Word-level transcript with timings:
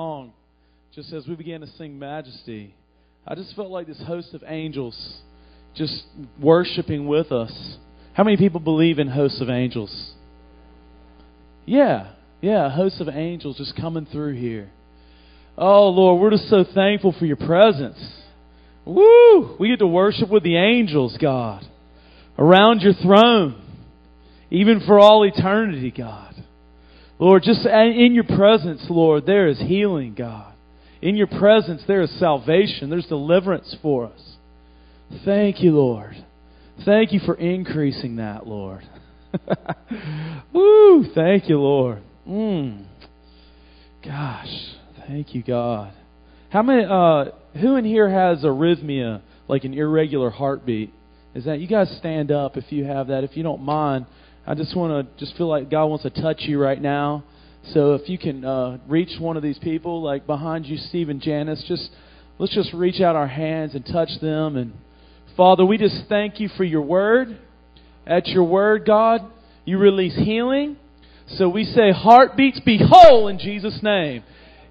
song, 0.00 0.32
just 0.94 1.12
as 1.12 1.28
we 1.28 1.34
began 1.34 1.60
to 1.60 1.66
sing 1.76 1.98
Majesty, 1.98 2.74
I 3.26 3.34
just 3.34 3.54
felt 3.54 3.70
like 3.70 3.86
this 3.86 4.02
host 4.06 4.32
of 4.32 4.42
angels 4.46 5.18
just 5.74 6.04
worshiping 6.40 7.06
with 7.06 7.30
us. 7.30 7.76
How 8.14 8.24
many 8.24 8.38
people 8.38 8.60
believe 8.60 8.98
in 8.98 9.08
hosts 9.08 9.42
of 9.42 9.50
angels? 9.50 10.14
Yeah, 11.66 12.12
yeah, 12.40 12.70
hosts 12.70 12.98
of 13.02 13.10
angels 13.10 13.58
just 13.58 13.76
coming 13.76 14.06
through 14.10 14.36
here. 14.36 14.70
Oh, 15.58 15.90
Lord, 15.90 16.18
we're 16.18 16.30
just 16.30 16.48
so 16.48 16.64
thankful 16.64 17.14
for 17.18 17.26
your 17.26 17.36
presence. 17.36 17.98
Woo! 18.86 19.54
We 19.60 19.68
get 19.68 19.80
to 19.80 19.86
worship 19.86 20.30
with 20.30 20.44
the 20.44 20.56
angels, 20.56 21.18
God, 21.20 21.62
around 22.38 22.80
your 22.80 22.94
throne, 22.94 23.60
even 24.50 24.80
for 24.86 24.98
all 24.98 25.24
eternity, 25.24 25.92
God. 25.94 26.29
Lord, 27.20 27.42
just 27.42 27.66
in 27.66 28.14
your 28.14 28.24
presence, 28.24 28.82
Lord, 28.88 29.26
there 29.26 29.46
is 29.46 29.58
healing, 29.58 30.14
God. 30.14 30.54
In 31.02 31.16
your 31.16 31.26
presence, 31.26 31.82
there 31.86 32.00
is 32.00 32.10
salvation. 32.18 32.88
There's 32.88 33.06
deliverance 33.06 33.76
for 33.82 34.06
us. 34.06 34.36
Thank 35.24 35.62
you, 35.62 35.72
Lord. 35.72 36.24
Thank 36.84 37.12
you 37.12 37.20
for 37.20 37.34
increasing 37.34 38.16
that, 38.16 38.46
Lord. 38.46 38.88
Woo! 40.52 41.04
Thank 41.14 41.48
you, 41.48 41.60
Lord. 41.60 42.02
Mm. 42.26 42.86
Gosh, 44.02 44.74
thank 45.06 45.34
you, 45.34 45.42
God. 45.42 45.92
How 46.48 46.62
many? 46.62 46.84
Uh, 46.84 47.32
who 47.60 47.76
in 47.76 47.84
here 47.84 48.08
has 48.08 48.44
arrhythmia, 48.44 49.20
like 49.46 49.64
an 49.64 49.74
irregular 49.74 50.30
heartbeat? 50.30 50.92
Is 51.34 51.44
that 51.44 51.60
you 51.60 51.66
guys 51.66 51.94
stand 51.98 52.32
up 52.32 52.56
if 52.56 52.72
you 52.72 52.84
have 52.84 53.08
that? 53.08 53.24
If 53.24 53.36
you 53.36 53.42
don't 53.42 53.62
mind, 53.62 54.06
I 54.50 54.54
just 54.54 54.74
want 54.74 55.06
to 55.06 55.24
just 55.24 55.38
feel 55.38 55.46
like 55.46 55.70
God 55.70 55.86
wants 55.86 56.02
to 56.02 56.10
touch 56.10 56.40
you 56.40 56.60
right 56.60 56.82
now. 56.82 57.22
So 57.72 57.94
if 57.94 58.08
you 58.08 58.18
can 58.18 58.44
uh, 58.44 58.78
reach 58.88 59.10
one 59.20 59.36
of 59.36 59.44
these 59.44 59.58
people, 59.60 60.02
like 60.02 60.26
behind 60.26 60.66
you, 60.66 60.76
Steve 60.76 61.08
and 61.08 61.22
Janice, 61.22 61.64
just 61.68 61.88
let's 62.36 62.52
just 62.52 62.72
reach 62.72 63.00
out 63.00 63.14
our 63.14 63.28
hands 63.28 63.76
and 63.76 63.86
touch 63.86 64.08
them. 64.20 64.56
And 64.56 64.72
Father, 65.36 65.64
we 65.64 65.78
just 65.78 66.02
thank 66.08 66.40
you 66.40 66.48
for 66.56 66.64
your 66.64 66.82
word. 66.82 67.38
At 68.04 68.26
your 68.26 68.42
word, 68.42 68.84
God, 68.84 69.20
you 69.64 69.78
release 69.78 70.16
healing. 70.16 70.78
So 71.36 71.48
we 71.48 71.62
say, 71.62 71.92
heartbeats 71.92 72.58
be 72.58 72.80
whole 72.84 73.28
in 73.28 73.38
Jesus' 73.38 73.78
name. 73.84 74.24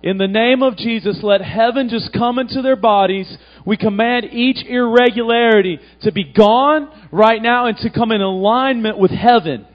In 0.03 0.17
the 0.17 0.27
name 0.27 0.61
of 0.61 0.75
Jesus, 0.75 1.21
let 1.23 1.41
heaven 1.41 1.87
just 1.87 2.11
come 2.11 2.37
into 2.37 2.61
their 2.61 2.75
bodies. 2.75 3.33
We 3.65 3.77
command 3.77 4.25
each 4.31 4.65
irregularity 4.65 5.79
to 6.01 6.11
be 6.11 6.25
gone 6.25 6.89
right 7.13 7.41
now 7.41 7.67
and 7.67 7.77
to 7.77 7.89
come 7.89 8.11
in 8.11 8.19
alignment 8.19 8.97
with 8.97 9.11
heaven. 9.11 9.67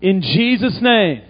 In 0.00 0.20
Jesus' 0.20 0.78
name. 0.80 1.22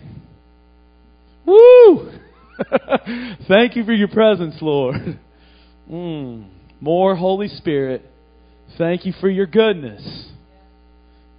Woo! 1.46 2.12
Thank 3.48 3.76
you 3.76 3.84
for 3.84 3.92
your 3.92 4.08
presence, 4.08 4.56
Lord. 4.60 5.18
Mm. 5.90 6.48
More 6.80 7.14
Holy 7.14 7.48
Spirit. 7.48 8.02
Thank 8.76 9.06
you 9.06 9.12
for 9.20 9.28
your 9.28 9.46
goodness. 9.46 10.28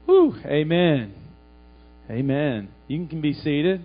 Woo! 0.07 0.35
Amen. 0.45 1.13
Amen. 2.09 2.69
You 2.87 3.05
can 3.07 3.19
be 3.19 3.33
seated. 3.33 3.81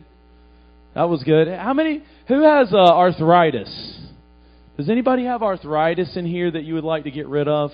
That 0.95 1.05
was 1.05 1.25
good. 1.25 1.48
How 1.48 1.75
many? 1.75 2.03
Who 2.29 2.43
has 2.43 2.73
uh, 2.73 2.77
arthritis? 2.77 3.98
Does 4.77 4.89
anybody 4.89 5.25
have 5.25 5.43
arthritis 5.43 6.17
in 6.17 6.27
here 6.27 6.51
that 6.51 6.65
you 6.65 6.75
would 6.75 6.85
like 6.85 7.05
to 7.05 7.11
get 7.11 7.27
rid 7.27 7.48
of? 7.48 7.73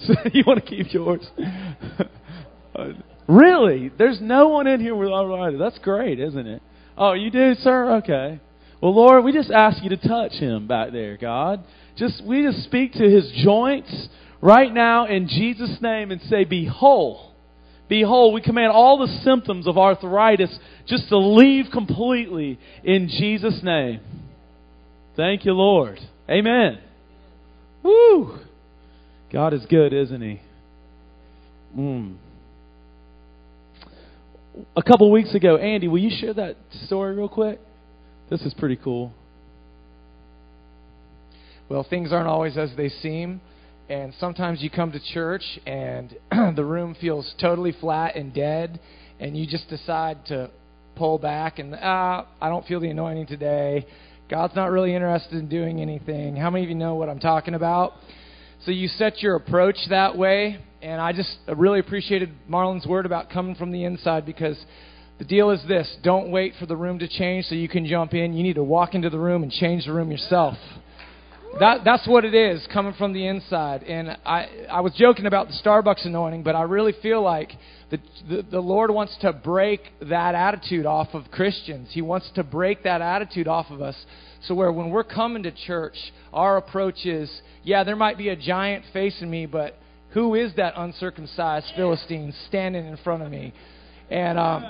you 0.32 0.42
want 0.46 0.64
to 0.64 0.66
keep 0.68 0.92
yours? 0.92 1.26
really? 3.28 3.90
There's 3.96 4.20
no 4.20 4.48
one 4.48 4.66
in 4.66 4.80
here 4.80 4.94
with 4.94 5.08
arthritis. 5.08 5.58
That's 5.58 5.78
great, 5.78 6.20
isn't 6.20 6.46
it? 6.46 6.62
Oh, 6.96 7.12
you 7.12 7.30
do, 7.30 7.54
sir? 7.56 7.96
Okay. 7.96 8.40
Well, 8.80 8.94
Lord, 8.94 9.24
we 9.24 9.32
just 9.32 9.50
ask 9.50 9.82
you 9.82 9.90
to 9.90 9.96
touch 9.96 10.32
him 10.32 10.66
back 10.66 10.92
there, 10.92 11.16
God. 11.16 11.64
Just 11.96 12.22
we 12.24 12.42
just 12.42 12.64
speak 12.64 12.92
to 12.92 13.08
his 13.08 13.30
joints 13.42 14.08
right 14.40 14.72
now 14.72 15.06
in 15.06 15.28
Jesus' 15.28 15.80
name 15.80 16.10
and 16.10 16.20
say, 16.22 16.44
"Be 16.44 16.66
whole." 16.66 17.32
Behold, 17.88 18.34
we 18.34 18.40
command 18.40 18.72
all 18.72 18.98
the 18.98 19.20
symptoms 19.22 19.66
of 19.66 19.78
arthritis 19.78 20.58
just 20.86 21.08
to 21.08 21.18
leave 21.18 21.66
completely 21.72 22.58
in 22.82 23.08
Jesus' 23.08 23.62
name. 23.62 24.00
Thank 25.14 25.44
you, 25.44 25.52
Lord. 25.52 26.00
Amen. 26.28 26.78
Woo! 27.82 28.40
God 29.32 29.54
is 29.54 29.64
good, 29.66 29.92
isn't 29.92 30.20
He? 30.20 30.40
Mm. 31.78 32.16
A 34.76 34.82
couple 34.82 35.10
weeks 35.10 35.34
ago, 35.34 35.56
Andy, 35.56 35.88
will 35.88 35.98
you 35.98 36.10
share 36.10 36.32
that 36.34 36.56
story 36.86 37.14
real 37.14 37.28
quick? 37.28 37.60
This 38.30 38.40
is 38.42 38.54
pretty 38.54 38.76
cool. 38.76 39.12
Well, 41.68 41.84
things 41.88 42.12
aren't 42.12 42.28
always 42.28 42.56
as 42.56 42.70
they 42.76 42.88
seem. 42.88 43.40
And 43.88 44.14
sometimes 44.18 44.62
you 44.62 44.70
come 44.70 44.92
to 44.92 45.00
church 45.12 45.44
and 45.66 46.16
the 46.56 46.64
room 46.64 46.96
feels 47.00 47.34
totally 47.40 47.72
flat 47.72 48.16
and 48.16 48.34
dead, 48.34 48.80
and 49.20 49.36
you 49.36 49.46
just 49.46 49.68
decide 49.68 50.26
to 50.26 50.50
pull 50.96 51.18
back 51.18 51.58
and, 51.58 51.76
ah, 51.80 52.26
I 52.40 52.48
don't 52.48 52.66
feel 52.66 52.80
the 52.80 52.88
anointing 52.88 53.26
today. 53.26 53.86
God's 54.28 54.56
not 54.56 54.72
really 54.72 54.94
interested 54.94 55.34
in 55.34 55.48
doing 55.48 55.80
anything. 55.80 56.34
How 56.34 56.50
many 56.50 56.64
of 56.64 56.70
you 56.70 56.74
know 56.74 56.94
what 56.94 57.08
I'm 57.08 57.20
talking 57.20 57.54
about? 57.54 57.92
So 58.64 58.72
you 58.72 58.88
set 58.88 59.22
your 59.22 59.36
approach 59.36 59.76
that 59.90 60.16
way, 60.16 60.58
and 60.86 61.00
I 61.00 61.12
just 61.12 61.36
really 61.48 61.80
appreciated 61.80 62.30
Marlon's 62.46 62.86
word 62.86 63.06
about 63.06 63.28
coming 63.28 63.56
from 63.56 63.72
the 63.72 63.82
inside 63.82 64.24
because 64.24 64.56
the 65.18 65.24
deal 65.24 65.50
is 65.50 65.60
this 65.66 65.96
don't 66.04 66.30
wait 66.30 66.54
for 66.60 66.66
the 66.66 66.76
room 66.76 67.00
to 67.00 67.08
change 67.08 67.46
so 67.46 67.56
you 67.56 67.68
can 67.68 67.86
jump 67.86 68.14
in. 68.14 68.32
You 68.32 68.44
need 68.44 68.54
to 68.54 68.62
walk 68.62 68.94
into 68.94 69.10
the 69.10 69.18
room 69.18 69.42
and 69.42 69.50
change 69.50 69.86
the 69.86 69.92
room 69.92 70.12
yourself. 70.12 70.56
That, 71.58 71.80
that's 71.84 72.06
what 72.06 72.24
it 72.24 72.34
is 72.34 72.64
coming 72.72 72.92
from 72.94 73.12
the 73.14 73.26
inside. 73.26 73.82
And 73.82 74.16
I, 74.24 74.46
I 74.70 74.80
was 74.80 74.92
joking 74.92 75.26
about 75.26 75.48
the 75.48 75.54
Starbucks 75.54 76.06
anointing, 76.06 76.44
but 76.44 76.54
I 76.54 76.62
really 76.62 76.94
feel 77.02 77.20
like 77.20 77.52
the, 77.90 77.98
the, 78.28 78.42
the 78.48 78.60
Lord 78.60 78.90
wants 78.92 79.16
to 79.22 79.32
break 79.32 79.80
that 80.02 80.36
attitude 80.36 80.86
off 80.86 81.08
of 81.14 81.30
Christians. 81.32 81.88
He 81.90 82.02
wants 82.02 82.30
to 82.36 82.44
break 82.44 82.84
that 82.84 83.00
attitude 83.00 83.48
off 83.48 83.70
of 83.70 83.80
us. 83.80 83.96
So, 84.42 84.54
where 84.54 84.70
when 84.70 84.90
we're 84.90 85.02
coming 85.02 85.42
to 85.44 85.50
church, 85.50 85.96
our 86.32 86.58
approach 86.58 87.06
is 87.06 87.28
yeah, 87.64 87.82
there 87.82 87.96
might 87.96 88.18
be 88.18 88.28
a 88.28 88.36
giant 88.36 88.84
facing 88.92 89.30
me, 89.30 89.46
but 89.46 89.76
who 90.10 90.34
is 90.34 90.54
that 90.56 90.74
uncircumcised 90.76 91.66
Philistine 91.76 92.32
standing 92.48 92.86
in 92.86 92.96
front 92.98 93.22
of 93.22 93.30
me? 93.30 93.52
And 94.10 94.38
um, 94.38 94.64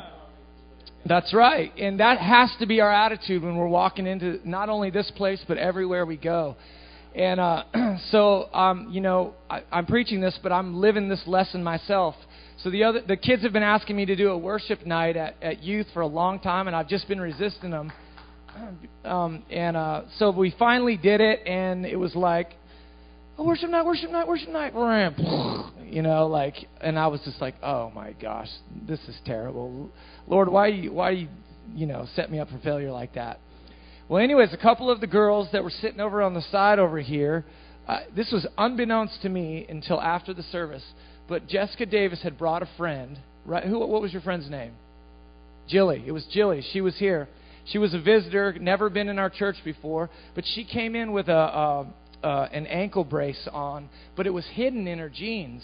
that's 1.04 1.32
right. 1.32 1.72
And 1.78 2.00
that 2.00 2.18
has 2.18 2.50
to 2.58 2.66
be 2.66 2.80
our 2.80 2.92
attitude 2.92 3.42
when 3.42 3.56
we're 3.56 3.68
walking 3.68 4.06
into 4.06 4.40
not 4.48 4.68
only 4.68 4.90
this 4.90 5.10
place, 5.16 5.42
but 5.46 5.58
everywhere 5.58 6.04
we 6.04 6.16
go. 6.16 6.56
And 7.14 7.40
uh, 7.40 7.64
so, 8.10 8.52
um, 8.52 8.88
you 8.90 9.00
know, 9.00 9.34
I, 9.48 9.62
I'm 9.70 9.86
preaching 9.86 10.20
this, 10.20 10.38
but 10.42 10.52
I'm 10.52 10.80
living 10.80 11.08
this 11.08 11.22
lesson 11.26 11.62
myself. 11.62 12.14
So 12.62 12.70
the 12.70 12.84
other, 12.84 13.00
the 13.06 13.16
kids 13.16 13.42
have 13.42 13.52
been 13.52 13.62
asking 13.62 13.96
me 13.96 14.06
to 14.06 14.16
do 14.16 14.30
a 14.30 14.38
worship 14.38 14.84
night 14.86 15.16
at, 15.16 15.36
at 15.42 15.62
youth 15.62 15.86
for 15.92 16.00
a 16.00 16.06
long 16.06 16.40
time, 16.40 16.66
and 16.66 16.74
I've 16.74 16.88
just 16.88 17.06
been 17.08 17.20
resisting 17.20 17.70
them. 17.70 17.92
Um, 19.04 19.44
and 19.50 19.76
uh, 19.76 20.02
so 20.18 20.32
we 20.32 20.52
finally 20.58 20.96
did 20.96 21.20
it, 21.20 21.46
and 21.46 21.86
it 21.86 21.94
was 21.94 22.16
like, 22.16 22.54
oh, 23.38 23.44
worship 23.44 23.70
night, 23.70 23.84
worship 23.84 24.10
night, 24.10 24.26
worship 24.26 24.48
night, 24.48 24.72
you 25.84 26.02
know, 26.02 26.26
like, 26.26 26.54
and 26.80 26.98
I 26.98 27.06
was 27.06 27.20
just 27.24 27.40
like, 27.40 27.54
oh 27.62 27.90
my 27.94 28.12
gosh, 28.12 28.48
this 28.86 29.00
is 29.08 29.16
terrible. 29.24 29.90
Lord, 30.26 30.48
why 30.48 30.68
you, 30.68 30.92
why 30.92 31.10
you, 31.10 31.28
you 31.74 31.86
know, 31.86 32.06
set 32.14 32.30
me 32.30 32.38
up 32.38 32.48
for 32.50 32.58
failure 32.58 32.92
like 32.92 33.14
that? 33.14 33.40
Well, 34.08 34.22
anyways, 34.22 34.52
a 34.52 34.56
couple 34.58 34.90
of 34.90 35.00
the 35.00 35.06
girls 35.06 35.48
that 35.52 35.64
were 35.64 35.70
sitting 35.70 36.00
over 36.00 36.22
on 36.22 36.34
the 36.34 36.42
side 36.42 36.78
over 36.78 37.00
here, 37.00 37.44
uh, 37.88 38.00
this 38.14 38.30
was 38.32 38.46
unbeknownst 38.56 39.22
to 39.22 39.28
me 39.28 39.66
until 39.68 40.00
after 40.00 40.32
the 40.32 40.42
service, 40.44 40.84
but 41.28 41.48
Jessica 41.48 41.86
Davis 41.86 42.22
had 42.22 42.38
brought 42.38 42.62
a 42.62 42.68
friend. 42.76 43.18
Right? 43.44 43.64
Who? 43.64 43.78
What 43.78 44.02
was 44.02 44.12
your 44.12 44.22
friend's 44.22 44.50
name? 44.50 44.72
Jilly. 45.68 46.02
It 46.06 46.12
was 46.12 46.24
Jilly. 46.32 46.64
She 46.72 46.80
was 46.80 46.96
here. 46.96 47.28
She 47.66 47.78
was 47.78 47.94
a 47.94 48.00
visitor, 48.00 48.56
never 48.60 48.88
been 48.88 49.08
in 49.08 49.18
our 49.18 49.30
church 49.30 49.56
before, 49.64 50.08
but 50.36 50.44
she 50.54 50.64
came 50.64 50.94
in 50.94 51.10
with 51.12 51.28
a, 51.28 51.32
a 51.32 51.86
uh, 52.22 52.48
an 52.52 52.66
ankle 52.66 53.04
brace 53.04 53.48
on, 53.52 53.88
but 54.16 54.26
it 54.26 54.30
was 54.30 54.46
hidden 54.52 54.86
in 54.86 54.98
her 54.98 55.10
jeans, 55.10 55.62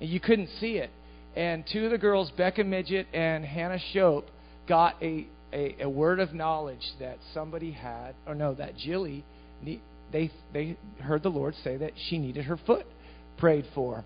and 0.00 0.08
you 0.08 0.20
couldn't 0.20 0.48
see 0.60 0.76
it. 0.76 0.90
And 1.36 1.64
two 1.70 1.84
of 1.84 1.90
the 1.90 1.98
girls, 1.98 2.30
Becca 2.36 2.64
Midget 2.64 3.06
and 3.12 3.44
Hannah 3.44 3.78
Shope, 3.92 4.26
got 4.66 4.94
a 5.02 5.26
a, 5.52 5.76
a 5.80 5.88
word 5.88 6.20
of 6.20 6.34
knowledge 6.34 6.92
that 7.00 7.18
somebody 7.32 7.72
had, 7.72 8.14
or 8.26 8.34
no, 8.34 8.54
that 8.54 8.76
Jilly, 8.76 9.24
they, 10.12 10.30
they 10.52 10.76
heard 11.00 11.22
the 11.22 11.30
Lord 11.30 11.54
say 11.64 11.76
that 11.78 11.92
she 12.08 12.18
needed 12.18 12.44
her 12.44 12.58
foot 12.66 12.86
prayed 13.38 13.64
for. 13.74 14.04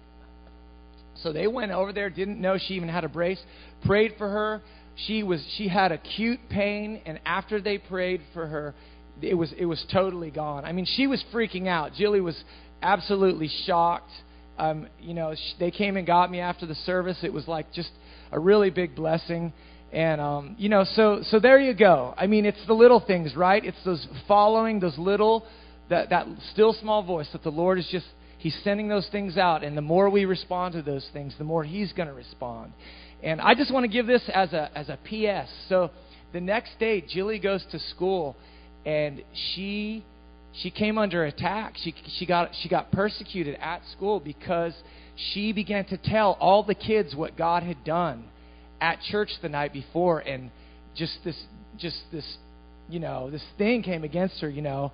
So 1.23 1.33
they 1.33 1.47
went 1.47 1.73
over 1.73 1.93
there, 1.93 2.11
didn't 2.11 2.41
know 2.41 2.59
she 2.59 2.75
even 2.75 2.89
had 2.89 3.05
a 3.05 3.09
brace, 3.09 3.41
prayed 3.85 4.15
for 4.19 4.29
her. 4.29 4.63
She 5.07 5.23
was 5.23 5.43
she 5.57 5.69
had 5.69 5.91
acute 5.91 6.41
pain, 6.51 7.01
and 7.07 7.19
after 7.25 7.61
they 7.61 7.79
prayed 7.79 8.21
for 8.35 8.47
her, 8.47 8.75
it 9.21 9.35
was 9.35 9.53
it 9.57 9.67
was 9.67 9.85
totally 9.93 10.31
gone. 10.31 10.65
I 10.65 10.73
mean, 10.73 10.87
she 10.87 11.07
was 11.07 11.23
freaking 11.33 11.67
out. 11.67 11.93
Jilly 11.95 12.21
was 12.21 12.43
absolutely 12.83 13.51
shocked. 13.67 14.11
Um, 14.59 14.89
you 15.01 15.15
know, 15.15 15.35
they 15.59 15.71
came 15.71 15.97
and 15.97 16.07
got 16.07 16.31
me 16.31 16.41
after 16.41 16.67
the 16.67 16.75
service. 16.75 17.19
It 17.23 17.33
was 17.33 17.49
like 17.49 17.73
just 17.73 17.91
a 18.31 18.39
really 18.39 18.71
big 18.71 18.95
blessing. 18.95 19.53
And 19.93 20.21
um, 20.21 20.57
you 20.59 20.69
know, 20.69 20.85
so 20.95 21.21
so 21.31 21.39
there 21.39 21.61
you 21.61 21.75
go. 21.75 22.15
I 22.17 22.27
mean, 22.27 22.47
it's 22.47 22.65
the 22.67 22.75
little 22.75 23.01
things, 23.01 23.37
right? 23.37 23.65
It's 23.65 23.77
those 23.85 24.07
following 24.27 24.81
those 24.81 24.97
little 24.97 25.47
that 25.91 26.11
that 26.11 26.27
still 26.53 26.73
small 26.73 27.03
voice 27.03 27.29
that 27.33 27.43
the 27.43 27.51
Lord 27.51 27.79
is 27.79 27.89
just 27.91 28.07
He's 28.39 28.59
sending 28.65 28.89
those 28.89 29.09
things 29.13 29.37
out, 29.37 29.63
and 29.63 29.77
the 29.77 29.83
more 29.83 30.11
we 30.11 30.25
respond 30.25 30.75
to 30.75 30.83
those 30.83 31.09
things, 31.13 31.33
the 31.39 31.45
more 31.45 31.63
He's 31.63 31.93
going 31.93 32.09
to 32.09 32.15
respond. 32.15 32.73
And 33.23 33.41
I 33.41 33.55
just 33.55 33.73
want 33.73 33.85
to 33.85 33.89
give 33.89 34.09
this 34.09 34.23
as 34.35 34.53
a 34.53 34.69
as 34.77 34.89
a 34.89 34.97
PS. 35.05 35.49
So 35.69 35.91
the 36.33 36.41
next 36.41 36.77
day, 36.81 37.05
Jilly 37.07 37.39
goes 37.39 37.65
to 37.71 37.79
school, 37.79 38.37
and 38.85 39.23
she 39.55 40.05
she 40.55 40.71
came 40.71 40.99
under 40.99 41.25
attack. 41.25 41.75
She 41.83 41.95
she 42.19 42.27
got 42.27 42.51
she 42.63 42.69
got 42.69 42.91
persecuted 42.93 43.57
at 43.61 43.83
school 43.93 44.21
because 44.21 44.75
she 45.33 45.53
began 45.53 45.85
to 45.87 45.97
tell 45.97 46.37
all 46.41 46.63
the 46.63 46.75
kids 46.75 47.15
what 47.15 47.37
God 47.37 47.63
had 47.63 47.85
done 47.85 48.25
at 48.81 49.01
church 49.11 49.31
the 49.41 49.49
night 49.49 49.73
before, 49.73 50.21
and 50.21 50.51
just 50.95 51.19
this 51.25 51.41
just 51.79 52.01
this 52.13 52.37
you 52.89 53.01
know 53.01 53.31
this 53.31 53.45
thing 53.59 53.83
came 53.83 54.05
against 54.05 54.41
her. 54.41 54.49
You 54.49 54.63
know, 54.63 54.93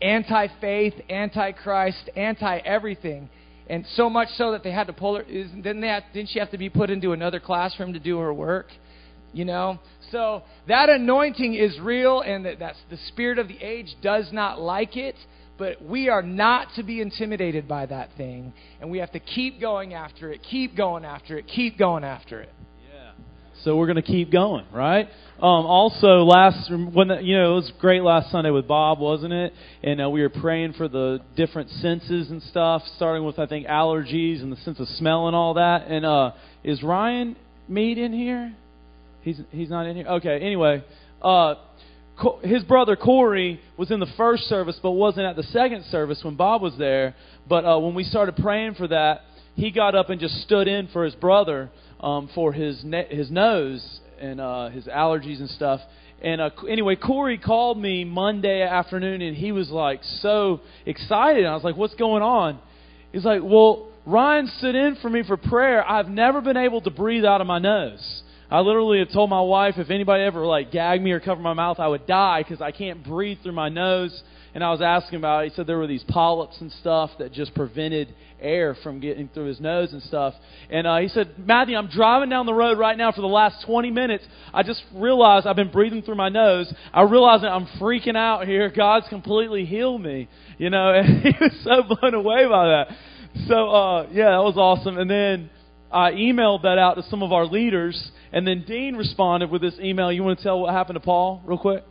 anti-faith, 0.00 0.94
anti-Christ, 1.08 2.10
anti-everything. 2.16 3.28
And 3.68 3.84
so 3.96 4.08
much 4.08 4.28
so 4.36 4.52
that 4.52 4.62
they 4.62 4.70
had 4.70 4.86
to 4.86 4.92
pull 4.92 5.16
her. 5.16 5.24
They 5.24 5.88
have, 5.88 6.04
didn't 6.14 6.28
she 6.28 6.38
have 6.38 6.52
to 6.52 6.58
be 6.58 6.70
put 6.70 6.88
into 6.88 7.10
another 7.12 7.40
classroom 7.40 7.94
to 7.94 7.98
do 7.98 8.18
her 8.18 8.32
work? 8.32 8.68
You 9.36 9.44
know? 9.44 9.78
So 10.12 10.44
that 10.66 10.88
anointing 10.88 11.52
is 11.52 11.78
real, 11.78 12.22
and 12.22 12.46
that, 12.46 12.58
that's 12.58 12.78
the 12.88 12.96
spirit 13.08 13.38
of 13.38 13.48
the 13.48 13.58
age 13.62 13.94
does 14.02 14.30
not 14.32 14.58
like 14.58 14.96
it. 14.96 15.14
But 15.58 15.82
we 15.82 16.08
are 16.08 16.22
not 16.22 16.68
to 16.76 16.82
be 16.82 17.02
intimidated 17.02 17.68
by 17.68 17.84
that 17.86 18.10
thing. 18.16 18.54
And 18.80 18.90
we 18.90 18.98
have 18.98 19.12
to 19.12 19.20
keep 19.20 19.60
going 19.60 19.92
after 19.92 20.32
it, 20.32 20.42
keep 20.42 20.74
going 20.74 21.04
after 21.04 21.38
it, 21.38 21.46
keep 21.48 21.78
going 21.78 22.02
after 22.02 22.40
it. 22.40 22.52
Yeah. 22.90 23.12
So 23.62 23.76
we're 23.76 23.86
going 23.86 23.96
to 23.96 24.02
keep 24.02 24.30
going, 24.32 24.66
right? 24.72 25.08
Um, 25.38 25.66
also, 25.66 26.24
last 26.24 26.70
when 26.70 27.08
the, 27.08 27.20
you 27.22 27.36
know 27.36 27.52
it 27.52 27.54
was 27.56 27.72
great 27.78 28.02
last 28.02 28.30
Sunday 28.30 28.50
with 28.50 28.66
Bob, 28.66 29.00
wasn't 29.00 29.34
it? 29.34 29.52
And 29.82 30.02
uh, 30.02 30.08
we 30.08 30.22
were 30.22 30.30
praying 30.30 30.74
for 30.74 30.88
the 30.88 31.20
different 31.36 31.68
senses 31.70 32.30
and 32.30 32.42
stuff, 32.42 32.82
starting 32.96 33.24
with 33.24 33.38
I 33.38 33.46
think 33.46 33.66
allergies 33.66 34.42
and 34.42 34.50
the 34.50 34.56
sense 34.56 34.80
of 34.80 34.88
smell 34.88 35.26
and 35.26 35.36
all 35.36 35.54
that. 35.54 35.88
And 35.88 36.06
uh, 36.06 36.32
is 36.64 36.82
Ryan 36.82 37.36
Mead 37.68 37.98
in 37.98 38.12
here? 38.12 38.54
He's 39.26 39.40
he's 39.50 39.70
not 39.70 39.86
in 39.86 39.96
here. 39.96 40.06
Okay. 40.06 40.38
Anyway, 40.38 40.84
uh, 41.20 41.56
his 42.44 42.62
brother 42.62 42.94
Corey 42.94 43.60
was 43.76 43.90
in 43.90 43.98
the 43.98 44.06
first 44.16 44.44
service, 44.44 44.78
but 44.80 44.92
wasn't 44.92 45.26
at 45.26 45.34
the 45.34 45.42
second 45.42 45.84
service 45.86 46.22
when 46.22 46.36
Bob 46.36 46.62
was 46.62 46.78
there. 46.78 47.16
But 47.48 47.64
uh, 47.64 47.76
when 47.80 47.96
we 47.96 48.04
started 48.04 48.36
praying 48.36 48.76
for 48.76 48.86
that, 48.86 49.22
he 49.56 49.72
got 49.72 49.96
up 49.96 50.10
and 50.10 50.20
just 50.20 50.42
stood 50.42 50.68
in 50.68 50.86
for 50.92 51.04
his 51.04 51.16
brother 51.16 51.70
um, 51.98 52.30
for 52.36 52.52
his 52.52 52.84
ne- 52.84 53.08
his 53.08 53.28
nose 53.28 54.00
and 54.20 54.40
uh, 54.40 54.68
his 54.68 54.84
allergies 54.84 55.40
and 55.40 55.50
stuff. 55.50 55.80
And 56.22 56.40
uh, 56.40 56.50
anyway, 56.68 56.94
Corey 56.94 57.36
called 57.36 57.78
me 57.78 58.04
Monday 58.04 58.62
afternoon, 58.62 59.22
and 59.22 59.36
he 59.36 59.50
was 59.50 59.70
like 59.70 60.04
so 60.20 60.60
excited. 60.86 61.44
I 61.44 61.54
was 61.54 61.64
like, 61.64 61.76
"What's 61.76 61.96
going 61.96 62.22
on?" 62.22 62.60
He's 63.10 63.24
like, 63.24 63.40
"Well, 63.42 63.88
Ryan 64.06 64.46
stood 64.58 64.76
in 64.76 64.94
for 65.02 65.10
me 65.10 65.24
for 65.26 65.36
prayer. 65.36 65.84
I've 65.84 66.08
never 66.08 66.40
been 66.40 66.56
able 66.56 66.80
to 66.82 66.90
breathe 66.90 67.24
out 67.24 67.40
of 67.40 67.48
my 67.48 67.58
nose." 67.58 68.22
I 68.50 68.60
literally 68.60 69.00
have 69.00 69.12
told 69.12 69.28
my 69.28 69.40
wife 69.40 69.74
if 69.76 69.90
anybody 69.90 70.22
ever 70.22 70.46
like 70.46 70.70
gag 70.70 71.02
me 71.02 71.10
or 71.10 71.20
cover 71.20 71.40
my 71.40 71.54
mouth, 71.54 71.80
I 71.80 71.88
would 71.88 72.06
die 72.06 72.42
because 72.42 72.60
I 72.60 72.70
can't 72.70 73.04
breathe 73.04 73.38
through 73.42 73.52
my 73.52 73.68
nose. 73.68 74.22
And 74.54 74.64
I 74.64 74.70
was 74.70 74.80
asking 74.80 75.18
about 75.18 75.44
it. 75.44 75.50
He 75.50 75.54
said 75.54 75.66
there 75.66 75.76
were 75.76 75.86
these 75.86 76.04
polyps 76.08 76.58
and 76.62 76.72
stuff 76.72 77.10
that 77.18 77.30
just 77.30 77.54
prevented 77.54 78.14
air 78.40 78.74
from 78.82 79.00
getting 79.00 79.28
through 79.28 79.46
his 79.46 79.60
nose 79.60 79.92
and 79.92 80.02
stuff. 80.02 80.32
And 80.70 80.86
uh, 80.86 80.96
he 80.96 81.08
said, 81.08 81.34
Matthew, 81.36 81.76
I'm 81.76 81.88
driving 81.88 82.30
down 82.30 82.46
the 82.46 82.54
road 82.54 82.78
right 82.78 82.96
now 82.96 83.12
for 83.12 83.20
the 83.20 83.26
last 83.26 83.66
20 83.66 83.90
minutes. 83.90 84.24
I 84.54 84.62
just 84.62 84.82
realized 84.94 85.46
I've 85.46 85.56
been 85.56 85.70
breathing 85.70 86.00
through 86.00 86.14
my 86.14 86.30
nose. 86.30 86.72
I 86.90 87.02
realize 87.02 87.42
that 87.42 87.50
I'm 87.52 87.66
freaking 87.78 88.16
out 88.16 88.46
here. 88.46 88.70
God's 88.74 89.06
completely 89.08 89.66
healed 89.66 90.00
me. 90.00 90.26
You 90.56 90.70
know, 90.70 90.90
and 90.94 91.22
he 91.22 91.34
was 91.38 91.52
so 91.62 91.94
blown 91.94 92.14
away 92.14 92.46
by 92.48 92.66
that. 92.68 92.96
So, 93.48 93.68
uh, 93.68 94.02
yeah, 94.10 94.30
that 94.30 94.42
was 94.42 94.56
awesome. 94.56 94.96
And 94.96 95.10
then 95.10 95.50
I 95.90 96.12
emailed 96.12 96.62
that 96.62 96.78
out 96.78 96.94
to 96.94 97.02
some 97.04 97.22
of 97.22 97.32
our 97.32 97.46
leaders. 97.46 98.10
And 98.32 98.46
then 98.46 98.64
Dean 98.66 98.96
responded 98.96 99.50
with 99.50 99.62
this 99.62 99.74
email. 99.80 100.12
You 100.12 100.22
want 100.24 100.38
to 100.38 100.44
tell 100.44 100.60
what 100.60 100.72
happened 100.72 100.96
to 100.96 101.00
Paul, 101.00 101.42
real 101.44 101.58
quick? 101.58 101.84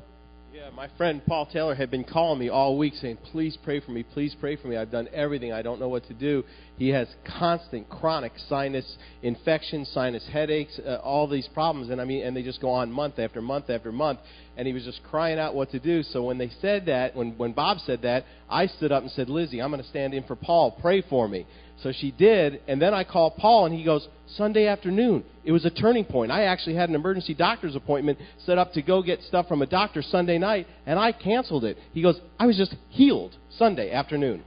Yeah, 0.65 0.69
my 0.73 0.89
friend 0.97 1.21
Paul 1.27 1.45
Taylor 1.45 1.75
had 1.75 1.91
been 1.91 2.03
calling 2.03 2.39
me 2.39 2.49
all 2.49 2.77
week 2.77 2.93
saying, 2.95 3.17
Please 3.31 3.57
pray 3.63 3.81
for 3.81 3.91
me, 3.91 4.03
please 4.03 4.35
pray 4.39 4.55
for 4.55 4.67
me. 4.67 4.77
I've 4.77 4.89
done 4.89 5.07
everything. 5.13 5.51
I 5.51 5.61
don't 5.61 5.79
know 5.79 5.89
what 5.89 6.07
to 6.07 6.13
do. 6.13 6.43
He 6.77 6.89
has 6.89 7.07
constant 7.37 7.89
chronic 7.89 8.31
sinus 8.49 8.85
infections, 9.21 9.91
sinus 9.93 10.25
headaches, 10.31 10.79
uh, 10.79 10.95
all 11.03 11.27
these 11.27 11.47
problems. 11.53 11.89
And 11.89 12.01
I 12.01 12.05
mean, 12.05 12.25
and 12.25 12.35
they 12.35 12.41
just 12.41 12.61
go 12.61 12.71
on 12.71 12.91
month 12.91 13.19
after 13.19 13.41
month 13.41 13.69
after 13.69 13.91
month. 13.91 14.19
And 14.57 14.65
he 14.65 14.73
was 14.73 14.85
just 14.85 15.03
crying 15.03 15.37
out 15.37 15.53
what 15.53 15.71
to 15.71 15.79
do. 15.79 16.01
So 16.01 16.23
when 16.23 16.37
they 16.37 16.49
said 16.61 16.85
that, 16.87 17.15
when, 17.15 17.37
when 17.37 17.51
Bob 17.51 17.77
said 17.85 18.01
that, 18.03 18.25
I 18.49 18.67
stood 18.67 18.91
up 18.91 19.03
and 19.03 19.11
said, 19.11 19.29
Lizzie, 19.29 19.61
I'm 19.61 19.69
going 19.71 19.83
to 19.83 19.89
stand 19.89 20.13
in 20.13 20.23
for 20.23 20.35
Paul. 20.35 20.71
Pray 20.81 21.03
for 21.09 21.27
me. 21.27 21.45
So 21.83 21.91
she 21.91 22.11
did, 22.11 22.61
and 22.67 22.81
then 22.81 22.93
I 22.93 23.03
called 23.03 23.35
Paul, 23.37 23.65
and 23.65 23.75
he 23.75 23.83
goes, 23.83 24.07
Sunday 24.27 24.67
afternoon. 24.67 25.23
It 25.43 25.51
was 25.51 25.65
a 25.65 25.69
turning 25.69 26.05
point. 26.05 26.31
I 26.31 26.43
actually 26.43 26.75
had 26.75 26.89
an 26.89 26.95
emergency 26.95 27.33
doctor's 27.33 27.75
appointment 27.75 28.17
set 28.45 28.57
up 28.57 28.73
to 28.73 28.81
go 28.81 29.03
get 29.03 29.21
stuff 29.23 29.47
from 29.47 29.61
a 29.61 29.65
doctor 29.65 30.01
Sunday 30.01 30.37
night, 30.37 30.67
and 30.85 30.97
I 30.97 31.11
canceled 31.11 31.65
it. 31.65 31.77
He 31.91 32.01
goes, 32.01 32.19
I 32.39 32.47
was 32.47 32.57
just 32.57 32.75
healed 32.89 33.35
Sunday 33.57 33.91
afternoon. 33.91 34.43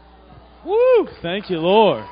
Woo! 0.64 1.08
Thank 1.22 1.50
you, 1.50 1.58
Lord. 1.58 2.04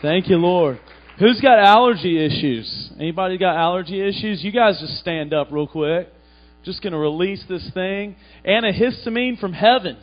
Thank 0.00 0.28
you, 0.28 0.36
Lord. 0.36 0.80
Who's 1.18 1.40
got 1.40 1.58
allergy 1.58 2.24
issues? 2.24 2.90
Anybody 2.98 3.38
got 3.38 3.56
allergy 3.56 4.00
issues? 4.00 4.42
You 4.42 4.50
guys 4.50 4.80
just 4.80 4.98
stand 4.98 5.32
up 5.32 5.48
real 5.52 5.68
quick. 5.68 6.08
Just 6.64 6.82
going 6.82 6.92
to 6.92 6.98
release 6.98 7.44
this 7.48 7.68
thing. 7.74 8.16
Antihistamine 8.44 9.38
from 9.38 9.52
heaven. 9.52 9.96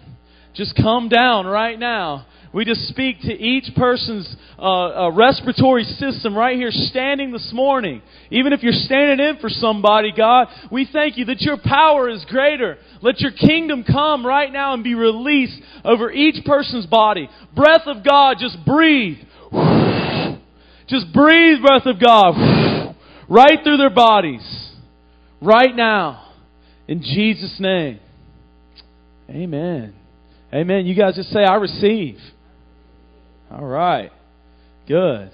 Just 0.53 0.75
come 0.75 1.09
down 1.09 1.45
right 1.45 1.77
now. 1.77 2.25
We 2.51 2.65
just 2.65 2.87
speak 2.87 3.21
to 3.21 3.31
each 3.31 3.75
person's 3.75 4.35
uh, 4.57 4.61
uh, 4.61 5.11
respiratory 5.11 5.83
system 5.83 6.35
right 6.35 6.55
here 6.55 6.71
standing 6.71 7.31
this 7.31 7.51
morning. 7.53 8.01
Even 8.31 8.53
if 8.53 8.63
you're 8.63 8.73
standing 8.73 9.25
in 9.25 9.37
for 9.37 9.49
somebody, 9.49 10.11
God, 10.15 10.47
we 10.71 10.89
thank 10.91 11.17
you 11.17 11.25
that 11.25 11.41
your 11.41 11.57
power 11.63 12.09
is 12.09 12.25
greater. 12.25 12.77
Let 13.01 13.19
your 13.19 13.31
kingdom 13.31 13.83
come 13.83 14.25
right 14.25 14.51
now 14.51 14.73
and 14.73 14.83
be 14.83 14.95
released 14.95 15.61
over 15.85 16.11
each 16.11 16.43
person's 16.43 16.87
body. 16.87 17.29
Breath 17.55 17.85
of 17.85 18.03
God, 18.03 18.37
just 18.39 18.57
breathe. 18.65 19.19
Just 20.87 21.13
breathe, 21.13 21.61
breath 21.61 21.85
of 21.85 21.99
God, 22.03 22.95
right 23.29 23.59
through 23.63 23.77
their 23.77 23.91
bodies. 23.91 24.71
Right 25.39 25.75
now. 25.75 26.33
In 26.87 27.03
Jesus' 27.03 27.57
name. 27.59 27.99
Amen. 29.29 29.93
Amen. 30.51 30.87
You 30.87 30.95
guys 30.95 31.15
just 31.15 31.29
say, 31.29 31.43
I 31.43 31.55
receive. 31.57 32.17
All 33.51 33.65
right. 33.65 34.11
Good. 34.87 35.31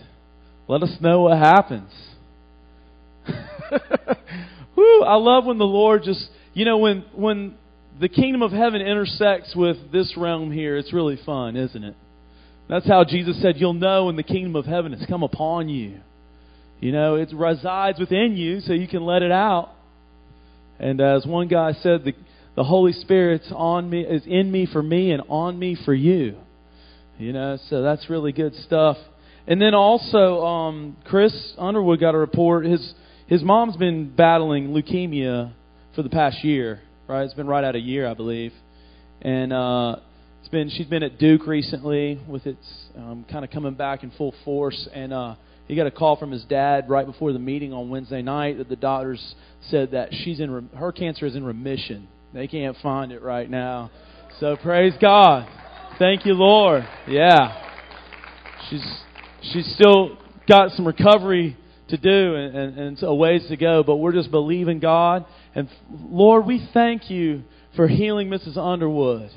Let 0.68 0.84
us 0.84 0.96
know 1.00 1.22
what 1.22 1.38
happens. 1.38 1.92
I 5.06 5.16
love 5.16 5.46
when 5.46 5.58
the 5.58 5.66
Lord 5.66 6.04
just, 6.04 6.28
you 6.54 6.66
know, 6.66 6.78
when 6.78 7.06
when 7.14 7.56
the 8.00 8.10
kingdom 8.10 8.42
of 8.42 8.52
heaven 8.52 8.82
intersects 8.82 9.56
with 9.56 9.92
this 9.92 10.16
realm 10.18 10.52
here, 10.52 10.78
it's 10.78 10.94
really 10.94 11.18
fun, 11.26 11.56
isn't 11.56 11.84
it? 11.84 11.96
That's 12.68 12.88
how 12.88 13.04
Jesus 13.04 13.42
said, 13.42 13.56
You'll 13.58 13.74
know 13.74 14.06
when 14.06 14.16
the 14.16 14.24
kingdom 14.24 14.56
of 14.56 14.66
heaven 14.66 14.94
has 14.94 15.06
come 15.08 15.24
upon 15.24 15.70
you. 15.70 16.00
You 16.80 16.92
know, 16.92 17.16
it 17.16 17.30
resides 17.34 18.00
within 18.00 18.36
you, 18.36 18.60
so 18.60 18.74
you 18.74 18.88
can 18.88 19.06
let 19.06 19.22
it 19.22 19.32
out. 19.32 19.72
And 20.80 21.00
as 21.00 21.26
one 21.26 21.48
guy 21.48 21.72
said, 21.74 22.04
the, 22.04 22.14
the 22.56 22.64
Holy 22.64 22.92
Spirit's 22.92 23.52
on 23.52 23.90
me, 23.90 24.02
is 24.02 24.24
in 24.26 24.52
me 24.52 24.68
for 24.72 24.84
me 24.84 25.12
and 25.12 25.24
on 25.30 25.58
me 25.58 25.78
for 25.86 25.94
you. 25.94 26.36
You 27.18 27.32
know, 27.32 27.58
so 27.70 27.82
that's 27.82 28.10
really 28.10 28.34
good 28.34 28.54
stuff. 28.56 28.98
And 29.48 29.62
then 29.62 29.74
also, 29.74 30.44
um, 30.44 30.98
Chris 31.06 31.34
Underwood 31.58 32.00
got 32.00 32.14
a 32.14 32.18
report. 32.18 32.66
His 32.66 32.94
his 33.28 33.42
mom's 33.42 33.78
been 33.78 34.14
battling 34.14 34.70
leukemia 34.70 35.54
for 35.96 36.04
the 36.04 36.10
past 36.10 36.44
year. 36.44 36.82
Right, 37.08 37.24
it's 37.24 37.34
been 37.34 37.48
right 37.48 37.64
out 37.64 37.76
a 37.76 37.80
year, 37.80 38.08
I 38.08 38.16
believe. 38.16 38.52
And 39.22 39.54
uh, 39.54 39.98
it's 40.40 40.50
been 40.50 40.70
she's 40.70 40.88
been 40.88 41.04
at 41.04 41.18
Duke 41.18 41.48
recently 41.48 42.20
with 42.28 42.46
its 42.46 42.66
um, 42.98 43.26
kind 43.32 43.46
of 43.46 43.52
coming 43.52 43.76
back 43.76 44.04
in 44.04 44.12
full 44.12 44.34
force. 44.44 44.90
And 44.94 45.14
uh, 45.14 45.36
he 45.68 45.76
got 45.76 45.88
a 45.88 45.92
call 45.92 46.18
from 46.18 46.32
his 46.32 46.44
dad 46.44 46.90
right 46.90 47.06
before 47.06 47.32
the 47.32 47.40
meeting 47.40 47.72
on 47.72 47.90
Wednesday 47.90 48.22
night 48.24 48.58
that 48.58 48.68
the 48.68 48.76
doctors 48.76 49.36
said 49.70 49.92
that 49.92 50.10
she's 50.12 50.40
in 50.40 50.52
re- 50.52 50.78
her 50.78 50.92
cancer 50.92 51.26
is 51.26 51.36
in 51.36 51.44
remission. 51.46 52.08
They 52.34 52.48
can't 52.48 52.76
find 52.84 53.12
it 53.12 53.22
right 53.22 53.50
now. 53.50 53.90
So 54.40 54.58
praise 54.58 54.94
God. 55.00 55.48
Thank 55.98 56.26
you, 56.26 56.34
Lord. 56.34 56.86
Yeah. 57.08 57.62
She's 58.70 58.86
she's 59.54 59.76
still 59.76 60.18
got 60.46 60.72
some 60.72 60.86
recovery 60.86 61.56
to 61.88 61.98
do 61.98 62.36
and, 62.36 62.56
and, 62.56 62.78
and 62.78 63.04
a 63.04 63.14
ways 63.14 63.46
to 63.48 63.56
go, 63.56 63.82
but 63.82 63.96
we're 63.96 64.12
just 64.12 64.30
believing 64.30 64.80
God. 64.80 65.26
And 65.54 65.70
Lord, 65.90 66.46
we 66.46 66.68
thank 66.74 67.10
you 67.10 67.44
for 67.78 67.88
healing 67.88 68.28
Mrs. 68.28 68.58
Underwood. 68.58 69.30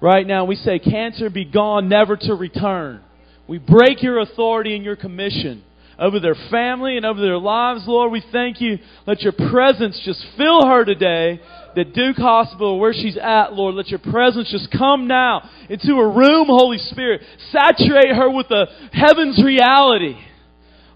Right 0.00 0.26
now, 0.26 0.44
we 0.44 0.54
say, 0.54 0.78
Cancer 0.78 1.28
be 1.28 1.44
gone, 1.44 1.88
never 1.88 2.16
to 2.16 2.34
return. 2.34 3.02
We 3.48 3.58
break 3.58 4.00
your 4.00 4.20
authority 4.20 4.76
and 4.76 4.84
your 4.84 4.96
commission 4.96 5.64
over 5.98 6.20
their 6.20 6.36
family 6.50 6.96
and 6.96 7.04
over 7.04 7.20
their 7.20 7.36
lives, 7.36 7.82
Lord. 7.86 8.12
We 8.12 8.22
thank 8.32 8.60
you. 8.60 8.78
Let 9.06 9.22
your 9.22 9.32
presence 9.32 10.00
just 10.04 10.24
fill 10.36 10.66
her 10.66 10.84
today. 10.84 11.40
That 11.76 11.94
Duke 11.94 12.16
Hospital, 12.16 12.78
where 12.78 12.92
she's 12.92 13.16
at, 13.16 13.52
Lord, 13.52 13.74
let 13.74 13.88
your 13.88 13.98
presence 13.98 14.50
just 14.50 14.70
come 14.70 15.06
now 15.06 15.48
into 15.68 15.96
her 15.96 16.10
room, 16.10 16.46
Holy 16.48 16.78
Spirit. 16.78 17.22
Saturate 17.50 18.14
her 18.14 18.30
with 18.30 18.48
the 18.48 18.66
heaven's 18.92 19.42
reality. 19.42 20.16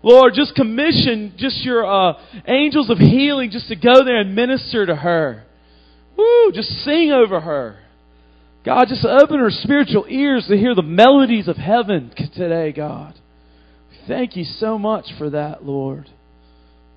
Lord, 0.03 0.35
just 0.35 0.55
commission 0.55 1.35
just 1.39 1.65
your 1.65 1.87
uh, 1.87 2.15
angels 2.47 2.91
of 2.91 2.99
healing 2.99 3.51
just 3.51 3.69
to 3.69 3.77
go 3.77 4.05
there 4.05 4.19
and 4.19 4.35
minister 4.35 4.85
to 4.85 4.95
her. 4.95 5.45
Woo, 6.17 6.53
just 6.53 6.69
sing 6.85 7.11
over 7.11 7.41
her. 7.41 7.79
God, 8.65 8.87
just 8.89 9.05
open 9.05 9.41
her 9.41 9.51
spiritual 9.51 10.07
ears 10.09 10.47
to 10.49 10.57
hear 10.57 10.75
the 10.75 10.83
melodies 10.83 11.49
of 11.49 11.57
heaven 11.57 12.13
today, 12.35 12.73
God. 12.73 13.15
Thank 14.07 14.37
you 14.37 14.45
so 14.45 14.79
much 14.79 15.07
for 15.19 15.31
that, 15.31 15.65
Lord. 15.65 16.11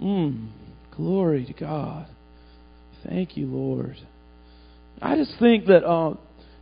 Mm, 0.01 0.49
glory 0.95 1.45
to 1.45 1.53
God. 1.53 2.07
Thank 3.07 3.37
you, 3.37 3.45
Lord. 3.47 3.97
I 5.01 5.15
just 5.15 5.33
think 5.39 5.67
that 5.67 5.85
uh, 5.85 6.15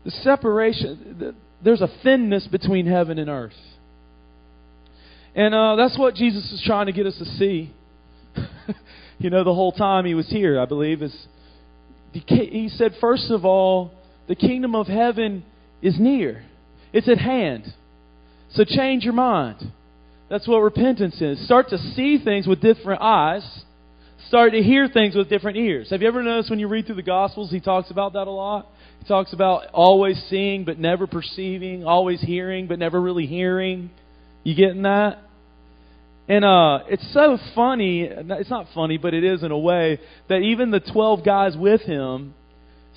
the 0.03 0.11
separation, 0.11 1.15
the, 1.19 1.35
there's 1.63 1.81
a 1.81 1.89
thinness 2.03 2.47
between 2.47 2.85
heaven 2.85 3.17
and 3.17 3.29
earth. 3.29 3.53
And 5.33 5.53
uh, 5.53 5.75
that's 5.75 5.97
what 5.97 6.15
Jesus 6.15 6.51
is 6.51 6.63
trying 6.65 6.85
to 6.85 6.91
get 6.91 7.05
us 7.05 7.17
to 7.17 7.25
see. 7.25 7.73
you 9.17 9.29
know, 9.29 9.43
the 9.43 9.53
whole 9.53 9.71
time 9.71 10.05
he 10.05 10.13
was 10.13 10.27
here, 10.29 10.59
I 10.59 10.65
believe, 10.65 11.01
is 11.01 11.27
he 12.11 12.69
said, 12.69 12.93
first 13.01 13.29
of 13.29 13.43
all, 13.43 13.91
the 14.27 14.35
kingdom 14.35 14.75
of 14.75 14.87
heaven 14.87 15.43
is 15.81 15.99
near, 15.99 16.45
it's 16.93 17.09
at 17.09 17.17
hand. 17.17 17.73
So 18.51 18.63
change 18.63 19.03
your 19.03 19.13
mind. 19.13 19.71
That's 20.29 20.47
what 20.47 20.59
repentance 20.59 21.21
is. 21.21 21.43
Start 21.45 21.69
to 21.69 21.77
see 21.77 22.19
things 22.23 22.47
with 22.47 22.61
different 22.61 23.01
eyes. 23.01 23.63
Start 24.27 24.53
to 24.53 24.61
hear 24.61 24.87
things 24.87 25.15
with 25.15 25.29
different 25.29 25.57
ears. 25.57 25.91
Have 25.91 26.01
you 26.01 26.07
ever 26.07 26.23
noticed 26.23 26.49
when 26.49 26.57
you 26.57 26.67
read 26.67 26.87
through 26.87 26.95
the 26.95 27.03
Gospels, 27.03 27.51
he 27.51 27.59
talks 27.59 27.91
about 27.91 28.13
that 28.13 28.25
a 28.27 28.31
lot? 28.31 28.67
He 28.99 29.07
talks 29.07 29.33
about 29.33 29.67
always 29.71 30.21
seeing 30.29 30.65
but 30.65 30.79
never 30.79 31.05
perceiving, 31.05 31.85
always 31.85 32.21
hearing 32.21 32.65
but 32.65 32.79
never 32.79 32.99
really 32.99 33.27
hearing. 33.27 33.91
You 34.43 34.55
getting 34.55 34.81
that? 34.81 35.19
And 36.27 36.43
uh, 36.43 36.79
it's 36.87 37.13
so 37.13 37.37
funny. 37.53 38.01
It's 38.01 38.49
not 38.49 38.65
funny, 38.73 38.97
but 38.97 39.13
it 39.13 39.23
is 39.23 39.43
in 39.43 39.51
a 39.51 39.59
way 39.59 39.99
that 40.27 40.37
even 40.37 40.71
the 40.71 40.79
12 40.79 41.23
guys 41.23 41.55
with 41.55 41.81
him 41.81 42.33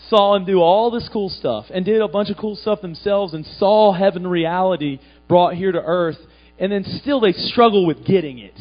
saw 0.08 0.34
him 0.34 0.46
do 0.46 0.60
all 0.60 0.90
this 0.90 1.10
cool 1.12 1.28
stuff 1.28 1.66
and 1.68 1.84
did 1.84 2.00
a 2.00 2.08
bunch 2.08 2.30
of 2.30 2.38
cool 2.38 2.56
stuff 2.56 2.80
themselves 2.80 3.34
and 3.34 3.44
saw 3.44 3.92
heaven 3.92 4.26
reality 4.26 4.98
brought 5.28 5.54
here 5.54 5.72
to 5.72 5.82
earth. 5.82 6.18
And 6.58 6.72
then 6.72 6.84
still 6.84 7.20
they 7.20 7.32
struggle 7.32 7.86
with 7.86 8.06
getting 8.06 8.38
it. 8.38 8.58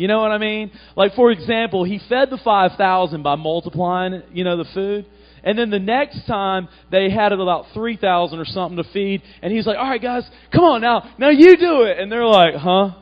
You 0.00 0.08
know 0.08 0.20
what 0.22 0.30
I 0.30 0.38
mean? 0.38 0.70
Like, 0.96 1.14
for 1.14 1.30
example, 1.30 1.84
he 1.84 2.00
fed 2.08 2.30
the 2.30 2.38
5,000 2.42 3.22
by 3.22 3.34
multiplying, 3.34 4.22
you 4.32 4.44
know, 4.44 4.56
the 4.56 4.64
food. 4.72 5.04
And 5.44 5.58
then 5.58 5.68
the 5.68 5.78
next 5.78 6.26
time 6.26 6.68
they 6.90 7.10
had 7.10 7.32
about 7.32 7.66
3,000 7.74 8.38
or 8.38 8.46
something 8.46 8.82
to 8.82 8.90
feed. 8.94 9.20
And 9.42 9.52
he's 9.52 9.66
like, 9.66 9.76
all 9.76 9.90
right, 9.90 10.00
guys, 10.00 10.22
come 10.54 10.64
on 10.64 10.80
now. 10.80 11.14
Now 11.18 11.28
you 11.28 11.54
do 11.58 11.82
it. 11.82 11.98
And 11.98 12.10
they're 12.10 12.24
like, 12.24 12.54
huh? 12.54 12.92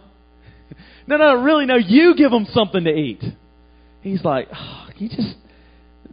No, 1.06 1.16
no, 1.16 1.42
really, 1.42 1.64
no, 1.64 1.76
you 1.76 2.14
give 2.16 2.30
them 2.30 2.46
something 2.50 2.84
to 2.84 2.90
eat. 2.90 3.22
He's 4.02 4.22
like, 4.22 4.48
oh, 4.54 4.88
you 4.98 5.08
just, 5.08 5.36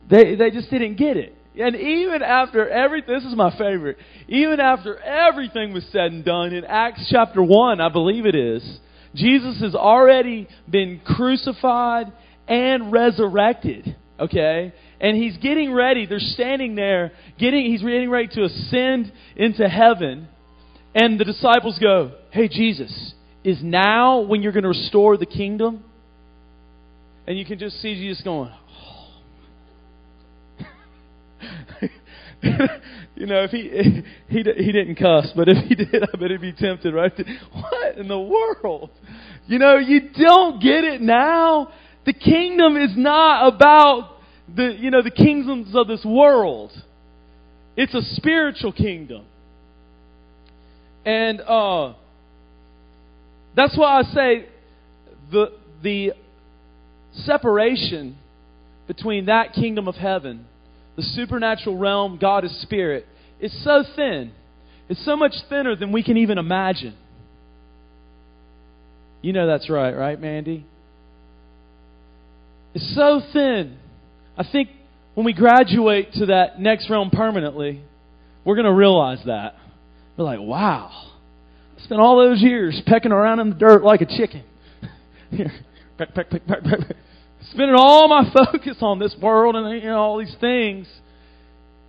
they, 0.09 0.35
they 0.35 0.51
just 0.51 0.69
didn't 0.69 0.95
get 0.95 1.17
it. 1.17 1.35
And 1.57 1.75
even 1.75 2.21
after 2.21 2.69
every, 2.69 3.01
this 3.01 3.25
is 3.25 3.35
my 3.35 3.51
favorite, 3.57 3.97
even 4.29 4.61
after 4.61 4.97
everything 4.99 5.73
was 5.73 5.83
said 5.91 6.13
and 6.13 6.23
done 6.23 6.53
in 6.53 6.63
Acts 6.63 7.09
chapter 7.11 7.43
1, 7.43 7.81
I 7.81 7.89
believe 7.89 8.25
it 8.25 8.35
is, 8.35 8.79
Jesus 9.15 9.59
has 9.61 9.75
already 9.75 10.47
been 10.69 11.01
crucified 11.03 12.11
and 12.47 12.91
resurrected. 12.91 13.95
Okay? 14.19 14.73
And 14.99 15.17
he's 15.17 15.37
getting 15.37 15.73
ready. 15.73 16.05
They're 16.05 16.19
standing 16.19 16.75
there, 16.75 17.11
getting, 17.37 17.65
he's 17.65 17.81
getting 17.81 18.09
ready 18.09 18.27
to 18.29 18.43
ascend 18.45 19.11
into 19.35 19.67
heaven. 19.67 20.27
And 20.93 21.19
the 21.19 21.25
disciples 21.25 21.77
go, 21.79 22.13
Hey, 22.31 22.47
Jesus, 22.47 23.13
is 23.43 23.59
now 23.61 24.21
when 24.21 24.41
you're 24.41 24.51
going 24.51 24.63
to 24.63 24.69
restore 24.69 25.17
the 25.17 25.25
kingdom. 25.25 25.83
And 27.27 27.37
you 27.37 27.45
can 27.45 27.59
just 27.59 27.81
see 27.81 27.95
Jesus 27.95 28.23
going, 28.23 28.51
oh. 28.51 29.11
you 33.15 33.25
know, 33.25 33.43
if 33.43 33.51
he 33.51 34.03
he 34.29 34.37
he 34.37 34.71
didn't 34.71 34.95
cuss, 34.95 35.31
but 35.35 35.47
if 35.49 35.57
he 35.65 35.75
did, 35.75 36.03
I 36.03 36.17
bet 36.17 36.31
he'd 36.31 36.41
be 36.41 36.53
tempted, 36.53 36.93
right? 36.93 37.11
What 37.53 37.97
in 37.97 38.07
the 38.07 38.19
world? 38.19 38.91
You 39.47 39.59
know, 39.59 39.77
you 39.77 40.09
don't 40.09 40.61
get 40.61 40.83
it 40.83 41.01
now. 41.01 41.69
The 42.05 42.13
kingdom 42.13 42.77
is 42.77 42.91
not 42.95 43.53
about 43.53 44.17
the 44.53 44.75
you 44.77 44.91
know 44.91 45.01
the 45.01 45.11
kingdoms 45.11 45.75
of 45.75 45.87
this 45.87 46.03
world. 46.05 46.71
It's 47.77 47.93
a 47.93 48.01
spiritual 48.15 48.71
kingdom, 48.71 49.25
and 51.05 51.41
uh, 51.41 51.93
that's 53.55 53.77
why 53.77 53.99
I 53.99 54.03
say 54.03 54.45
the, 55.31 55.51
the 55.81 56.13
separation 57.13 58.17
between 58.87 59.25
that 59.25 59.53
kingdom 59.53 59.87
of 59.87 59.95
heaven, 59.95 60.45
the 60.95 61.03
supernatural 61.03 61.77
realm, 61.77 62.17
God 62.19 62.45
is 62.45 62.61
spirit, 62.61 63.05
is 63.39 63.53
so 63.63 63.83
thin. 63.95 64.31
It's 64.87 65.03
so 65.03 65.15
much 65.15 65.33
thinner 65.49 65.75
than 65.75 65.91
we 65.91 66.03
can 66.03 66.17
even 66.17 66.37
imagine. 66.37 66.95
You 69.21 69.33
know 69.33 69.47
that's 69.47 69.69
right, 69.69 69.95
right, 69.95 70.19
Mandy? 70.19 70.65
It's 72.73 72.93
so 72.95 73.21
thin. 73.33 73.77
I 74.37 74.43
think 74.49 74.69
when 75.15 75.25
we 75.25 75.33
graduate 75.33 76.13
to 76.13 76.27
that 76.27 76.59
next 76.59 76.89
realm 76.89 77.09
permanently, 77.09 77.81
we're 78.43 78.55
going 78.55 78.65
to 78.65 78.73
realize 78.73 79.19
that. 79.25 79.55
We're 80.17 80.25
like, 80.25 80.39
wow 80.39 80.91
I 81.77 81.81
Spent 81.81 81.99
all 81.99 82.17
those 82.17 82.41
years 82.41 82.81
pecking 82.85 83.11
around 83.11 83.39
in 83.39 83.49
the 83.49 83.55
dirt 83.55 83.83
like 83.83 84.01
a 84.01 84.05
chicken. 84.05 84.43
peck, 85.97 86.13
peck, 86.13 86.29
peck, 86.29 86.45
peck, 86.47 86.63
peck. 86.63 86.79
Spending 87.51 87.75
all 87.75 88.07
my 88.07 88.31
focus 88.45 88.77
on 88.81 88.99
this 88.99 89.15
world 89.21 89.55
and 89.55 89.81
you 89.81 89.89
know, 89.89 89.97
all 89.97 90.17
these 90.17 90.35
things. 90.39 90.87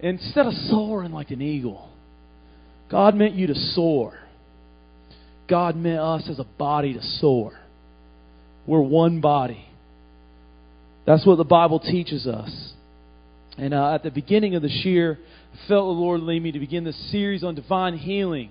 Instead 0.01 0.47
of 0.47 0.53
soaring 0.69 1.13
like 1.13 1.31
an 1.31 1.41
eagle, 1.41 1.89
God 2.91 3.15
meant 3.15 3.35
you 3.35 3.47
to 3.47 3.55
soar. 3.55 4.19
God 5.49 5.77
meant 5.77 6.01
us 6.01 6.29
as 6.29 6.39
a 6.39 6.45
body 6.45 6.93
to 6.95 7.03
soar. 7.03 7.59
We're 8.67 8.81
one 8.81 9.21
body. 9.21 9.65
That's 11.07 11.25
what 11.25 11.37
the 11.37 11.45
Bible 11.45 11.79
teaches 11.79 12.27
us. 12.27 12.73
And 13.57 13.73
uh, 13.73 13.95
at 13.95 14.03
the 14.03 14.11
beginning 14.11 14.55
of 14.55 14.63
this 14.63 14.85
year, 14.85 15.19
I 15.55 15.69
felt 15.69 15.87
the 15.87 16.01
Lord 16.01 16.21
lead 16.21 16.43
me 16.43 16.53
to 16.53 16.59
begin 16.59 16.85
this 16.85 17.11
series 17.11 17.43
on 17.43 17.55
divine 17.55 17.97
healing. 17.97 18.51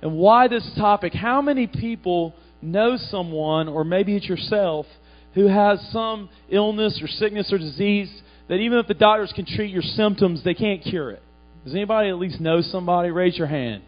And 0.00 0.14
why 0.14 0.48
this 0.48 0.68
topic? 0.76 1.12
How 1.14 1.42
many 1.42 1.66
people 1.66 2.34
know 2.60 2.96
someone, 2.96 3.68
or 3.68 3.84
maybe 3.84 4.16
it's 4.16 4.26
yourself, 4.26 4.86
who 5.34 5.46
has 5.46 5.80
some 5.90 6.28
illness 6.48 7.00
or 7.02 7.08
sickness 7.08 7.52
or 7.52 7.58
disease 7.58 8.12
that 8.48 8.56
even 8.56 8.78
if 8.78 8.86
the 8.86 8.94
doctors 8.94 9.32
can 9.34 9.46
treat 9.46 9.70
your 9.70 9.82
symptoms, 9.82 10.44
they 10.44 10.54
can't 10.54 10.82
cure 10.82 11.10
it? 11.10 11.22
Does 11.64 11.74
anybody 11.74 12.08
at 12.08 12.18
least 12.18 12.40
know 12.40 12.60
somebody? 12.60 13.10
Raise 13.10 13.36
your 13.36 13.46
hand. 13.46 13.82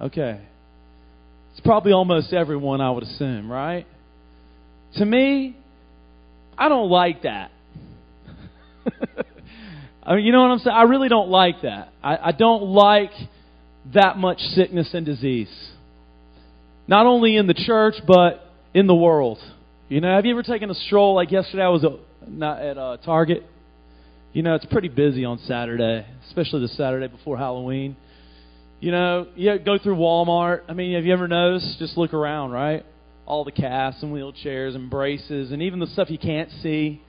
Okay. 0.00 0.40
It's 1.52 1.60
probably 1.60 1.92
almost 1.92 2.32
everyone, 2.32 2.80
I 2.80 2.90
would 2.90 3.04
assume, 3.04 3.50
right? 3.50 3.86
To 4.96 5.04
me, 5.04 5.56
I 6.58 6.68
don't 6.68 6.90
like 6.90 7.22
that. 7.22 7.50
I 10.02 10.16
mean, 10.16 10.24
you 10.24 10.32
know 10.32 10.42
what 10.42 10.50
I'm 10.50 10.58
saying? 10.58 10.76
I 10.76 10.82
really 10.82 11.08
don't 11.08 11.30
like 11.30 11.62
that. 11.62 11.92
I, 12.02 12.16
I 12.16 12.32
don't 12.32 12.64
like 12.64 13.12
that 13.94 14.18
much 14.18 14.38
sickness 14.38 14.90
and 14.92 15.06
disease. 15.06 15.48
Not 16.86 17.06
only 17.06 17.36
in 17.36 17.46
the 17.46 17.54
church, 17.54 17.94
but 18.06 18.43
in 18.74 18.88
the 18.88 18.94
world. 18.94 19.38
You 19.88 20.00
know, 20.00 20.14
have 20.14 20.26
you 20.26 20.32
ever 20.32 20.42
taken 20.42 20.68
a 20.68 20.74
stroll 20.74 21.14
like 21.14 21.30
yesterday? 21.30 21.62
I 21.62 21.68
was 21.68 21.84
not 22.26 22.60
at 22.60 22.76
uh, 22.76 22.96
Target. 22.98 23.44
You 24.32 24.42
know, 24.42 24.56
it's 24.56 24.66
pretty 24.66 24.88
busy 24.88 25.24
on 25.24 25.38
Saturday, 25.46 26.04
especially 26.26 26.62
the 26.62 26.68
Saturday 26.68 27.06
before 27.06 27.38
Halloween. 27.38 27.96
You 28.80 28.90
know, 28.90 29.28
you 29.36 29.56
go 29.60 29.78
through 29.78 29.96
Walmart. 29.96 30.62
I 30.68 30.72
mean, 30.72 30.94
have 30.96 31.04
you 31.04 31.12
ever 31.12 31.28
noticed? 31.28 31.78
Just 31.78 31.96
look 31.96 32.12
around, 32.12 32.50
right? 32.50 32.84
All 33.26 33.44
the 33.44 33.52
casts 33.52 34.02
and 34.02 34.12
wheelchairs 34.12 34.74
and 34.74 34.90
braces 34.90 35.52
and 35.52 35.62
even 35.62 35.78
the 35.78 35.86
stuff 35.86 36.10
you 36.10 36.18
can't 36.18 36.50
see. 36.62 37.00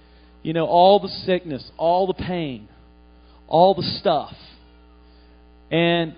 You 0.44 0.54
know, 0.54 0.68
all 0.68 1.00
the 1.00 1.10
sickness, 1.10 1.70
all 1.78 2.06
the 2.06 2.14
pain, 2.14 2.70
all 3.48 3.74
the 3.74 3.84
stuff. 4.00 4.36
And 5.72 6.16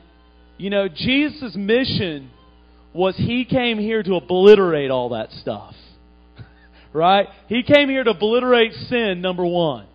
you 0.58 0.70
know, 0.70 0.90
Jesus' 0.90 1.56
mission 1.56 2.32
was 2.94 3.16
he 3.18 3.46
came 3.46 3.78
here 3.78 4.04
to 4.04 4.16
obliterate 4.16 4.92
all 4.92 5.10
that 5.10 5.32
stuff. 5.32 5.76
right? 6.94 7.28
He 7.48 7.64
came 7.64 7.90
here 7.90 8.04
to 8.04 8.12
obliterate 8.12 8.74
sin, 8.74 9.22
number 9.22 9.46
one. 9.46 9.88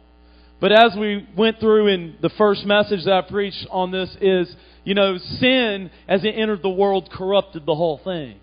But 0.61 0.71
as 0.71 0.95
we 0.97 1.27
went 1.37 1.59
through 1.59 1.89
in 1.89 2.17
the 2.23 2.29
first 2.31 2.65
message 2.65 3.05
that 3.05 3.13
I 3.13 3.23
preached 3.23 3.67
on 3.71 3.91
this 3.91 4.17
is, 4.21 4.55
you 4.85 4.95
know, 4.95 5.19
sin 5.19 5.91
as 6.07 6.25
it 6.25 6.29
entered 6.37 6.63
the 6.63 6.71
world 6.71 7.11
corrupted 7.11 7.67
the 7.67 7.75
whole 7.75 7.99
thing. 7.99 8.37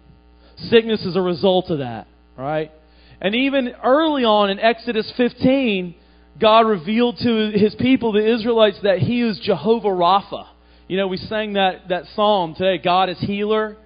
Sickness 0.58 1.06
is 1.06 1.15
a 1.15 1.22
result 1.22 1.70
of 1.70 1.79
that, 1.79 2.08
right? 2.38 2.72
And 3.22 3.36
even 3.36 3.74
early 3.84 4.25
on 4.25 4.50
in 4.50 4.60
Exodus 4.60 5.10
15, 5.15 5.96
God 6.39 6.62
revealed 6.62 7.18
to 7.20 7.51
his 7.51 7.75
people, 7.75 8.12
the 8.12 8.34
Israelites, 8.34 8.79
that 8.84 9.00
he 9.00 9.22
is 9.22 9.39
Jehovah 9.39 9.88
Rapha. 9.88 10.48
You 10.88 10.98
know, 10.98 11.08
we 11.08 11.18
sang 11.18 11.53
that, 11.53 11.89
that 11.89 12.03
psalm 12.15 12.56
today, 12.56 12.82
God 12.84 13.10
is 13.10 13.20
healer. 13.20 13.77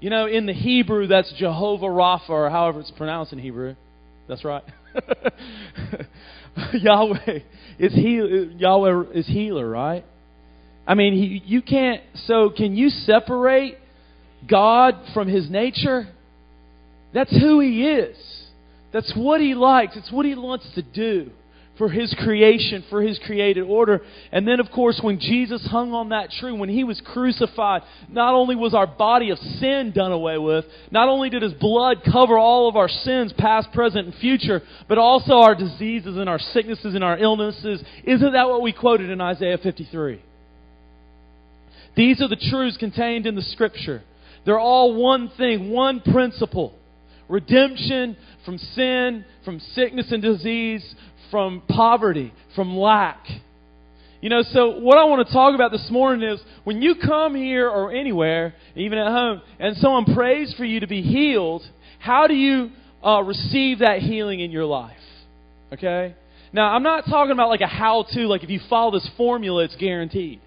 You 0.00 0.10
know, 0.10 0.26
in 0.26 0.46
the 0.46 0.52
Hebrew, 0.52 1.08
that's 1.08 1.32
Jehovah 1.38 1.86
Rapha, 1.86 2.30
or 2.30 2.50
however 2.50 2.80
it's 2.80 2.92
pronounced 2.92 3.32
in 3.32 3.38
Hebrew. 3.38 3.74
That's 4.28 4.44
right. 4.44 4.62
Yahweh 6.72 7.40
is 7.78 7.92
heal, 7.94 8.50
Yahweh 8.56 9.10
is 9.14 9.26
healer, 9.26 9.68
right? 9.68 10.04
I 10.86 10.94
mean, 10.94 11.14
he, 11.14 11.42
you 11.44 11.62
can't. 11.62 12.02
So, 12.26 12.50
can 12.50 12.76
you 12.76 12.90
separate 12.90 13.76
God 14.48 14.94
from 15.12 15.28
His 15.28 15.50
nature? 15.50 16.08
That's 17.12 17.30
who 17.30 17.60
He 17.60 17.84
is. 17.84 18.16
That's 18.92 19.12
what 19.16 19.40
He 19.40 19.54
likes. 19.54 19.96
It's 19.96 20.12
what 20.12 20.26
He 20.26 20.34
wants 20.34 20.66
to 20.76 20.82
do 20.82 21.30
for 21.78 21.88
His 21.88 22.14
creation, 22.18 22.84
for 22.90 23.00
His 23.00 23.18
created 23.24 23.62
order. 23.62 24.02
And 24.32 24.46
then, 24.46 24.60
of 24.60 24.70
course, 24.70 25.00
when 25.02 25.20
Jesus 25.20 25.66
hung 25.66 25.92
on 25.92 26.10
that 26.10 26.30
tree, 26.32 26.52
when 26.52 26.68
He 26.68 26.84
was 26.84 27.00
crucified, 27.00 27.82
not 28.10 28.34
only 28.34 28.56
was 28.56 28.74
our 28.74 28.86
body 28.86 29.30
of 29.30 29.38
sin 29.38 29.92
done 29.94 30.12
away 30.12 30.36
with, 30.36 30.64
not 30.90 31.08
only 31.08 31.30
did 31.30 31.42
His 31.42 31.54
blood 31.54 32.02
cover 32.04 32.36
all 32.36 32.68
of 32.68 32.76
our 32.76 32.88
sins, 32.88 33.32
past, 33.38 33.72
present, 33.72 34.06
and 34.06 34.14
future, 34.16 34.60
but 34.88 34.98
also 34.98 35.34
our 35.34 35.54
diseases 35.54 36.16
and 36.16 36.28
our 36.28 36.38
sicknesses 36.38 36.94
and 36.94 37.04
our 37.04 37.16
illnesses. 37.16 37.82
Isn't 38.04 38.32
that 38.32 38.48
what 38.48 38.62
we 38.62 38.72
quoted 38.72 39.10
in 39.10 39.20
Isaiah 39.20 39.58
53? 39.58 40.22
These 41.96 42.20
are 42.20 42.28
the 42.28 42.36
truths 42.50 42.76
contained 42.76 43.26
in 43.26 43.34
the 43.34 43.42
Scripture. 43.42 44.02
They're 44.44 44.58
all 44.58 44.94
one 44.94 45.30
thing, 45.36 45.70
one 45.70 46.00
principle 46.00 46.74
redemption 47.28 48.16
from 48.44 48.58
sin, 48.58 49.24
from 49.44 49.60
sickness 49.60 50.10
and 50.10 50.22
disease, 50.22 50.94
from 51.30 51.62
poverty, 51.68 52.32
from 52.54 52.76
lack. 52.76 53.24
You 54.20 54.30
know, 54.30 54.42
so 54.42 54.80
what 54.80 54.98
I 54.98 55.04
want 55.04 55.26
to 55.26 55.32
talk 55.32 55.54
about 55.54 55.70
this 55.70 55.88
morning 55.90 56.28
is 56.28 56.40
when 56.64 56.82
you 56.82 56.96
come 56.96 57.36
here 57.36 57.68
or 57.68 57.92
anywhere, 57.92 58.54
even 58.74 58.98
at 58.98 59.06
home, 59.06 59.42
and 59.60 59.76
someone 59.76 60.12
prays 60.12 60.52
for 60.56 60.64
you 60.64 60.80
to 60.80 60.88
be 60.88 61.02
healed, 61.02 61.62
how 62.00 62.26
do 62.26 62.34
you 62.34 62.70
uh, 63.04 63.22
receive 63.22 63.78
that 63.78 64.00
healing 64.00 64.40
in 64.40 64.50
your 64.50 64.64
life? 64.64 64.96
Okay? 65.72 66.16
Now, 66.52 66.74
I'm 66.74 66.82
not 66.82 67.04
talking 67.04 67.30
about 67.30 67.48
like 67.48 67.60
a 67.60 67.66
how 67.66 68.06
to, 68.14 68.20
like 68.22 68.42
if 68.42 68.50
you 68.50 68.60
follow 68.68 68.90
this 68.90 69.08
formula, 69.16 69.64
it's 69.64 69.76
guaranteed. 69.76 70.40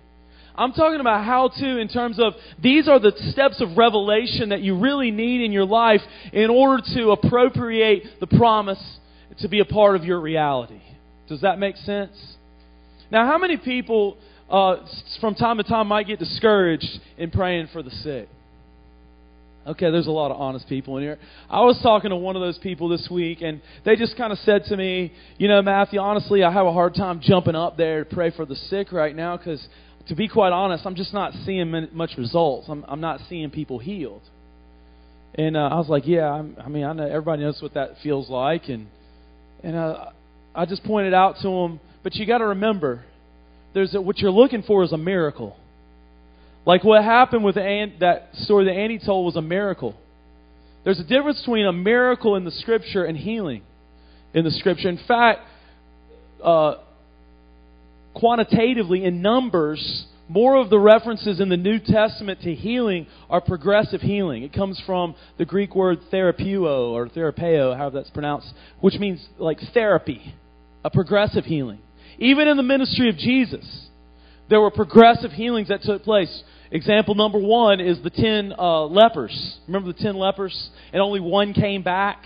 I'm 0.53 0.73
talking 0.73 0.99
about 0.99 1.23
how 1.23 1.47
to 1.47 1.77
in 1.77 1.87
terms 1.87 2.19
of 2.19 2.33
these 2.61 2.87
are 2.89 2.99
the 2.99 3.13
steps 3.31 3.61
of 3.61 3.77
revelation 3.77 4.49
that 4.49 4.61
you 4.61 4.77
really 4.77 5.11
need 5.11 5.45
in 5.45 5.51
your 5.51 5.65
life 5.65 6.01
in 6.33 6.49
order 6.49 6.83
to 6.95 7.11
appropriate 7.11 8.03
the 8.19 8.27
promise 8.27 8.97
to 9.39 9.47
be 9.47 9.59
a 9.59 9.65
part 9.65 9.95
of 9.95 10.03
your 10.03 10.19
reality. 10.19 10.81
Does 11.27 11.41
that 11.41 11.59
make 11.59 11.77
sense? 11.77 12.15
Now, 13.11 13.25
how 13.25 13.37
many 13.37 13.57
people 13.57 14.17
uh, 14.49 14.77
from 15.19 15.35
time 15.35 15.57
to 15.57 15.63
time 15.63 15.87
might 15.87 16.07
get 16.07 16.19
discouraged 16.19 16.99
in 17.17 17.31
praying 17.31 17.69
for 17.71 17.83
the 17.83 17.91
sick? 17.91 18.27
Okay, 19.65 19.91
there's 19.91 20.07
a 20.07 20.11
lot 20.11 20.31
of 20.31 20.41
honest 20.41 20.67
people 20.67 20.97
in 20.97 21.03
here. 21.03 21.19
I 21.47 21.61
was 21.61 21.79
talking 21.83 22.09
to 22.09 22.15
one 22.15 22.35
of 22.35 22.41
those 22.41 22.57
people 22.57 22.89
this 22.89 23.07
week, 23.11 23.41
and 23.41 23.61
they 23.85 23.95
just 23.95 24.17
kind 24.17 24.33
of 24.33 24.39
said 24.39 24.63
to 24.65 24.77
me, 24.77 25.13
You 25.37 25.47
know, 25.47 25.61
Matthew, 25.61 25.99
honestly, 25.99 26.43
I 26.43 26.51
have 26.51 26.65
a 26.65 26.73
hard 26.73 26.95
time 26.95 27.21
jumping 27.21 27.53
up 27.53 27.77
there 27.77 28.03
to 28.03 28.15
pray 28.15 28.31
for 28.31 28.45
the 28.45 28.55
sick 28.55 28.91
right 28.91 29.15
now 29.15 29.37
because, 29.37 29.63
to 30.07 30.15
be 30.15 30.27
quite 30.27 30.51
honest, 30.51 30.83
I'm 30.85 30.95
just 30.95 31.13
not 31.13 31.33
seeing 31.45 31.89
much 31.93 32.11
results. 32.17 32.67
I'm, 32.69 32.83
I'm 32.87 33.01
not 33.01 33.19
seeing 33.29 33.51
people 33.51 33.77
healed. 33.77 34.23
And 35.35 35.55
uh, 35.55 35.69
I 35.71 35.75
was 35.75 35.89
like, 35.89 36.07
Yeah, 36.07 36.31
I'm, 36.31 36.57
I 36.59 36.67
mean, 36.67 36.83
I 36.83 36.93
know 36.93 37.05
everybody 37.05 37.43
knows 37.43 37.61
what 37.61 37.75
that 37.75 37.91
feels 38.01 38.29
like, 38.29 38.67
and 38.67 38.87
and 39.63 39.75
uh, 39.75 40.05
I 40.55 40.65
just 40.65 40.83
pointed 40.83 41.13
out 41.13 41.37
to 41.41 41.47
him, 41.47 41.79
but 42.03 42.15
you 42.15 42.25
got 42.25 42.39
to 42.39 42.47
remember, 42.47 43.03
there's 43.73 43.93
a, 43.95 44.01
what 44.01 44.17
you're 44.19 44.31
looking 44.31 44.63
for 44.63 44.83
is 44.83 44.91
a 44.91 44.97
miracle. 44.97 45.55
Like 46.65 46.83
what 46.83 47.03
happened 47.03 47.43
with 47.43 47.57
Ann, 47.57 47.93
that 47.99 48.29
story 48.33 48.65
that 48.65 48.73
Annie 48.73 48.99
told 49.03 49.25
was 49.25 49.35
a 49.35 49.41
miracle. 49.41 49.95
There's 50.83 50.99
a 50.99 51.03
difference 51.03 51.39
between 51.39 51.65
a 51.65 51.73
miracle 51.73 52.35
in 52.35 52.43
the 52.43 52.51
Scripture 52.51 53.05
and 53.05 53.17
healing 53.17 53.63
in 54.33 54.43
the 54.43 54.51
Scripture. 54.51 54.89
In 54.89 54.99
fact, 55.07 55.41
uh, 56.43 56.75
quantitatively 58.13 59.03
in 59.03 59.21
numbers, 59.21 60.05
more 60.29 60.55
of 60.55 60.69
the 60.69 60.79
references 60.79 61.39
in 61.39 61.49
the 61.49 61.57
New 61.57 61.79
Testament 61.79 62.41
to 62.41 62.55
healing 62.55 63.07
are 63.29 63.41
progressive 63.41 64.01
healing. 64.01 64.43
It 64.43 64.53
comes 64.53 64.81
from 64.85 65.15
the 65.37 65.45
Greek 65.45 65.75
word 65.75 65.99
therapeuo 66.11 66.91
or 66.91 67.09
therapeo, 67.09 67.75
however 67.75 67.99
that's 67.99 68.09
pronounced, 68.11 68.53
which 68.79 68.95
means 68.95 69.25
like 69.37 69.59
therapy, 69.73 70.33
a 70.85 70.89
progressive 70.89 71.45
healing. 71.45 71.79
Even 72.17 72.47
in 72.47 72.55
the 72.55 72.63
ministry 72.63 73.09
of 73.09 73.17
Jesus, 73.17 73.87
there 74.49 74.61
were 74.61 74.71
progressive 74.71 75.31
healings 75.31 75.67
that 75.69 75.81
took 75.81 76.03
place. 76.03 76.43
Example 76.71 77.15
number 77.15 77.39
one 77.39 77.81
is 77.81 78.01
the 78.01 78.09
ten 78.09 78.53
uh, 78.57 78.85
lepers. 78.85 79.59
Remember 79.67 79.91
the 79.91 80.01
ten 80.01 80.15
lepers? 80.15 80.69
And 80.93 81.01
only 81.01 81.19
one 81.19 81.53
came 81.53 81.83
back? 81.83 82.25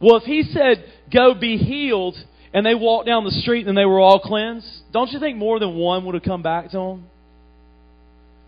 Well, 0.00 0.16
if 0.16 0.24
he 0.24 0.42
said, 0.42 0.84
go 1.12 1.34
be 1.34 1.56
healed, 1.56 2.16
and 2.52 2.64
they 2.64 2.74
walked 2.74 3.06
down 3.06 3.24
the 3.24 3.30
street 3.30 3.66
and 3.66 3.76
they 3.76 3.84
were 3.84 4.00
all 4.00 4.20
cleansed, 4.20 4.66
don't 4.92 5.10
you 5.10 5.18
think 5.18 5.38
more 5.38 5.58
than 5.58 5.74
one 5.74 6.04
would 6.04 6.14
have 6.14 6.24
come 6.24 6.42
back 6.42 6.70
to 6.70 6.76
them? 6.76 7.06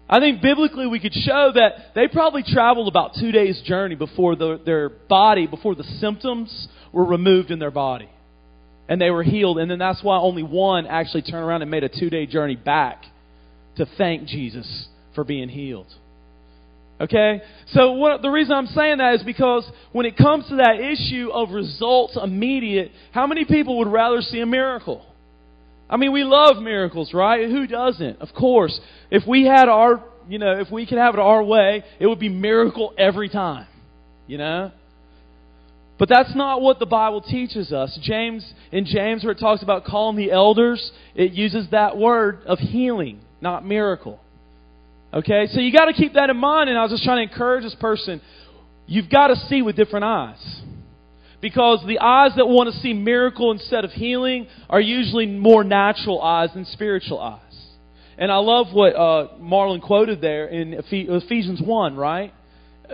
I 0.08 0.20
think 0.20 0.40
biblically 0.40 0.86
we 0.86 1.00
could 1.00 1.12
show 1.12 1.52
that 1.54 1.94
they 1.94 2.08
probably 2.08 2.42
traveled 2.42 2.88
about 2.88 3.14
two 3.20 3.30
days' 3.30 3.60
journey 3.62 3.94
before 3.94 4.36
the, 4.36 4.58
their 4.64 4.88
body, 4.88 5.46
before 5.46 5.74
the 5.74 5.84
symptoms 5.84 6.68
were 6.92 7.04
removed 7.04 7.50
in 7.50 7.58
their 7.58 7.70
body. 7.70 8.08
And 8.88 8.98
they 8.98 9.10
were 9.10 9.22
healed. 9.22 9.58
And 9.58 9.70
then 9.70 9.78
that's 9.78 10.02
why 10.02 10.16
only 10.16 10.42
one 10.42 10.86
actually 10.86 11.22
turned 11.22 11.44
around 11.44 11.60
and 11.60 11.70
made 11.70 11.84
a 11.84 11.90
two 11.90 12.08
day 12.08 12.24
journey 12.24 12.56
back 12.56 13.04
to 13.76 13.84
thank 13.98 14.26
Jesus 14.26 14.88
for 15.14 15.24
being 15.24 15.50
healed. 15.50 15.92
Okay? 17.00 17.42
So 17.68 17.92
what, 17.92 18.22
the 18.22 18.30
reason 18.30 18.52
I'm 18.54 18.66
saying 18.66 18.98
that 18.98 19.14
is 19.14 19.22
because 19.22 19.70
when 19.92 20.06
it 20.06 20.16
comes 20.16 20.48
to 20.48 20.56
that 20.56 20.80
issue 20.80 21.30
of 21.30 21.50
results 21.50 22.18
immediate, 22.20 22.90
how 23.12 23.26
many 23.26 23.44
people 23.44 23.78
would 23.78 23.88
rather 23.88 24.20
see 24.20 24.40
a 24.40 24.46
miracle? 24.46 25.04
I 25.88 25.96
mean, 25.96 26.12
we 26.12 26.24
love 26.24 26.62
miracles, 26.62 27.14
right? 27.14 27.48
Who 27.48 27.66
doesn't? 27.66 28.20
Of 28.20 28.34
course. 28.34 28.78
If 29.10 29.26
we 29.26 29.44
had 29.44 29.68
our, 29.68 30.04
you 30.28 30.38
know, 30.38 30.60
if 30.60 30.70
we 30.70 30.86
could 30.86 30.98
have 30.98 31.14
it 31.14 31.20
our 31.20 31.42
way, 31.42 31.84
it 31.98 32.06
would 32.06 32.18
be 32.18 32.28
miracle 32.28 32.92
every 32.98 33.28
time. 33.28 33.66
You 34.26 34.38
know? 34.38 34.72
But 35.98 36.08
that's 36.08 36.34
not 36.34 36.60
what 36.60 36.78
the 36.78 36.86
Bible 36.86 37.22
teaches 37.22 37.72
us. 37.72 37.98
James, 38.02 38.52
in 38.70 38.84
James, 38.84 39.24
where 39.24 39.32
it 39.32 39.38
talks 39.38 39.62
about 39.62 39.84
calling 39.84 40.16
the 40.16 40.30
elders, 40.30 40.92
it 41.14 41.32
uses 41.32 41.70
that 41.70 41.96
word 41.96 42.42
of 42.44 42.58
healing, 42.58 43.20
not 43.40 43.64
miracle. 43.64 44.20
Okay, 45.12 45.46
so 45.52 45.60
you 45.60 45.72
got 45.72 45.86
to 45.86 45.94
keep 45.94 46.14
that 46.14 46.28
in 46.28 46.36
mind. 46.36 46.68
And 46.68 46.78
I 46.78 46.82
was 46.82 46.92
just 46.92 47.04
trying 47.04 47.26
to 47.26 47.32
encourage 47.32 47.64
this 47.64 47.74
person. 47.76 48.20
You've 48.86 49.10
got 49.10 49.28
to 49.28 49.36
see 49.48 49.62
with 49.62 49.76
different 49.76 50.04
eyes. 50.04 50.60
Because 51.40 51.82
the 51.86 52.00
eyes 52.00 52.32
that 52.36 52.46
want 52.46 52.72
to 52.74 52.80
see 52.80 52.92
miracle 52.92 53.52
instead 53.52 53.84
of 53.84 53.92
healing 53.92 54.48
are 54.68 54.80
usually 54.80 55.26
more 55.26 55.62
natural 55.62 56.20
eyes 56.20 56.50
than 56.52 56.64
spiritual 56.64 57.20
eyes. 57.20 57.40
And 58.18 58.32
I 58.32 58.38
love 58.38 58.66
what 58.72 58.96
uh, 58.96 59.28
Marlon 59.40 59.80
quoted 59.80 60.20
there 60.20 60.46
in 60.48 60.74
Ephesians 60.74 61.60
1, 61.64 61.96
right? 61.96 62.34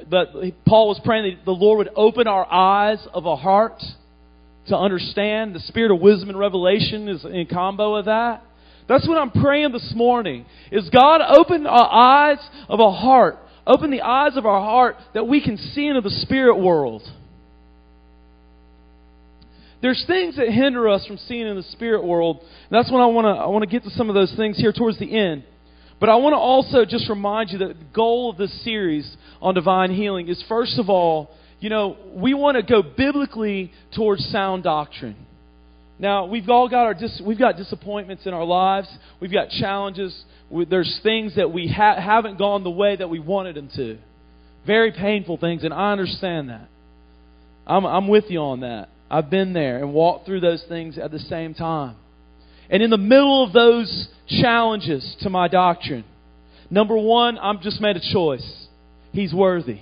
But 0.09 0.35
Paul 0.67 0.89
was 0.89 1.01
praying 1.03 1.37
that 1.37 1.45
the 1.47 1.53
Lord 1.53 1.79
would 1.79 1.91
open 1.97 2.27
our 2.27 2.47
eyes 2.53 2.99
of 3.15 3.27
our 3.27 3.39
heart 3.39 3.83
to 4.69 4.77
understand. 4.77 5.55
The 5.55 5.61
spirit 5.61 5.91
of 5.91 6.01
wisdom 6.01 6.29
and 6.29 6.39
revelation 6.39 7.09
is 7.09 7.25
in 7.25 7.47
combo 7.51 7.97
with 7.97 8.05
that. 8.07 8.43
That's 8.89 9.09
what 9.09 9.19
I'm 9.19 9.31
praying 9.31 9.73
this 9.73 9.93
morning. 9.95 10.45
Is 10.71 10.89
God 10.91 11.21
open 11.23 11.67
our 11.67 11.91
eyes 11.91 12.39
of 12.69 12.81
our 12.81 12.93
heart, 12.93 13.39
open 13.67 13.91
the 13.91 14.03
eyes 14.03 14.37
of 14.37 14.45
our 14.45 14.61
heart 14.61 14.97
that 15.15 15.27
we 15.27 15.43
can 15.43 15.57
see 15.57 15.87
into 15.87 16.03
the 16.03 16.11
spirit 16.11 16.57
world. 16.57 17.03
There's 19.81 20.03
things 20.07 20.37
that 20.37 20.49
hinder 20.49 20.89
us 20.89 21.07
from 21.07 21.19
seeing 21.19 21.47
in 21.47 21.57
the 21.57 21.63
spirit 21.63 22.05
world. 22.05 22.41
That's 22.71 22.91
when 22.91 23.03
I 23.03 23.07
want 23.07 23.27
to 23.27 23.43
I 23.43 23.47
want 23.49 23.65
to 23.65 23.71
get 23.71 23.85
to 23.85 23.91
some 23.91 24.09
of 24.09 24.15
those 24.15 24.35
things 24.35 24.57
here 24.57 24.73
towards 24.73 24.99
the 24.99 25.15
end. 25.15 25.45
But 26.01 26.09
I 26.09 26.17
want 26.17 26.33
to 26.33 26.39
also 26.39 26.85
just 26.85 27.09
remind 27.09 27.51
you 27.51 27.59
that 27.59 27.79
the 27.79 27.85
goal 27.95 28.31
of 28.31 28.37
this 28.37 28.65
series 28.65 29.17
on 29.41 29.55
divine 29.55 29.91
healing 29.91 30.29
is 30.29 30.43
first 30.49 30.79
of 30.79 30.91
all, 30.91 31.31
you 31.61 31.71
know, 31.71 31.97
we 32.15 32.35
want 32.35 32.57
to 32.57 32.63
go 32.63 32.83
biblically 32.83 33.73
towards 33.95 34.25
sound 34.27 34.65
doctrine. 34.65 35.17
Now 35.99 36.27
we've 36.27 36.49
all 36.49 36.69
got 36.69 36.87
our 36.87 36.95
dis- 36.95 37.23
we've 37.25 37.39
got 37.39 37.57
disappointments 37.57 38.27
in 38.27 38.35
our 38.35 38.45
lives. 38.45 38.89
We've 39.21 39.33
got 39.33 39.51
challenges. 39.51 40.25
There's 40.51 41.01
things 41.03 41.37
that 41.37 41.53
we 41.53 41.69
ha- 41.69 42.01
haven't 42.01 42.39
gone 42.39 42.65
the 42.65 42.71
way 42.71 42.97
that 42.97 43.09
we 43.09 43.19
wanted 43.19 43.57
them 43.57 43.69
to. 43.77 43.99
Very 44.67 44.93
painful 44.93 45.37
things, 45.37 45.63
and 45.65 45.75
I 45.75 45.93
understand 45.93 46.49
that. 46.49 46.69
I'm, 47.67 47.85
I'm 47.85 48.09
with 48.09 48.31
you 48.31 48.41
on 48.41 48.61
that. 48.61 48.89
I've 49.11 49.31
been 49.31 49.53
there 49.53 49.79
and 49.79 49.93
walked 49.93 50.27
through 50.27 50.41
those 50.41 50.63
things 50.65 50.99
at 50.99 51.11
the 51.11 51.19
same 51.19 51.55
time. 51.55 51.97
And 52.71 52.83
in 52.83 52.91
the 52.91 52.99
middle 52.99 53.45
of 53.45 53.53
those 53.53 54.09
challenges 54.27 55.17
to 55.21 55.31
my 55.31 55.49
doctrine, 55.49 56.05
number 56.71 56.97
one, 56.97 57.39
I've 57.39 57.61
just 57.61 57.81
made 57.81 57.97
a 57.97 58.13
choice. 58.13 58.67
He's 59.13 59.33
worthy. 59.33 59.81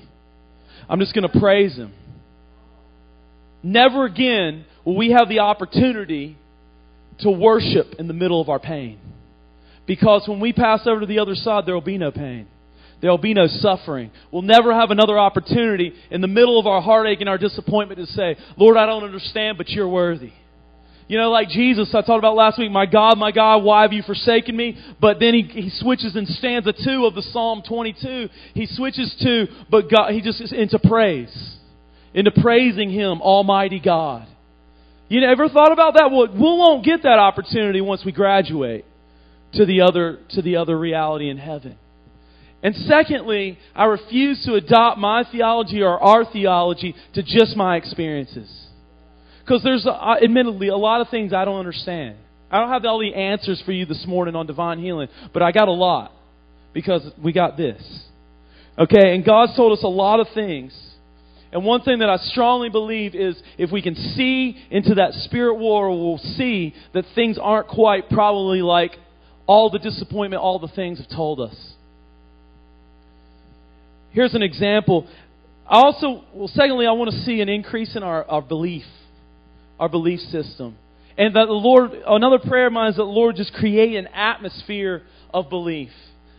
I'm 0.88 1.01
just 1.01 1.14
going 1.14 1.29
to 1.29 1.40
praise 1.40 1.77
Him. 1.77 1.92
Never 3.62 4.05
again 4.05 4.64
we 4.85 5.11
have 5.11 5.29
the 5.29 5.40
opportunity 5.40 6.37
to 7.21 7.31
worship 7.31 7.95
in 7.99 8.09
the 8.09 8.14
middle 8.14 8.40
of 8.40 8.49
our 8.49 8.59
pain. 8.59 8.99
Because 9.87 10.27
when 10.27 10.40
we 10.40 10.53
pass 10.53 10.87
over 10.87 11.01
to 11.01 11.07
the 11.07 11.18
other 11.18 11.35
side, 11.35 11.66
there 11.66 11.75
will 11.75 11.81
be 11.81 11.99
no 11.99 12.11
pain. 12.11 12.47
There 13.01 13.11
will 13.11 13.18
be 13.18 13.35
no 13.35 13.49
suffering. 13.49 14.12
We'll 14.31 14.42
never 14.42 14.73
have 14.73 14.90
another 14.90 15.18
opportunity 15.18 15.92
in 16.11 16.21
the 16.21 16.29
middle 16.29 16.59
of 16.59 16.66
our 16.66 16.81
heartache 16.81 17.21
and 17.21 17.29
our 17.29 17.38
disappointment 17.38 17.99
to 17.99 18.07
say, 18.07 18.37
Lord, 18.57 18.77
I 18.77 18.87
don't 18.87 19.03
understand, 19.03 19.59
but 19.59 19.68
you're 19.68 19.88
worthy. 19.88 20.33
You 21.09 21.18
know, 21.18 21.31
like 21.31 21.49
Jesus, 21.49 21.88
I 21.90 22.01
talked 22.03 22.21
about 22.21 22.37
last 22.37 22.59
week, 22.59 22.71
my 22.71 22.87
God, 22.87 23.18
my 23.18 23.33
God, 23.33 23.64
why 23.64 23.83
have 23.83 23.92
you 23.92 24.03
forsaken 24.03 24.57
me? 24.57 24.79
But 25.01 25.18
then 25.18 25.35
he, 25.35 25.42
he 25.42 25.68
switches 25.68 26.14
in 26.14 26.27
stanza 26.27 26.73
2 26.73 27.05
of 27.05 27.14
the 27.14 27.23
Psalm 27.23 27.62
22. 27.68 28.29
He 28.55 28.66
switches 28.66 29.14
to, 29.21 29.47
but 29.68 29.90
God, 29.90 30.12
he 30.12 30.21
just 30.21 30.40
is 30.40 30.53
into 30.53 30.79
praise, 30.79 31.57
into 32.14 32.31
praising 32.31 32.90
Him, 32.90 33.21
Almighty 33.21 33.81
God. 33.81 34.29
You 35.12 35.22
ever 35.25 35.51
thought 35.51 35.72
about 35.72 35.92
that? 35.92 36.11
Well, 36.11 36.27
we 36.33 36.40
won't 36.40 36.87
get 36.87 37.03
that 37.03 37.18
opportunity 37.18 37.83
once 37.83 38.03
we 38.03 38.12
graduate 38.12 38.87
to 39.53 39.66
the 39.66 39.83
other, 39.83 40.20
to 40.31 40.40
the 40.40 40.57
other 40.57 40.79
reality 40.79 41.29
in 41.29 41.37
heaven. 41.37 41.77
And 42.62 42.75
secondly, 42.75 43.59
I 43.75 43.85
refuse 43.85 44.42
to 44.46 44.55
adopt 44.55 44.98
my 44.98 45.25
theology 45.31 45.83
or 45.83 46.03
our 46.03 46.25
theology 46.25 46.94
to 47.12 47.22
just 47.22 47.57
my 47.57 47.77
experiences. 47.77 48.51
Because 49.44 49.62
there's, 49.62 49.87
uh, 49.87 50.14
admittedly, 50.25 50.68
a 50.68 50.77
lot 50.79 51.03
of 51.03 51.11
things 51.11 51.35
I 51.35 51.44
don't 51.44 51.59
understand. 51.59 52.16
I 52.51 52.61
don't 52.61 52.70
have 52.70 52.83
all 52.87 52.98
the 52.98 53.14
answers 53.14 53.61
for 53.66 53.72
you 53.72 53.85
this 53.85 54.07
morning 54.07 54.35
on 54.35 54.46
divine 54.46 54.79
healing, 54.79 55.09
but 55.35 55.42
I 55.42 55.53
got 55.53 55.68
a 55.68 55.72
lot 55.72 56.12
because 56.72 57.03
we 57.22 57.35
got 57.35 57.59
this. 57.59 57.83
Okay, 58.79 59.14
and 59.14 59.27
God's 59.27 59.55
told 59.57 59.77
us 59.77 59.85
a 59.85 59.88
lot 59.88 60.20
of 60.20 60.29
things. 60.33 60.72
And 61.53 61.65
one 61.67 61.83
thing 61.83 61.99
that 61.99 62.09
I 62.09 62.17
strongly 62.17 62.71
believe 62.71 63.15
is 63.15 63.41
if 63.59 63.71
we 63.71 63.83
can 63.83 63.95
see 63.95 64.57
into 64.71 64.95
that 64.95 65.12
spirit 65.12 65.57
war, 65.57 65.91
we'll 65.91 66.17
see 66.19 66.75
that 66.95 67.05
things 67.15 67.38
aren't 67.41 67.69
quite 67.69 68.09
probably 68.09 68.62
like 68.62 68.93
all 69.47 69.69
the 69.69 69.79
disappointment, 69.79 70.43
all 70.43 70.59
the 70.59 70.69
things 70.69 70.99
have 70.99 71.11
told 71.11 71.41
us. 71.41 71.55
Here's 74.12 74.35
an 74.35 74.43
example. 74.43 75.07
I 75.67 75.81
also, 75.83 76.25
well, 76.33 76.49
secondly, 76.49 76.87
I 76.87 76.93
want 76.93 77.11
to 77.11 77.19
see 77.23 77.41
an 77.43 77.49
increase 77.51 77.97
in 77.97 78.03
our, 78.03 78.25
our 78.25 78.43
belief, 78.43 78.85
our 79.79 79.88
belief 79.91 80.21
system. 80.21 80.77
And 81.19 81.37
that 81.37 81.47
the 81.47 81.53
Lord, 81.53 81.91
another 82.07 82.38
prayer 82.38 82.69
of 82.69 82.73
mine 82.73 82.91
is 82.91 82.97
that 82.97 83.03
the 83.03 83.09
Lord 83.09 83.37
just 83.37 83.53
create 83.53 83.95
an 83.97 84.07
atmosphere 84.07 85.03
of 85.33 85.51
belief, 85.51 85.91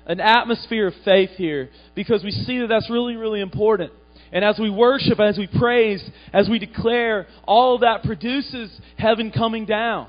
an 0.07 0.19
atmosphere 0.19 0.87
of 0.87 0.95
faith 1.05 1.31
here, 1.31 1.69
because 1.93 2.23
we 2.23 2.31
see 2.31 2.59
that 2.59 2.67
that's 2.67 2.89
really, 2.89 3.15
really 3.15 3.41
important. 3.41 3.91
And 4.33 4.43
as 4.43 4.57
we 4.59 4.71
worship, 4.71 5.19
as 5.19 5.37
we 5.37 5.45
praise, 5.47 6.03
as 6.33 6.49
we 6.49 6.57
declare, 6.57 7.27
all 7.45 7.77
that 7.79 8.03
produces 8.03 8.71
heaven 8.97 9.31
coming 9.31 9.65
down. 9.65 10.07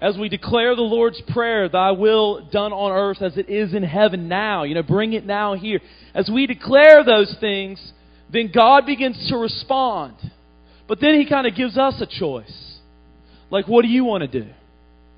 As 0.00 0.16
we 0.16 0.28
declare 0.28 0.76
the 0.76 0.82
Lord's 0.82 1.20
Prayer, 1.32 1.68
Thy 1.68 1.90
will 1.90 2.48
done 2.52 2.72
on 2.72 2.92
earth 2.92 3.20
as 3.20 3.36
it 3.36 3.48
is 3.48 3.74
in 3.74 3.82
heaven 3.82 4.28
now, 4.28 4.62
you 4.62 4.76
know, 4.76 4.82
bring 4.82 5.12
it 5.12 5.26
now 5.26 5.54
here. 5.54 5.80
As 6.14 6.30
we 6.32 6.46
declare 6.46 7.02
those 7.04 7.34
things, 7.40 7.92
then 8.32 8.52
God 8.54 8.86
begins 8.86 9.28
to 9.28 9.36
respond. 9.36 10.14
But 10.86 11.00
then 11.00 11.18
He 11.18 11.28
kind 11.28 11.46
of 11.46 11.56
gives 11.56 11.76
us 11.76 12.00
a 12.00 12.06
choice. 12.06 12.78
Like, 13.50 13.66
what 13.66 13.82
do 13.82 13.88
you 13.88 14.04
want 14.04 14.30
to 14.30 14.40
do? 14.40 14.48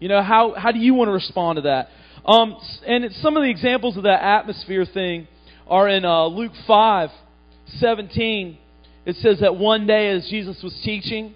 You 0.01 0.09
know, 0.09 0.23
how, 0.23 0.55
how 0.57 0.73
do 0.73 0.79
you 0.79 0.95
want 0.95 1.09
to 1.09 1.13
respond 1.13 1.57
to 1.57 1.63
that? 1.63 1.89
Um, 2.25 2.57
and 2.87 3.13
some 3.21 3.37
of 3.37 3.43
the 3.43 3.51
examples 3.51 3.99
of 3.99 4.05
that 4.05 4.23
atmosphere 4.23 4.87
thing 4.87 5.29
are 5.67 5.89
in 5.89 6.07
uh, 6.07 6.27
Luke 6.27 6.53
5 6.67 7.11
17. 7.79 8.59
It 9.05 9.17
says 9.17 9.41
that 9.41 9.57
one 9.57 9.87
day 9.87 10.11
as 10.11 10.29
Jesus 10.29 10.63
was 10.63 10.79
teaching, 10.83 11.35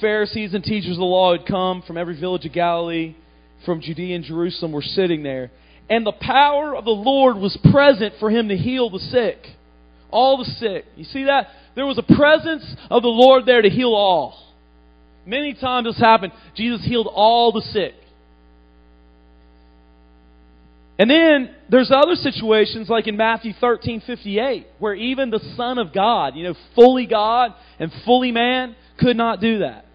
Pharisees 0.00 0.54
and 0.54 0.64
teachers 0.64 0.92
of 0.92 0.98
the 0.98 1.04
law 1.04 1.36
had 1.36 1.46
come 1.46 1.82
from 1.82 1.96
every 1.96 2.18
village 2.18 2.44
of 2.44 2.52
Galilee, 2.52 3.14
from 3.64 3.80
Judea 3.80 4.16
and 4.16 4.24
Jerusalem, 4.24 4.72
were 4.72 4.82
sitting 4.82 5.22
there. 5.22 5.50
And 5.88 6.06
the 6.06 6.12
power 6.12 6.74
of 6.74 6.84
the 6.84 6.90
Lord 6.90 7.36
was 7.36 7.56
present 7.70 8.14
for 8.18 8.30
him 8.30 8.48
to 8.48 8.56
heal 8.56 8.90
the 8.90 8.98
sick. 8.98 9.38
All 10.10 10.38
the 10.38 10.44
sick. 10.44 10.86
You 10.96 11.04
see 11.04 11.24
that? 11.24 11.48
There 11.74 11.86
was 11.86 11.98
a 11.98 12.14
presence 12.14 12.64
of 12.90 13.02
the 13.02 13.08
Lord 13.08 13.46
there 13.46 13.62
to 13.62 13.70
heal 13.70 13.94
all. 13.94 14.38
Many 15.26 15.54
times 15.54 15.86
this 15.86 15.98
happened. 15.98 16.32
Jesus 16.54 16.84
healed 16.84 17.08
all 17.12 17.52
the 17.52 17.62
sick. 17.62 17.94
And 20.98 21.10
then 21.10 21.54
there's 21.68 21.90
other 21.90 22.14
situations 22.14 22.88
like 22.88 23.08
in 23.08 23.16
Matthew 23.16 23.52
13, 23.60 24.02
58, 24.06 24.66
where 24.78 24.94
even 24.94 25.30
the 25.30 25.40
Son 25.56 25.78
of 25.78 25.92
God, 25.92 26.36
you 26.36 26.44
know, 26.44 26.54
fully 26.74 27.06
God 27.06 27.52
and 27.80 27.92
fully 28.04 28.30
man, 28.30 28.76
could 28.98 29.16
not 29.16 29.40
do 29.40 29.58
that. 29.58 29.86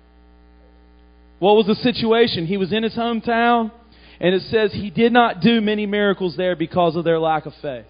What 1.39 1.55
was 1.55 1.67
the 1.67 1.75
situation? 1.75 2.45
He 2.45 2.57
was 2.57 2.73
in 2.73 2.83
his 2.83 2.93
hometown, 2.95 3.71
and 4.19 4.35
it 4.35 4.41
says 4.43 4.73
he 4.73 4.89
did 4.89 5.13
not 5.13 5.39
do 5.39 5.62
many 5.62 5.85
miracles 5.85 6.35
there 6.35 6.57
because 6.57 6.97
of 6.97 7.05
their 7.05 7.17
lack 7.17 7.45
of 7.45 7.53
faith. 7.62 7.85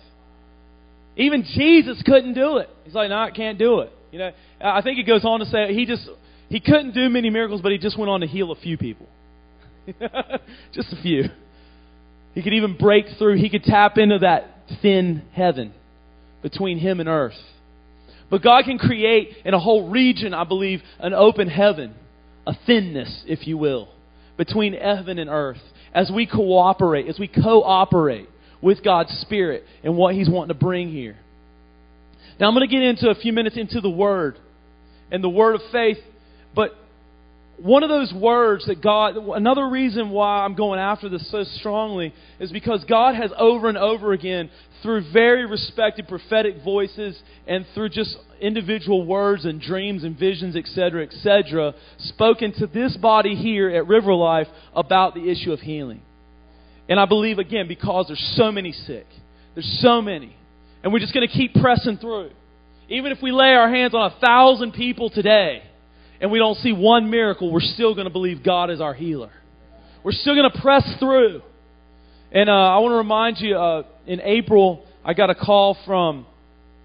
Even 1.18 1.44
Jesus 1.44 2.02
couldn't 2.06 2.36
do 2.36 2.58
it. 2.58 2.70
He's 2.86 2.94
like, 2.94 3.10
no, 3.10 3.18
I 3.18 3.32
can't 3.32 3.58
do 3.58 3.80
it. 3.80 3.92
You 4.12 4.20
know, 4.20 4.32
I 4.62 4.82
think 4.84 5.00
it 5.00 5.04
goes 5.04 5.26
on 5.26 5.40
to 5.40 5.46
say 5.48 5.74
he 5.74 5.86
just 5.86 6.08
he 6.48 6.60
couldn't 6.60 6.94
do 6.94 7.10
many 7.10 7.30
miracles, 7.30 7.62
but 7.62 7.72
he 7.72 7.78
just 7.78 7.98
went 7.98 8.10
on 8.10 8.22
to 8.22 8.28
heal 8.28 8.52
a 8.52 8.56
few 8.56 8.78
people. 8.78 9.08
just 10.74 10.94
a 10.94 11.02
few. 11.02 11.26
He 12.40 12.44
could 12.44 12.54
even 12.54 12.78
break 12.78 13.06
through, 13.18 13.36
he 13.36 13.50
could 13.50 13.66
tap 13.66 13.98
into 13.98 14.20
that 14.20 14.50
thin 14.82 15.24
heaven 15.34 15.74
between 16.42 16.80
him 16.80 17.02
and 17.02 17.10
earth. 17.10 17.36
But 18.30 18.42
God 18.42 18.64
can 18.64 18.78
create 18.78 19.36
in 19.44 19.54
a 19.54 19.60
whole 19.60 19.90
region, 19.90 20.34
I 20.34 20.46
believe, 20.46 20.82
an 21.00 21.14
open 21.14 21.50
heaven, 21.50 21.96
a 22.48 22.54
thinness, 22.66 23.26
if 23.28 23.46
you 23.46 23.58
will, 23.58 23.90
between 24.38 24.72
heaven 24.72 25.20
and 25.20 25.30
earth 25.30 25.60
as 25.94 26.10
we 26.10 26.26
cooperate, 26.26 27.10
as 27.10 27.20
we 27.20 27.28
cooperate 27.28 28.30
with 28.62 28.86
God's 28.86 29.12
Spirit 29.20 29.66
and 29.84 29.98
what 29.98 30.16
He's 30.16 30.30
wanting 30.30 30.56
to 30.56 30.64
bring 30.64 30.94
here. 30.94 31.18
Now, 32.40 32.48
I'm 32.48 32.54
going 32.54 32.66
to 32.66 32.74
get 32.74 32.84
into 32.84 33.10
a 33.10 33.16
few 33.16 33.34
minutes 33.34 33.58
into 33.58 33.82
the 33.82 33.90
Word 33.90 34.38
and 35.12 35.22
the 35.22 35.28
Word 35.28 35.56
of 35.56 35.62
faith, 35.74 35.98
but 36.56 36.72
one 37.62 37.84
of 37.84 37.90
those 37.90 38.14
words 38.14 38.66
that 38.68 38.82
God, 38.82 39.18
another 39.18 39.68
reason 39.68 40.12
why 40.12 40.46
I'm 40.46 40.56
going 40.56 40.80
after 40.80 41.10
this 41.10 41.30
so 41.30 41.44
strongly 41.44 42.14
is 42.40 42.52
because 42.52 42.84
God 42.86 43.16
has 43.16 43.32
over 43.38 43.68
and 43.68 43.78
over 43.78 44.14
again, 44.14 44.50
through 44.82 45.12
very 45.12 45.46
respected 45.46 46.08
prophetic 46.08 46.64
voices 46.64 47.22
and 47.48 47.66
through 47.74 47.90
just 47.90 48.18
individual 48.40 49.06
words 49.06 49.44
and 49.44 49.62
dreams 49.62 50.04
and 50.04 50.18
visions, 50.18 50.56
etc., 50.56 51.04
etc., 51.04 51.74
spoken 51.98 52.54
to 52.54 52.68
this 52.68 52.96
body 52.96 53.36
here 53.36 53.70
at 53.70 53.88
River 53.88 54.14
Life 54.14 54.48
about 54.74 55.14
the 55.14 55.30
issue 55.30 55.52
of 55.52 55.60
healing. 55.60 56.02
And 56.88 57.00
I 57.00 57.06
believe, 57.06 57.40
again, 57.40 57.68
because 57.68 58.08
there's 58.08 58.34
so 58.38 58.52
many 58.52 58.72
sick, 58.72 59.06
there's 59.54 59.80
so 59.82 60.02
many, 60.02 60.36
and 60.82 60.94
we're 60.94 61.00
just 61.00 61.14
going 61.14 61.28
to 61.28 61.34
keep 61.34 61.54
pressing 61.56 61.98
through. 61.98 62.32
Even 62.88 63.12
if 63.12 63.22
we 63.22 63.32
lay 63.32 63.54
our 63.54 63.70
hands 63.70 63.94
on 63.94 64.12
a 64.12 64.20
thousand 64.20 64.72
people 64.72 65.10
today, 65.10 65.62
and 66.22 66.32
we 66.32 66.40
don't 66.40 66.56
see 66.58 66.74
one 66.74 67.10
miracle, 67.10 67.52
we're 67.52 67.60
still 67.62 67.94
going 67.94 68.08
to 68.08 68.14
believe 68.14 68.44
God 68.44 68.70
is 68.70 68.82
our 68.82 68.94
healer. 68.94 69.32
We're 70.04 70.12
still 70.12 70.36
going 70.36 70.50
to 70.50 70.62
press 70.62 70.84
through. 71.00 71.42
And 72.32 72.50
uh, 72.50 72.54
I 72.54 72.78
want 72.80 72.92
to 72.92 72.98
remind 72.98 73.38
you 73.40 73.58
uh, 73.58 73.84
in 74.06 74.22
April, 74.22 74.86
I 75.04 75.14
got 75.14 75.30
a 75.30 75.36
call 75.36 75.78
from, 75.86 76.26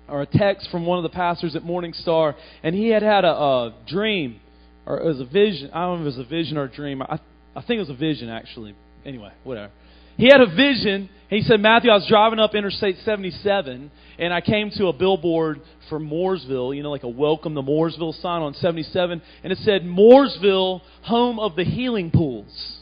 or 0.09 0.23
a 0.23 0.27
text 0.27 0.71
from 0.71 0.87
one 0.87 0.99
of 0.99 1.03
the 1.03 1.15
pastors 1.15 1.55
at 1.55 1.65
Morning 1.65 1.93
Star, 1.93 2.35
and 2.63 2.75
he 2.75 2.89
had 2.89 3.03
had 3.03 3.25
a, 3.25 3.33
a 3.33 3.75
dream, 3.87 4.41
or 4.87 4.99
it 4.99 5.05
was 5.05 5.21
a 5.21 5.27
vision. 5.27 5.71
I 5.73 5.83
don't 5.83 6.03
know 6.03 6.09
if 6.09 6.15
it 6.15 6.19
was 6.19 6.27
a 6.27 6.31
vision 6.31 6.57
or 6.57 6.65
a 6.65 6.71
dream. 6.71 7.03
I, 7.03 7.19
I 7.55 7.61
think 7.63 7.77
it 7.77 7.81
was 7.81 7.91
a 7.91 7.95
vision, 7.95 8.29
actually. 8.29 8.75
Anyway, 9.05 9.33
whatever. 9.45 9.73
He 10.17 10.27
had 10.27 10.41
a 10.41 10.47
vision. 10.47 11.09
He 11.29 11.43
said, 11.43 11.61
Matthew, 11.61 11.91
I 11.91 11.95
was 11.95 12.07
driving 12.09 12.39
up 12.39 12.55
Interstate 12.55 12.97
77, 13.05 13.91
and 14.19 14.33
I 14.33 14.41
came 14.41 14.71
to 14.77 14.87
a 14.87 14.93
billboard 14.93 15.61
for 15.89 15.99
Mooresville, 15.99 16.77
you 16.77 16.83
know, 16.83 16.91
like 16.91 17.03
a 17.03 17.09
welcome 17.09 17.55
to 17.55 17.63
Mooresville 17.63 18.21
sign 18.21 18.43
on 18.43 18.55
77, 18.55 19.21
and 19.43 19.53
it 19.53 19.59
said, 19.59 19.83
Mooresville, 19.83 20.81
home 21.03 21.41
of 21.41 21.57
the 21.57 21.65
healing 21.65 22.11
pools. 22.11 22.81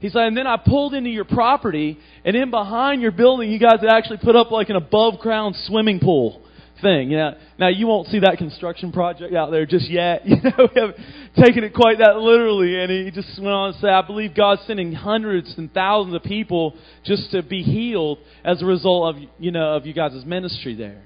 He's 0.00 0.14
like, 0.14 0.28
and 0.28 0.36
then 0.36 0.46
I 0.46 0.58
pulled 0.58 0.94
into 0.94 1.10
your 1.10 1.24
property, 1.24 1.98
and 2.24 2.36
in 2.36 2.50
behind 2.50 3.00
your 3.00 3.12
building, 3.12 3.50
you 3.50 3.58
guys 3.58 3.80
had 3.80 3.88
actually 3.88 4.18
put 4.18 4.36
up 4.36 4.50
like 4.50 4.68
an 4.68 4.76
above 4.76 5.18
ground 5.18 5.56
swimming 5.66 5.98
pool 5.98 6.42
thing. 6.82 7.10
You 7.10 7.16
know, 7.16 7.34
now 7.58 7.68
you 7.68 7.86
won't 7.86 8.08
see 8.08 8.20
that 8.20 8.36
construction 8.36 8.92
project 8.92 9.34
out 9.34 9.50
there 9.50 9.66
just 9.66 9.88
yet. 9.90 10.22
You 10.34 10.36
know, 10.42 10.92
taken 11.36 11.64
it 11.64 11.74
quite 11.74 11.98
that 11.98 12.16
literally. 12.16 12.80
And 12.80 12.90
he 12.90 13.10
just 13.10 13.38
went 13.38 13.52
on 13.52 13.72
to 13.72 13.80
say, 13.80 13.88
I 13.88 14.02
believe 14.02 14.34
God's 14.34 14.62
sending 14.66 14.92
hundreds 14.92 15.54
and 15.56 15.72
thousands 15.72 16.14
of 16.14 16.22
people 16.22 16.74
just 17.04 17.30
to 17.32 17.42
be 17.42 17.62
healed 17.62 18.18
as 18.44 18.62
a 18.62 18.66
result 18.66 19.16
of 19.16 19.22
you 19.38 19.50
know 19.50 19.74
of 19.74 19.86
you 19.86 19.92
guys' 19.92 20.24
ministry 20.24 20.74
there. 20.74 21.02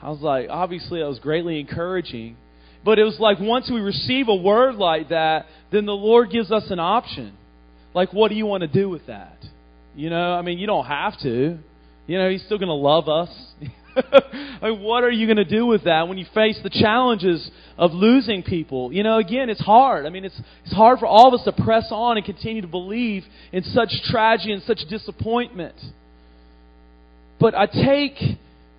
I 0.00 0.10
was 0.10 0.20
like, 0.20 0.48
obviously 0.50 1.00
that 1.00 1.08
was 1.08 1.20
greatly 1.20 1.60
encouraging. 1.60 2.36
But 2.84 2.98
it 2.98 3.04
was 3.04 3.18
like 3.20 3.38
once 3.40 3.70
we 3.72 3.80
receive 3.80 4.28
a 4.28 4.34
word 4.34 4.74
like 4.74 5.10
that, 5.10 5.46
then 5.70 5.86
the 5.86 5.92
Lord 5.92 6.30
gives 6.30 6.50
us 6.50 6.64
an 6.70 6.80
option. 6.80 7.34
Like, 7.94 8.12
what 8.12 8.28
do 8.28 8.34
you 8.34 8.46
want 8.46 8.62
to 8.62 8.68
do 8.68 8.88
with 8.88 9.06
that? 9.06 9.36
You 9.94 10.10
know, 10.10 10.32
I 10.32 10.42
mean, 10.42 10.58
you 10.58 10.66
don't 10.66 10.86
have 10.86 11.18
to. 11.20 11.58
You 12.06 12.18
know, 12.18 12.30
He's 12.30 12.42
still 12.44 12.58
going 12.58 12.68
to 12.68 12.74
love 12.74 13.08
us. 13.08 13.28
what 14.60 15.04
are 15.04 15.10
you 15.10 15.26
going 15.26 15.36
to 15.36 15.44
do 15.44 15.66
with 15.66 15.84
that 15.84 16.08
when 16.08 16.18
you 16.18 16.26
face 16.34 16.58
the 16.62 16.70
challenges 16.70 17.50
of 17.76 17.92
losing 17.92 18.42
people? 18.42 18.92
You 18.92 19.02
know, 19.02 19.18
again, 19.18 19.50
it's 19.50 19.60
hard. 19.60 20.06
I 20.06 20.10
mean, 20.10 20.24
it's, 20.24 20.40
it's 20.64 20.74
hard 20.74 20.98
for 20.98 21.06
all 21.06 21.28
of 21.28 21.34
us 21.34 21.44
to 21.44 21.52
press 21.52 21.88
on 21.90 22.16
and 22.16 22.24
continue 22.24 22.62
to 22.62 22.68
believe 22.68 23.24
in 23.52 23.62
such 23.64 23.90
tragedy 24.04 24.52
and 24.52 24.62
such 24.62 24.80
disappointment. 24.88 25.76
But 27.40 27.54
I 27.54 27.66
take, 27.66 28.16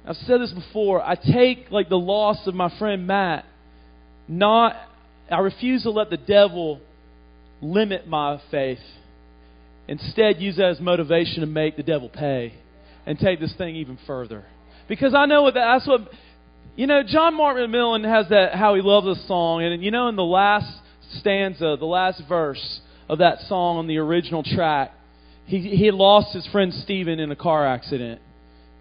I've 0.05 0.15
said 0.17 0.41
this 0.41 0.51
before, 0.53 1.01
I 1.01 1.15
take 1.15 1.69
like 1.69 1.89
the 1.89 1.99
loss 1.99 2.47
of 2.47 2.55
my 2.55 2.71
friend 2.79 3.05
Matt, 3.05 3.45
not, 4.27 4.75
I 5.29 5.39
refuse 5.39 5.83
to 5.83 5.91
let 5.91 6.09
the 6.09 6.17
devil 6.17 6.79
limit 7.61 8.07
my 8.07 8.41
faith. 8.51 8.79
Instead, 9.87 10.39
use 10.39 10.55
that 10.57 10.69
as 10.69 10.79
motivation 10.79 11.41
to 11.41 11.45
make 11.45 11.75
the 11.75 11.83
devil 11.83 12.07
pay 12.07 12.53
and 13.05 13.19
take 13.19 13.39
this 13.39 13.53
thing 13.57 13.75
even 13.75 13.97
further. 14.07 14.45
Because 14.87 15.13
I 15.15 15.25
know 15.25 15.43
what 15.43 15.53
that, 15.53 15.75
that's 15.75 15.87
what, 15.87 16.09
you 16.75 16.87
know, 16.87 17.01
John 17.05 17.35
Mark 17.35 17.57
McMillan 17.57 18.03
has 18.05 18.29
that 18.29 18.55
How 18.55 18.75
He 18.75 18.81
Loves 18.81 19.07
Us 19.07 19.27
song, 19.27 19.63
and 19.63 19.83
you 19.83 19.91
know, 19.91 20.07
in 20.07 20.15
the 20.15 20.23
last 20.23 20.71
stanza, 21.19 21.77
the 21.79 21.85
last 21.85 22.21
verse 22.27 22.81
of 23.09 23.19
that 23.19 23.39
song 23.41 23.77
on 23.77 23.87
the 23.87 23.97
original 23.97 24.43
track, 24.43 24.91
he, 25.45 25.59
he 25.59 25.91
lost 25.91 26.33
his 26.33 26.47
friend 26.47 26.73
Stephen 26.73 27.19
in 27.19 27.31
a 27.31 27.35
car 27.35 27.67
accident. 27.67 28.21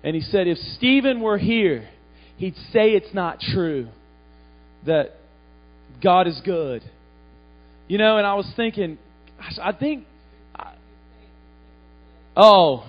And 0.04 0.14
he 0.14 0.22
said, 0.22 0.46
if 0.46 0.58
Stephen 0.76 1.20
were 1.20 1.38
here, 1.38 1.88
he'd 2.36 2.56
say 2.72 2.90
it's 2.90 3.14
not 3.14 3.40
true 3.40 3.88
that 4.86 5.16
God 6.02 6.26
is 6.26 6.40
good. 6.44 6.82
You 7.88 7.98
know, 7.98 8.16
and 8.16 8.26
I 8.26 8.34
was 8.34 8.50
thinking, 8.56 8.98
gosh, 9.38 9.58
I 9.62 9.72
think, 9.72 10.06
oh, 12.36 12.88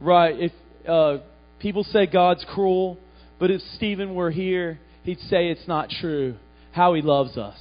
right. 0.00 0.38
If 0.38 0.52
uh, 0.88 1.18
people 1.62 1.84
say 1.84 2.06
God's 2.06 2.44
cruel, 2.52 2.98
but 3.38 3.50
if 3.50 3.62
Stephen 3.76 4.14
were 4.14 4.30
here, 4.30 4.78
he'd 5.04 5.20
say 5.30 5.48
it's 5.48 5.66
not 5.66 5.88
true. 5.88 6.34
How 6.72 6.94
he 6.94 7.02
loves 7.02 7.38
us. 7.38 7.58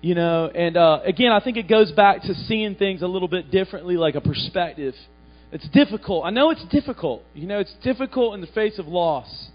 You 0.00 0.14
know, 0.14 0.46
and 0.46 0.76
uh, 0.76 1.00
again, 1.04 1.32
I 1.32 1.40
think 1.40 1.56
it 1.56 1.68
goes 1.68 1.92
back 1.92 2.22
to 2.22 2.34
seeing 2.46 2.74
things 2.76 3.02
a 3.02 3.06
little 3.06 3.28
bit 3.28 3.50
differently, 3.50 3.96
like 3.96 4.14
a 4.14 4.20
perspective. 4.20 4.94
It's 5.52 5.68
difficult. 5.70 6.24
I 6.24 6.30
know 6.30 6.50
it's 6.50 6.64
difficult. 6.66 7.22
You 7.34 7.46
know, 7.46 7.58
it's 7.58 7.74
difficult 7.82 8.34
in 8.34 8.40
the 8.40 8.46
face 8.48 8.78
of 8.78 8.86
loss 8.86 9.48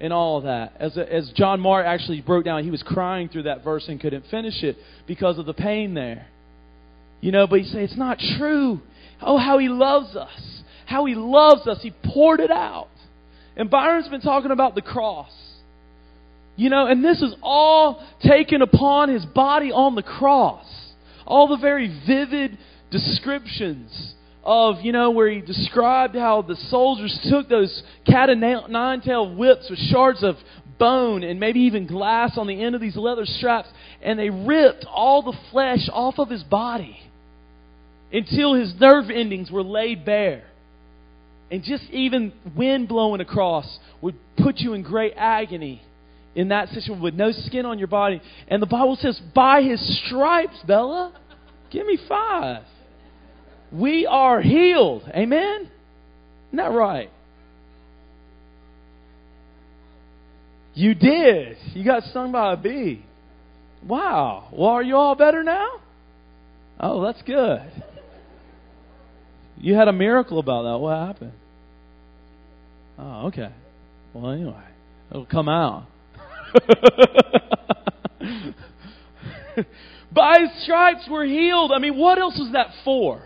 and 0.00 0.12
all 0.12 0.38
of 0.38 0.44
that. 0.44 0.72
As, 0.80 0.96
as 0.98 1.30
John 1.36 1.60
Mark 1.60 1.86
actually 1.86 2.20
broke 2.22 2.44
down, 2.44 2.64
he 2.64 2.70
was 2.70 2.82
crying 2.82 3.28
through 3.28 3.44
that 3.44 3.62
verse 3.62 3.86
and 3.88 4.00
couldn't 4.00 4.24
finish 4.30 4.62
it 4.62 4.76
because 5.06 5.38
of 5.38 5.46
the 5.46 5.54
pain 5.54 5.94
there. 5.94 6.26
You 7.20 7.30
know, 7.30 7.46
but 7.46 7.60
he 7.60 7.66
said, 7.66 7.82
it's 7.82 7.96
not 7.96 8.18
true. 8.36 8.80
Oh, 9.20 9.38
how 9.38 9.58
he 9.58 9.68
loves 9.68 10.16
us. 10.16 10.62
How 10.86 11.04
he 11.04 11.14
loves 11.14 11.66
us. 11.66 11.78
He 11.82 11.92
poured 12.12 12.40
it 12.40 12.50
out. 12.50 12.88
And 13.56 13.70
Byron's 13.70 14.08
been 14.08 14.20
talking 14.20 14.50
about 14.50 14.74
the 14.74 14.82
cross. 14.82 15.32
You 16.56 16.70
know, 16.70 16.86
and 16.86 17.04
this 17.04 17.20
is 17.20 17.34
all 17.42 18.04
taken 18.22 18.62
upon 18.62 19.08
his 19.08 19.24
body 19.24 19.72
on 19.72 19.94
the 19.94 20.02
cross. 20.02 20.66
All 21.26 21.48
the 21.48 21.56
very 21.56 21.88
vivid 22.06 22.58
descriptions 22.90 24.14
of, 24.44 24.80
you 24.82 24.92
know, 24.92 25.10
where 25.10 25.28
he 25.28 25.40
described 25.40 26.14
how 26.14 26.42
the 26.42 26.56
soldiers 26.68 27.18
took 27.28 27.48
those 27.48 27.82
cat 28.06 28.30
and 28.30 28.40
nine 28.40 29.00
tailed 29.00 29.36
whips 29.36 29.68
with 29.70 29.78
shards 29.78 30.22
of 30.22 30.36
bone 30.78 31.22
and 31.22 31.40
maybe 31.40 31.60
even 31.60 31.86
glass 31.86 32.36
on 32.36 32.46
the 32.46 32.62
end 32.62 32.74
of 32.74 32.80
these 32.80 32.96
leather 32.96 33.24
straps, 33.24 33.68
and 34.02 34.18
they 34.18 34.30
ripped 34.30 34.84
all 34.84 35.22
the 35.22 35.36
flesh 35.50 35.88
off 35.92 36.18
of 36.18 36.28
his 36.28 36.42
body 36.42 36.98
until 38.12 38.54
his 38.54 38.74
nerve 38.78 39.10
endings 39.10 39.50
were 39.50 39.62
laid 39.62 40.04
bare. 40.04 40.44
And 41.54 41.62
just 41.62 41.84
even 41.92 42.32
wind 42.56 42.88
blowing 42.88 43.20
across 43.20 43.78
would 44.00 44.16
put 44.36 44.56
you 44.56 44.72
in 44.72 44.82
great 44.82 45.12
agony 45.16 45.80
in 46.34 46.48
that 46.48 46.68
situation 46.70 47.00
with 47.00 47.14
no 47.14 47.30
skin 47.30 47.64
on 47.64 47.78
your 47.78 47.86
body. 47.86 48.20
And 48.48 48.60
the 48.60 48.66
Bible 48.66 48.98
says, 49.00 49.20
by 49.36 49.62
his 49.62 50.02
stripes, 50.04 50.56
Bella, 50.66 51.14
give 51.70 51.86
me 51.86 51.96
five. 52.08 52.64
We 53.70 54.04
are 54.04 54.40
healed. 54.40 55.04
Amen? 55.14 55.70
Isn't 56.48 56.56
that 56.56 56.72
right? 56.72 57.08
You 60.74 60.96
did. 60.96 61.56
You 61.72 61.84
got 61.84 62.02
stung 62.02 62.32
by 62.32 62.54
a 62.54 62.56
bee. 62.56 63.04
Wow. 63.86 64.48
Well, 64.50 64.70
are 64.70 64.82
you 64.82 64.96
all 64.96 65.14
better 65.14 65.44
now? 65.44 65.68
Oh, 66.80 67.00
that's 67.04 67.22
good. 67.22 67.70
You 69.56 69.74
had 69.74 69.86
a 69.86 69.92
miracle 69.92 70.40
about 70.40 70.64
that. 70.64 70.78
What 70.78 70.96
happened? 70.98 71.32
Oh, 72.98 73.26
okay. 73.28 73.50
Well, 74.12 74.30
anyway, 74.30 74.64
it'll 75.10 75.26
come 75.26 75.48
out. 75.48 75.86
By 80.12 80.38
his 80.40 80.62
stripes 80.62 81.06
we're 81.10 81.24
healed. 81.24 81.72
I 81.74 81.78
mean, 81.80 81.96
what 81.96 82.18
else 82.18 82.38
is 82.38 82.52
that 82.52 82.68
for? 82.84 83.22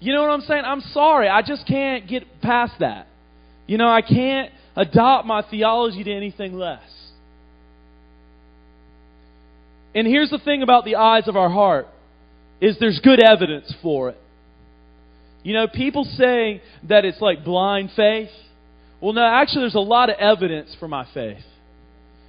You 0.00 0.12
know 0.12 0.22
what 0.22 0.30
I'm 0.30 0.42
saying? 0.42 0.62
I'm 0.64 0.82
sorry. 0.92 1.28
I 1.28 1.42
just 1.42 1.66
can't 1.66 2.06
get 2.06 2.40
past 2.42 2.74
that. 2.80 3.06
You 3.66 3.78
know, 3.78 3.88
I 3.88 4.02
can't 4.02 4.52
adopt 4.76 5.26
my 5.26 5.42
theology 5.50 6.04
to 6.04 6.12
anything 6.12 6.54
less. 6.54 6.82
And 9.94 10.06
here's 10.06 10.30
the 10.30 10.38
thing 10.38 10.62
about 10.62 10.84
the 10.84 10.96
eyes 10.96 11.26
of 11.26 11.36
our 11.36 11.50
heart 11.50 11.88
is 12.60 12.78
there's 12.78 13.00
good 13.00 13.20
evidence 13.20 13.74
for 13.82 14.10
it. 14.10 14.20
You 15.42 15.54
know, 15.54 15.66
people 15.66 16.04
say 16.04 16.62
that 16.88 17.04
it's 17.04 17.20
like 17.20 17.44
blind 17.44 17.90
faith. 17.96 18.30
Well, 19.00 19.12
no, 19.12 19.22
actually 19.22 19.62
there's 19.62 19.74
a 19.74 19.80
lot 19.80 20.10
of 20.10 20.16
evidence 20.18 20.74
for 20.80 20.88
my 20.88 21.06
faith. 21.14 21.44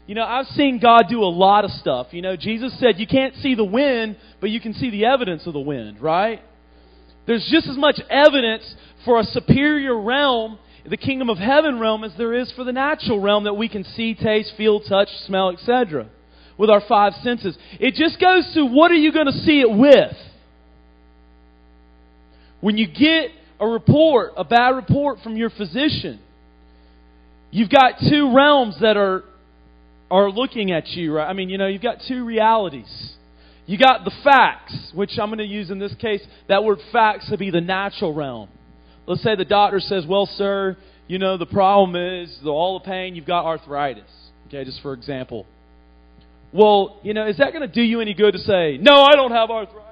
You 0.06 0.16
know, 0.16 0.24
I've 0.24 0.48
seen 0.48 0.80
God 0.80 1.04
do 1.10 1.22
a 1.22 1.30
lot 1.30 1.66
of 1.66 1.72
stuff. 1.72 2.08
You 2.12 2.22
know, 2.22 2.36
Jesus 2.36 2.78
said 2.80 3.00
you 3.00 3.08
can't 3.08 3.36
see 3.36 3.54
the 3.54 3.64
wind, 3.64 4.18
but 4.42 4.50
you 4.50 4.60
can 4.60 4.74
see 4.74 4.90
the 4.90 5.06
evidence 5.06 5.46
of 5.46 5.54
the 5.54 5.60
wind, 5.60 6.02
right? 6.02 6.42
There's 7.28 7.48
just 7.52 7.68
as 7.68 7.78
much 7.78 8.00
evidence 8.10 8.76
for 9.06 9.20
a 9.20 9.24
superior 9.24 10.00
realm, 10.00 10.58
the 10.90 10.98
kingdom 10.98 11.30
of 11.30 11.38
heaven 11.38 11.80
realm, 11.80 12.04
as 12.04 12.12
there 12.18 12.34
is 12.34 12.52
for 12.54 12.64
the 12.64 12.72
natural 12.72 13.20
realm 13.20 13.44
that 13.44 13.54
we 13.54 13.70
can 13.70 13.84
see, 13.84 14.16
taste, 14.16 14.54
feel, 14.58 14.80
touch, 14.80 15.10
smell, 15.28 15.52
etc. 15.52 16.08
with 16.58 16.72
our 16.72 16.82
five 16.88 17.14
senses. 17.22 17.56
It 17.80 17.94
just 17.94 18.20
goes 18.20 18.52
to 18.56 18.66
what 18.66 18.90
are 18.90 18.96
you 18.96 19.14
going 19.14 19.28
to 19.28 19.32
see 19.32 19.62
it 19.62 19.70
with? 19.70 20.18
When 22.62 22.78
you 22.78 22.88
get 22.88 23.30
a 23.60 23.68
report, 23.68 24.34
a 24.38 24.44
bad 24.44 24.70
report 24.70 25.20
from 25.22 25.38
your 25.38 25.52
physician, 25.52 26.20
you've 27.52 27.70
got 27.70 27.96
two 28.00 28.34
realms 28.36 28.78
that 28.82 28.98
are 28.98 29.24
are 30.12 30.30
looking 30.32 30.72
at 30.72 30.88
you, 30.88 31.14
right? 31.14 31.28
I 31.28 31.34
mean, 31.34 31.50
you 31.50 31.58
know, 31.58 31.68
you've 31.68 31.82
got 31.82 31.98
two 32.08 32.26
realities. 32.26 33.16
You 33.68 33.78
got 33.78 34.04
the 34.04 34.12
facts, 34.24 34.92
which 34.96 35.12
I'm 35.22 35.30
going 35.30 35.38
to 35.38 35.46
use 35.46 35.70
in 35.70 35.78
this 35.78 35.94
case, 36.00 36.26
that 36.48 36.64
word 36.64 36.80
facts 36.92 37.30
to 37.30 37.38
be 37.38 37.52
the 37.52 37.62
natural 37.62 38.14
realm. 38.14 38.50
Let's 39.06 39.22
say 39.22 39.36
the 39.36 39.46
doctor 39.46 39.80
says, 39.80 40.06
Well, 40.08 40.26
sir, 40.26 40.76
you 41.08 41.20
know, 41.20 41.38
the 41.38 41.46
problem 41.46 41.96
is 41.96 42.40
all 42.46 42.80
the 42.80 42.86
pain, 42.86 43.16
you've 43.16 43.28
got 43.28 43.46
arthritis. 43.46 44.10
Okay, 44.48 44.64
just 44.64 44.82
for 44.82 44.94
example. 44.94 45.46
Well, 46.52 47.00
you 47.04 47.14
know, 47.14 47.28
is 47.28 47.38
that 47.38 47.54
going 47.54 47.62
to 47.62 47.72
do 47.72 47.84
you 47.84 48.02
any 48.02 48.16
good 48.16 48.34
to 48.34 48.40
say, 48.40 48.78
No, 48.78 48.96
I 48.96 49.16
don't 49.16 49.32
have 49.32 49.52
arthritis? 49.52 49.86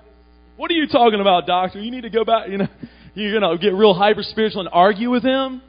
What 0.55 0.71
are 0.71 0.73
you 0.73 0.87
talking 0.87 1.21
about, 1.21 1.45
doctor? 1.45 1.79
You 1.79 1.91
need 1.91 2.01
to 2.01 2.09
go 2.09 2.25
back, 2.25 2.49
you 2.49 2.57
know, 2.57 2.67
you're 3.13 3.39
going 3.39 3.57
to 3.57 3.63
get 3.63 3.75
real 3.75 3.93
hyper 3.93 4.23
spiritual 4.23 4.61
and 4.61 4.69
argue 4.73 5.11
with 5.11 5.23
him? 5.23 5.61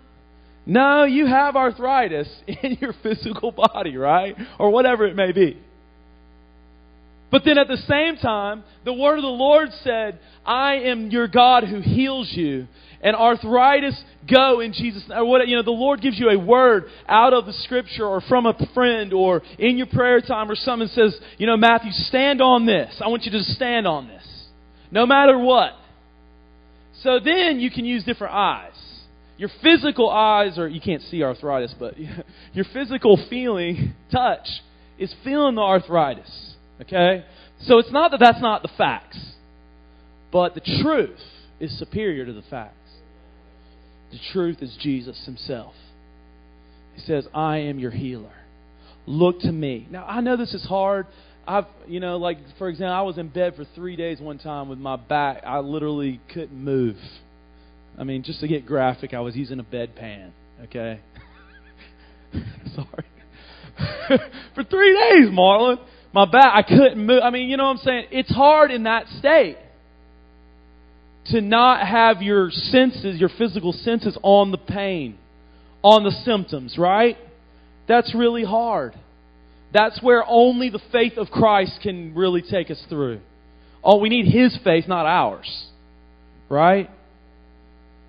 No, 0.68 1.04
you 1.04 1.26
have 1.26 1.56
arthritis 1.56 2.28
in 2.46 2.76
your 2.78 2.92
physical 3.02 3.50
body, 3.50 3.96
right? 3.96 4.36
Or 4.58 4.70
whatever 4.70 5.06
it 5.06 5.16
may 5.16 5.32
be. 5.32 5.58
But 7.30 7.42
then 7.44 7.58
at 7.58 7.68
the 7.68 7.78
same 7.88 8.16
time, 8.16 8.62
the 8.84 8.92
word 8.92 9.16
of 9.16 9.22
the 9.22 9.28
Lord 9.28 9.70
said, 9.82 10.18
I 10.44 10.74
am 10.76 11.10
your 11.10 11.26
God 11.26 11.64
who 11.64 11.80
heals 11.80 12.30
you. 12.32 12.68
And 13.00 13.16
arthritis, 13.16 14.02
go 14.30 14.60
in 14.60 14.72
Jesus' 14.72 15.04
or 15.10 15.24
what 15.24 15.46
you 15.46 15.56
know, 15.56 15.62
the 15.62 15.70
Lord 15.70 16.00
gives 16.02 16.18
you 16.18 16.30
a 16.30 16.38
word 16.38 16.84
out 17.06 17.32
of 17.32 17.46
the 17.46 17.52
scripture 17.52 18.04
or 18.04 18.20
from 18.22 18.44
a 18.44 18.54
friend 18.74 19.12
or 19.12 19.42
in 19.58 19.78
your 19.78 19.86
prayer 19.86 20.20
time 20.20 20.50
or 20.50 20.54
someone 20.54 20.88
says, 20.88 21.18
you 21.38 21.46
know, 21.46 21.56
Matthew, 21.56 21.92
stand 21.92 22.42
on 22.42 22.66
this. 22.66 23.00
I 23.02 23.08
want 23.08 23.24
you 23.24 23.32
to 23.32 23.42
stand 23.42 23.86
on 23.86 24.08
this. 24.08 24.24
No 24.90 25.06
matter 25.06 25.38
what. 25.38 25.72
So 27.02 27.20
then 27.22 27.60
you 27.60 27.70
can 27.70 27.84
use 27.84 28.04
different 28.04 28.34
eyes. 28.34 28.72
Your 29.38 29.50
physical 29.62 30.10
eyes, 30.10 30.58
or 30.58 30.68
you 30.68 30.80
can't 30.80 31.02
see 31.02 31.22
arthritis, 31.22 31.74
but 31.78 31.94
your 32.52 32.66
physical 32.72 33.18
feeling, 33.30 33.94
touch, 34.12 34.46
is 34.98 35.14
feeling 35.24 35.54
the 35.54 35.62
arthritis. 35.62 36.54
Okay? 36.82 37.24
So 37.62 37.78
it's 37.78 37.92
not 37.92 38.10
that 38.10 38.20
that's 38.20 38.42
not 38.42 38.62
the 38.62 38.70
facts, 38.76 39.18
but 40.32 40.54
the 40.54 40.80
truth 40.82 41.20
is 41.60 41.76
superior 41.78 42.26
to 42.26 42.32
the 42.32 42.42
facts. 42.42 42.74
The 44.10 44.18
truth 44.32 44.58
is 44.60 44.76
Jesus 44.80 45.24
himself. 45.24 45.74
He 46.94 47.00
says, 47.02 47.26
I 47.32 47.58
am 47.58 47.78
your 47.78 47.90
healer. 47.90 48.32
Look 49.06 49.40
to 49.40 49.52
me. 49.52 49.86
Now, 49.90 50.04
I 50.06 50.20
know 50.20 50.36
this 50.36 50.54
is 50.54 50.64
hard. 50.64 51.06
I've, 51.46 51.66
you 51.86 52.00
know, 52.00 52.16
like, 52.16 52.38
for 52.58 52.68
example, 52.68 52.94
I 52.94 53.02
was 53.02 53.18
in 53.18 53.28
bed 53.28 53.54
for 53.56 53.64
three 53.74 53.96
days 53.96 54.20
one 54.20 54.38
time 54.38 54.68
with 54.68 54.78
my 54.78 54.96
back. 54.96 55.42
I 55.46 55.60
literally 55.60 56.20
couldn't 56.32 56.58
move. 56.58 56.96
I 57.98 58.04
mean, 58.04 58.22
just 58.22 58.40
to 58.40 58.48
get 58.48 58.64
graphic, 58.64 59.12
I 59.12 59.20
was 59.20 59.34
using 59.34 59.58
a 59.58 59.64
bedpan, 59.64 60.30
okay? 60.64 61.00
Sorry. 62.74 63.06
For 64.54 64.64
three 64.64 64.94
days, 64.94 65.28
Marlon. 65.30 65.78
My 66.12 66.24
back, 66.24 66.52
I 66.54 66.62
couldn't 66.62 67.04
move. 67.04 67.20
I 67.22 67.30
mean, 67.30 67.48
you 67.48 67.56
know 67.56 67.64
what 67.64 67.78
I'm 67.78 67.78
saying? 67.78 68.06
It's 68.10 68.30
hard 68.30 68.70
in 68.70 68.84
that 68.84 69.06
state 69.18 69.58
to 71.26 71.40
not 71.40 71.86
have 71.86 72.22
your 72.22 72.50
senses, 72.50 73.20
your 73.20 73.28
physical 73.36 73.72
senses 73.72 74.16
on 74.22 74.50
the 74.50 74.58
pain, 74.58 75.18
on 75.82 76.04
the 76.04 76.10
symptoms, 76.24 76.76
right? 76.78 77.18
That's 77.86 78.14
really 78.14 78.44
hard. 78.44 78.94
That's 79.72 80.02
where 80.02 80.24
only 80.26 80.70
the 80.70 80.80
faith 80.90 81.18
of 81.18 81.28
Christ 81.28 81.80
can 81.82 82.14
really 82.14 82.42
take 82.42 82.70
us 82.70 82.82
through. 82.88 83.20
Oh, 83.84 83.98
we 83.98 84.08
need 84.08 84.32
His 84.32 84.56
faith, 84.64 84.88
not 84.88 85.04
ours. 85.04 85.66
Right? 86.48 86.88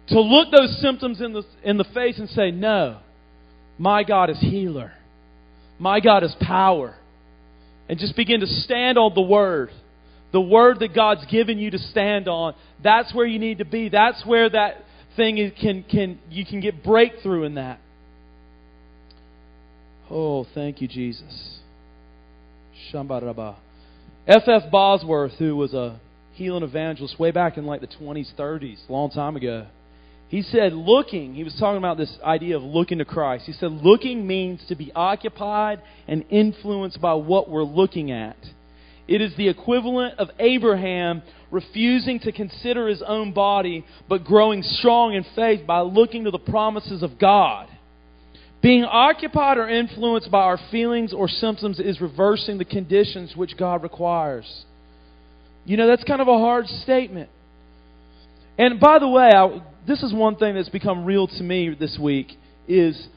To 0.10 0.20
look 0.20 0.52
those 0.52 0.80
symptoms 0.82 1.22
in 1.22 1.34
the, 1.34 1.44
in 1.64 1.78
the 1.78 1.84
face 1.94 2.18
and 2.18 2.30
say, 2.30 2.52
No, 2.52 3.00
my 3.78 4.04
God 4.04 4.30
is 4.30 4.40
healer. 4.40 4.94
My 5.78 6.00
God 6.00 6.24
is 6.24 6.36
power. 6.42 6.96
And 7.88 7.98
just 7.98 8.16
begin 8.16 8.42
to 8.42 8.48
stand 8.48 8.98
on 8.98 9.14
the 9.16 9.22
Word. 9.22 9.70
The 10.32 10.42
Word 10.42 10.80
that 10.80 10.94
God's 10.94 11.26
given 11.26 11.58
you 11.58 11.72
to 11.72 11.78
stand 11.78 12.28
on. 12.28 12.54
That's 12.84 13.14
where 13.14 13.26
you 13.26 13.40
need 13.40 13.60
to 13.60 13.66
be. 13.66 13.90
That's 13.90 14.24
where 14.26 14.50
that 14.50 14.84
thing 15.16 15.52
can, 15.60 15.84
can, 15.84 16.20
you 16.30 16.46
can 16.46 16.60
get 16.60 16.84
breakthrough 16.84 17.44
in 17.44 17.56
that. 17.56 17.80
Oh, 20.10 20.46
thank 20.56 20.82
you, 20.82 20.88
Jesus. 20.88 21.60
Shambaraba. 22.92 23.56
F.F. 24.28 24.72
Bosworth, 24.72 25.34
who 25.34 25.56
was 25.56 25.74
a 25.74 26.00
healing 26.34 26.64
evangelist 26.64 27.20
way 27.20 27.32
back 27.32 27.58
in 27.58 27.66
like 27.66 27.82
the 27.82 27.88
20s, 27.88 28.34
30s, 28.36 28.78
a 28.88 28.92
long 28.92 29.10
time 29.10 29.36
ago, 29.36 29.68
he 30.30 30.44
said, 30.44 30.74
looking, 30.74 31.34
he 31.34 31.44
was 31.44 31.56
talking 31.56 31.80
about 31.80 31.98
this 31.98 32.16
idea 32.24 32.56
of 32.56 32.62
looking 32.62 33.00
to 33.00 33.06
Christ. 33.06 33.46
He 33.46 33.54
said, 33.54 33.72
looking 33.72 34.28
means 34.28 34.64
to 34.68 34.76
be 34.76 34.92
occupied 34.94 35.82
and 36.08 36.24
influenced 36.30 37.02
by 37.02 37.16
what 37.16 37.50
we're 37.50 37.64
looking 37.64 38.12
at. 38.12 38.38
It 39.08 39.22
is 39.22 39.36
the 39.36 39.50
equivalent 39.50 40.20
of 40.20 40.30
Abraham 40.38 41.24
refusing 41.50 42.20
to 42.20 42.32
consider 42.32 42.88
his 42.88 43.02
own 43.02 43.34
body, 43.34 43.84
but 44.08 44.24
growing 44.24 44.62
strong 44.62 45.16
in 45.16 45.26
faith 45.36 45.66
by 45.66 45.82
looking 45.82 46.26
to 46.26 46.32
the 46.32 46.38
promises 46.38 47.02
of 47.02 47.18
God. 47.18 47.68
Being 48.62 48.84
occupied 48.84 49.58
or 49.58 49.68
influenced 49.68 50.30
by 50.30 50.42
our 50.42 50.60
feelings 50.70 51.12
or 51.12 51.28
symptoms 51.28 51.80
is 51.80 52.00
reversing 52.00 52.60
the 52.60 52.66
conditions 52.66 53.36
which 53.36 53.58
God 53.58 53.82
requires. 53.82 54.66
You 55.66 55.78
know, 55.78 55.88
that's 55.88 56.04
kind 56.04 56.22
of 56.22 56.28
a 56.28 56.38
hard 56.38 56.68
statement. 56.68 57.32
And 58.60 58.80
by 58.80 59.00
the 59.00 59.08
way, 59.08 59.32
I, 59.34 59.62
this 59.90 60.04
is 60.04 60.14
one 60.14 60.36
thing 60.36 60.54
that's 60.54 60.70
become 60.70 61.04
real 61.04 61.28
to 61.28 61.44
me 61.44 61.74
this 61.74 61.98
week 62.00 62.28
is 62.68 63.08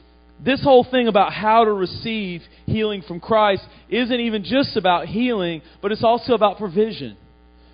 this 0.43 0.63
whole 0.63 0.83
thing 0.83 1.07
about 1.07 1.31
how 1.31 1.63
to 1.63 1.71
receive 1.71 2.41
healing 2.65 3.03
from 3.07 3.19
Christ 3.19 3.63
isn't 3.89 4.19
even 4.19 4.43
just 4.43 4.75
about 4.75 5.05
healing, 5.05 5.61
but 5.83 5.91
it's 5.91 6.03
also 6.03 6.33
about 6.33 6.57
provision. 6.57 7.15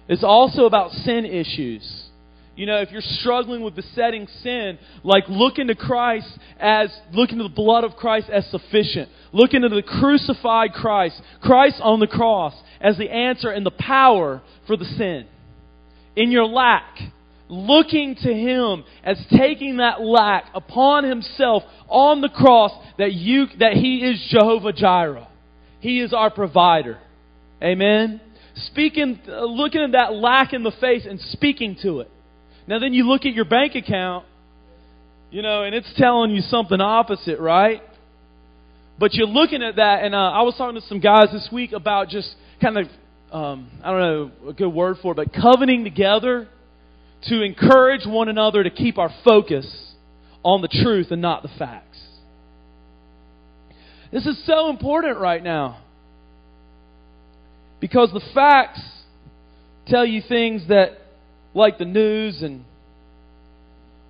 It's 0.09 0.23
also 0.23 0.65
about 0.65 0.91
sin 0.91 1.25
issues. 1.25 2.09
You 2.57 2.65
know, 2.65 2.81
if 2.81 2.91
you're 2.91 3.01
struggling 3.01 3.62
with 3.62 3.73
besetting 3.73 4.27
sin, 4.43 4.77
like 5.05 5.23
look 5.29 5.59
into 5.59 5.75
Christ 5.75 6.27
as, 6.59 6.93
look 7.13 7.31
into 7.31 7.43
the 7.43 7.49
blood 7.49 7.85
of 7.85 7.95
Christ 7.95 8.29
as 8.29 8.45
sufficient. 8.51 9.07
Look 9.31 9.53
into 9.53 9.69
the 9.69 9.81
crucified 9.81 10.73
Christ, 10.73 11.21
Christ 11.41 11.79
on 11.81 12.01
the 12.01 12.07
cross, 12.07 12.53
as 12.81 12.97
the 12.97 13.09
answer 13.09 13.49
and 13.49 13.65
the 13.65 13.71
power 13.71 14.41
for 14.67 14.75
the 14.75 14.83
sin. 14.83 15.25
In 16.17 16.31
your 16.31 16.45
lack, 16.45 16.99
looking 17.49 18.15
to 18.15 18.33
Him 18.33 18.83
as 19.03 19.17
taking 19.35 19.77
that 19.77 20.01
lack 20.01 20.45
upon 20.53 21.03
Himself 21.03 21.63
on 21.88 22.21
the 22.21 22.29
cross 22.29 22.71
that 22.97 23.13
you, 23.13 23.47
that 23.59 23.73
He 23.73 23.97
is 23.97 24.25
Jehovah 24.29 24.71
Jireh. 24.71 25.27
He 25.79 25.99
is 25.99 26.13
our 26.13 26.29
provider. 26.29 26.99
Amen? 27.62 28.21
Speaking, 28.55 29.19
looking 29.27 29.81
at 29.81 29.91
that 29.93 30.13
lack 30.13 30.53
in 30.53 30.63
the 30.63 30.71
face 30.79 31.05
and 31.09 31.19
speaking 31.19 31.77
to 31.81 32.01
it. 32.01 32.12
Now, 32.67 32.79
then 32.79 32.93
you 32.93 33.07
look 33.07 33.25
at 33.25 33.33
your 33.33 33.45
bank 33.45 33.75
account, 33.75 34.25
you 35.31 35.41
know, 35.41 35.63
and 35.63 35.73
it's 35.73 35.91
telling 35.95 36.31
you 36.31 36.41
something 36.41 36.79
opposite, 36.79 37.39
right? 37.39 37.81
But 38.99 39.13
you're 39.13 39.27
looking 39.27 39.63
at 39.63 39.77
that, 39.77 40.03
and 40.03 40.13
uh, 40.13 40.17
I 40.17 40.41
was 40.41 40.55
talking 40.57 40.79
to 40.79 40.85
some 40.88 40.99
guys 40.99 41.29
this 41.31 41.49
week 41.51 41.71
about 41.71 42.09
just 42.09 42.29
kind 42.62 42.77
of, 42.77 42.88
um, 43.31 43.71
I 43.83 43.91
don't 43.91 43.99
know 43.99 44.49
a 44.49 44.53
good 44.53 44.69
word 44.69 44.97
for 45.01 45.13
it, 45.13 45.15
but 45.15 45.33
covenanting 45.33 45.83
together 45.83 46.47
to 47.23 47.41
encourage 47.41 48.05
one 48.05 48.29
another 48.29 48.63
to 48.63 48.69
keep 48.69 48.97
our 48.97 49.12
focus 49.25 49.65
on 50.43 50.62
the 50.62 50.67
truth 50.67 51.12
and 51.12 51.21
not 51.21 51.43
the 51.43 51.49
facts. 51.60 51.99
This 54.12 54.25
is 54.25 54.43
so 54.45 54.69
important 54.69 55.19
right 55.19 55.43
now 55.43 55.82
because 57.79 58.12
the 58.12 58.21
facts 58.34 58.82
tell 59.86 60.05
you 60.05 60.21
things 60.27 60.67
that 60.67 60.97
like 61.53 61.77
the 61.77 61.86
news 61.86 62.41
and 62.41 62.63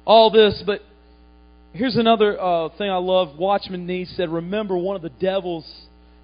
all 0.05 0.31
this. 0.31 0.61
But 0.65 0.81
here's 1.73 1.95
another 1.95 2.39
uh, 2.39 2.69
thing 2.77 2.89
I 2.89 2.97
love. 2.97 3.37
Watchman 3.37 3.85
Nee 3.85 4.05
said, 4.05 4.29
Remember, 4.29 4.77
one 4.77 4.95
of 4.95 5.01
the 5.01 5.09
devil's 5.09 5.69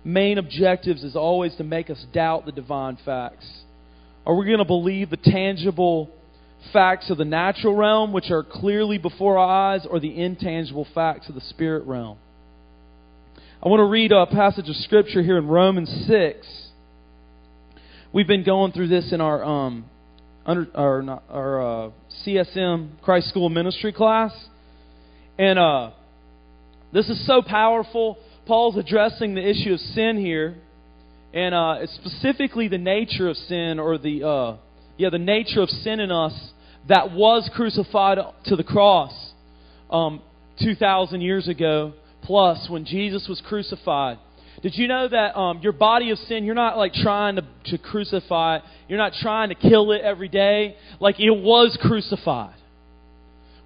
main 0.04 0.38
objectives 0.38 1.04
is 1.04 1.16
always 1.16 1.56
to 1.56 1.64
make 1.64 1.90
us 1.90 2.04
doubt 2.14 2.46
the 2.46 2.52
divine 2.52 2.98
facts. 3.04 3.50
Are 4.26 4.36
we 4.36 4.46
going 4.46 4.60
to 4.60 4.66
believe 4.66 5.10
the 5.10 5.18
tangible 5.18 6.10
facts 6.72 7.10
of 7.10 7.18
the 7.18 7.26
natural 7.26 7.76
realm, 7.76 8.14
which 8.14 8.32
are 8.32 8.44
clearly 8.44 8.98
before 8.98 9.38
our 9.38 9.74
eyes, 9.74 9.86
or 9.90 10.00
the 10.00 10.22
intangible 10.22 10.88
facts 10.94 11.30
of 11.30 11.36
the 11.36 11.42
spirit 11.42 11.86
realm? 11.86 12.18
I 13.64 13.68
want 13.68 13.80
to 13.80 13.86
read 13.86 14.12
a 14.12 14.26
passage 14.28 14.70
of 14.70 14.76
scripture 14.76 15.24
here 15.24 15.38
in 15.38 15.48
Romans 15.48 15.90
6. 16.08 16.48
We've 18.14 18.28
been 18.28 18.44
going 18.44 18.72
through 18.74 18.90
this 18.90 19.12
in 19.12 19.22
our 19.22 19.44
um, 19.44 19.86
under 20.46 20.68
our, 20.76 21.22
our 21.30 21.86
uh, 21.88 21.92
CSM 22.26 23.02
Christ 23.02 23.30
School 23.30 23.50
Ministry 23.50 23.92
class, 23.92 24.32
and 25.40 25.58
uh, 25.58 25.92
this 26.94 27.10
is 27.10 27.26
so 27.26 27.42
powerful. 27.42 28.18
Paul's 28.46 28.78
addressing 28.78 29.34
the 29.34 29.42
issue 29.42 29.74
of 29.74 29.80
sin 29.80 30.18
here, 30.18 30.56
and 31.34 31.56
uh, 31.56 31.88
specifically 31.88 32.68
the 32.68 32.78
nature 32.78 33.28
of 33.28 33.36
sin, 33.36 33.80
or 33.80 33.98
the 33.98 34.24
uh, 34.24 34.58
yeah, 34.98 35.10
the 35.10 35.18
nature 35.18 35.62
of 35.62 35.70
sin 35.70 36.00
in 36.00 36.12
us 36.12 36.52
that 36.88 37.12
was 37.12 37.50
crucified 37.56 38.18
to 38.46 38.56
the 38.56 38.64
cross 38.64 39.14
um, 39.90 40.22
two 40.60 40.76
thousand 40.76 41.22
years 41.22 41.48
ago, 41.48 41.94
plus 42.22 42.70
when 42.70 42.86
Jesus 42.86 43.28
was 43.28 43.42
crucified. 43.48 44.20
Did 44.62 44.76
you 44.76 44.88
know 44.88 45.08
that 45.08 45.38
um, 45.38 45.60
your 45.62 45.74
body 45.74 46.10
of 46.12 46.18
sin, 46.20 46.44
you're 46.44 46.56
not 46.56 46.78
like 46.78 46.94
trying 46.94 47.36
to, 47.36 47.46
to 47.66 47.78
crucify 47.78 48.58
it. 48.58 48.64
You're 48.88 48.98
not 48.98 49.14
trying 49.14 49.50
to 49.50 49.56
kill 49.56 49.92
it 49.92 50.02
every 50.02 50.30
day. 50.30 50.76
Like 51.00 51.20
it 51.20 51.30
was 51.30 51.78
crucified. 51.82 52.56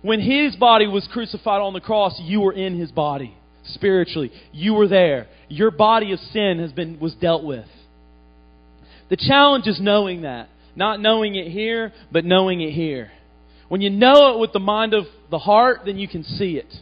When 0.02 0.20
his 0.20 0.56
body 0.56 0.88
was 0.88 1.08
crucified 1.12 1.62
on 1.62 1.74
the 1.74 1.82
cross, 1.82 2.20
you 2.22 2.42
were 2.42 2.54
in 2.54 2.78
his 2.78 2.92
body 2.92 3.34
spiritually. 3.66 4.32
You 4.52 4.74
were 4.74 4.88
there. 4.88 5.28
Your 5.48 5.72
body 5.72 6.12
of 6.12 6.20
sin 6.20 6.60
has 6.60 6.72
been 6.72 7.00
was 7.00 7.14
dealt 7.16 7.44
with. 7.44 7.68
The 9.10 9.18
challenge 9.18 9.68
is 9.68 9.80
knowing 9.80 10.22
that. 10.24 10.50
Not 10.76 11.00
knowing 11.00 11.36
it 11.36 11.52
here, 11.52 11.94
but 12.12 12.26
knowing 12.26 12.62
it 12.62 12.72
here. 12.72 13.12
When 13.68 13.82
you 13.82 13.90
know 13.90 14.36
it 14.36 14.40
with 14.40 14.54
the 14.54 14.60
mind 14.60 14.94
of 14.94 15.06
the 15.30 15.40
heart, 15.40 15.82
then 15.86 15.98
you 15.98 16.08
can 16.08 16.24
see 16.24 16.58
it. 16.58 16.74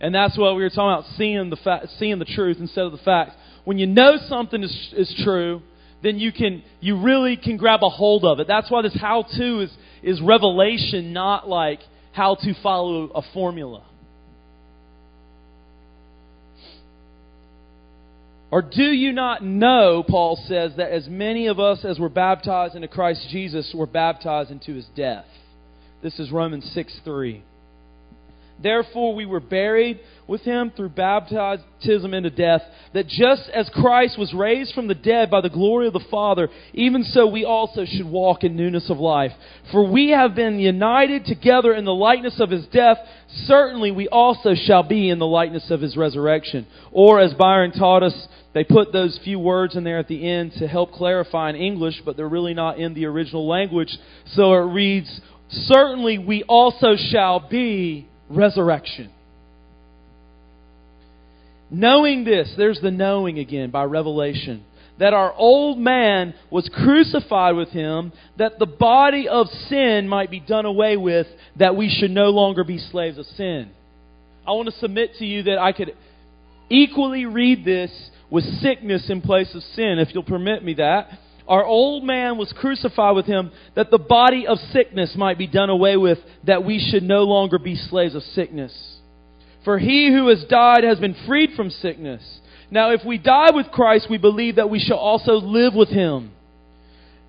And 0.00 0.14
that's 0.14 0.36
what 0.36 0.56
we 0.56 0.62
were 0.62 0.68
talking 0.68 0.92
about, 0.92 1.16
seeing 1.16 1.50
the, 1.50 1.88
seeing 1.98 2.18
the 2.18 2.24
truth 2.24 2.58
instead 2.58 2.84
of 2.84 2.92
the 2.92 2.98
facts. 2.98 3.34
When 3.64 3.78
you 3.78 3.86
know 3.86 4.18
something 4.28 4.62
is, 4.62 4.94
is 4.96 5.22
true, 5.24 5.62
then 6.02 6.18
you 6.18 6.32
can 6.32 6.62
you 6.80 7.00
really 7.00 7.36
can 7.36 7.56
grab 7.56 7.80
a 7.82 7.88
hold 7.88 8.24
of 8.24 8.40
it. 8.40 8.48
That's 8.48 8.70
why 8.70 8.82
this 8.82 8.96
how 9.00 9.22
to 9.22 9.60
is 9.60 9.70
is 10.02 10.20
revelation, 10.20 11.12
not 11.12 11.48
like 11.48 11.78
how 12.10 12.34
to 12.34 12.54
follow 12.62 13.04
a 13.14 13.22
formula. 13.32 13.84
Or 18.52 18.60
do 18.60 18.92
you 18.92 19.12
not 19.12 19.42
know, 19.42 20.04
Paul 20.06 20.36
says, 20.46 20.72
that 20.76 20.92
as 20.92 21.08
many 21.08 21.46
of 21.46 21.58
us 21.58 21.86
as 21.86 21.98
were 21.98 22.10
baptized 22.10 22.74
into 22.74 22.86
Christ 22.86 23.26
Jesus 23.30 23.72
were 23.74 23.86
baptized 23.86 24.50
into 24.50 24.74
his 24.74 24.84
death? 24.94 25.24
This 26.02 26.18
is 26.18 26.30
Romans 26.30 26.70
6 26.74 27.00
3. 27.02 27.42
Therefore, 28.62 29.14
we 29.14 29.26
were 29.26 29.40
buried 29.40 30.00
with 30.26 30.42
him 30.42 30.72
through 30.74 30.90
baptism 30.90 32.14
into 32.14 32.30
death, 32.30 32.62
that 32.94 33.08
just 33.08 33.48
as 33.52 33.68
Christ 33.70 34.18
was 34.18 34.32
raised 34.32 34.72
from 34.72 34.86
the 34.86 34.94
dead 34.94 35.30
by 35.30 35.40
the 35.40 35.50
glory 35.50 35.88
of 35.88 35.92
the 35.92 36.04
Father, 36.10 36.48
even 36.72 37.04
so 37.04 37.26
we 37.26 37.44
also 37.44 37.84
should 37.84 38.06
walk 38.06 38.44
in 38.44 38.56
newness 38.56 38.88
of 38.88 38.98
life. 38.98 39.32
For 39.72 39.90
we 39.90 40.10
have 40.10 40.34
been 40.34 40.58
united 40.58 41.24
together 41.24 41.74
in 41.74 41.84
the 41.84 41.94
likeness 41.94 42.40
of 42.40 42.50
his 42.50 42.66
death, 42.68 42.98
certainly 43.46 43.90
we 43.90 44.08
also 44.08 44.54
shall 44.54 44.84
be 44.84 45.10
in 45.10 45.18
the 45.18 45.26
likeness 45.26 45.70
of 45.70 45.80
his 45.80 45.96
resurrection. 45.96 46.66
Or, 46.92 47.20
as 47.20 47.34
Byron 47.34 47.72
taught 47.72 48.02
us, 48.02 48.28
they 48.54 48.64
put 48.64 48.92
those 48.92 49.18
few 49.24 49.38
words 49.38 49.76
in 49.76 49.84
there 49.84 49.98
at 49.98 50.08
the 50.08 50.28
end 50.28 50.52
to 50.58 50.68
help 50.68 50.92
clarify 50.92 51.50
in 51.50 51.56
English, 51.56 52.02
but 52.04 52.16
they're 52.16 52.28
really 52.28 52.54
not 52.54 52.78
in 52.78 52.94
the 52.94 53.06
original 53.06 53.48
language. 53.48 53.96
So 54.34 54.52
it 54.54 54.72
reads, 54.72 55.20
Certainly 55.48 56.18
we 56.18 56.42
also 56.44 56.96
shall 56.96 57.40
be 57.48 58.08
resurrection. 58.36 59.10
Knowing 61.70 62.24
this, 62.24 62.52
there's 62.56 62.80
the 62.80 62.90
knowing 62.90 63.38
again 63.38 63.70
by 63.70 63.84
revelation, 63.84 64.64
that 64.98 65.14
our 65.14 65.32
old 65.32 65.78
man 65.78 66.34
was 66.50 66.68
crucified 66.68 67.56
with 67.56 67.70
him, 67.70 68.12
that 68.36 68.58
the 68.58 68.66
body 68.66 69.26
of 69.26 69.48
sin 69.68 70.06
might 70.06 70.30
be 70.30 70.38
done 70.38 70.66
away 70.66 70.96
with, 70.96 71.26
that 71.56 71.74
we 71.74 71.88
should 71.88 72.10
no 72.10 72.28
longer 72.28 72.62
be 72.62 72.78
slaves 72.78 73.16
of 73.16 73.24
sin. 73.24 73.70
I 74.46 74.52
want 74.52 74.68
to 74.68 74.78
submit 74.78 75.14
to 75.18 75.24
you 75.24 75.44
that 75.44 75.58
I 75.58 75.72
could 75.72 75.96
equally 76.68 77.24
read 77.26 77.64
this 77.64 77.90
with 78.30 78.44
sickness 78.60 79.08
in 79.08 79.20
place 79.20 79.54
of 79.54 79.62
sin, 79.74 79.98
if 79.98 80.12
you'll 80.12 80.24
permit 80.24 80.62
me 80.64 80.74
that. 80.74 81.08
Our 81.48 81.64
old 81.64 82.04
man 82.04 82.38
was 82.38 82.52
crucified 82.52 83.16
with 83.16 83.26
him 83.26 83.50
that 83.74 83.90
the 83.90 83.98
body 83.98 84.46
of 84.46 84.58
sickness 84.72 85.14
might 85.16 85.38
be 85.38 85.46
done 85.46 85.70
away 85.70 85.96
with, 85.96 86.18
that 86.44 86.64
we 86.64 86.78
should 86.78 87.02
no 87.02 87.24
longer 87.24 87.58
be 87.58 87.74
slaves 87.76 88.14
of 88.14 88.22
sickness. 88.22 88.72
For 89.64 89.78
he 89.78 90.12
who 90.12 90.28
has 90.28 90.44
died 90.44 90.84
has 90.84 90.98
been 90.98 91.16
freed 91.26 91.50
from 91.54 91.70
sickness. 91.70 92.22
Now, 92.70 92.92
if 92.92 93.04
we 93.04 93.18
die 93.18 93.50
with 93.52 93.70
Christ, 93.70 94.06
we 94.08 94.18
believe 94.18 94.56
that 94.56 94.70
we 94.70 94.78
shall 94.78 94.98
also 94.98 95.34
live 95.34 95.74
with 95.74 95.90
him. 95.90 96.32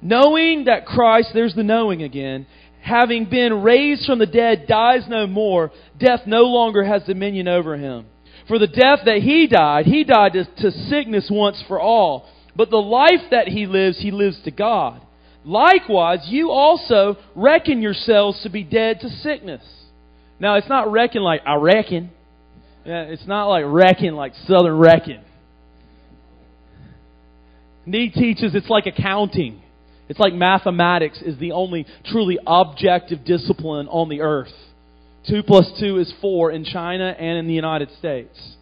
Knowing 0.01 0.65
that 0.65 0.85
Christ, 0.85 1.29
there's 1.33 1.55
the 1.55 1.63
knowing 1.63 2.03
again, 2.03 2.45
having 2.81 3.25
been 3.25 3.61
raised 3.61 4.05
from 4.05 4.19
the 4.19 4.25
dead, 4.25 4.67
dies 4.67 5.03
no 5.07 5.27
more, 5.27 5.71
death 5.97 6.21
no 6.25 6.43
longer 6.43 6.83
has 6.83 7.03
dominion 7.03 7.47
over 7.47 7.77
him. 7.77 8.05
For 8.47 8.59
the 8.59 8.67
death 8.67 8.99
that 9.05 9.19
he 9.21 9.47
died, 9.47 9.85
he 9.85 10.03
died 10.03 10.33
to, 10.33 10.45
to 10.45 10.71
sickness 10.89 11.29
once 11.31 11.63
for 11.67 11.79
all. 11.79 12.27
But 12.55 12.69
the 12.69 12.77
life 12.77 13.29
that 13.31 13.47
he 13.47 13.65
lives, 13.65 13.99
he 13.99 14.11
lives 14.11 14.39
to 14.43 14.51
God. 14.51 15.01
Likewise, 15.45 16.19
you 16.25 16.51
also 16.51 17.17
reckon 17.35 17.81
yourselves 17.81 18.41
to 18.43 18.49
be 18.49 18.63
dead 18.63 18.99
to 19.01 19.09
sickness. 19.09 19.63
Now, 20.39 20.55
it's 20.55 20.69
not 20.69 20.91
reckon 20.91 21.21
like 21.21 21.41
I 21.45 21.55
reckon. 21.55 22.11
It's 22.85 23.27
not 23.27 23.47
like 23.47 23.63
reckon 23.67 24.15
like 24.15 24.33
Southern 24.47 24.77
reckon. 24.77 25.21
Nee 27.85 28.09
teaches 28.09 28.55
it's 28.55 28.69
like 28.69 28.85
accounting. 28.85 29.61
It's 30.09 30.19
like 30.19 30.33
mathematics 30.33 31.21
is 31.21 31.37
the 31.39 31.53
only 31.53 31.85
truly 32.05 32.37
objective 32.45 33.25
discipline 33.25 33.87
on 33.87 34.09
the 34.09 34.21
earth. 34.21 34.53
Two 35.27 35.43
plus 35.43 35.69
two 35.79 35.97
is 35.97 36.13
four 36.21 36.51
in 36.51 36.65
China 36.65 37.15
and 37.17 37.37
in 37.37 37.47
the 37.47 37.53
United 37.53 37.89
States. 37.99 38.55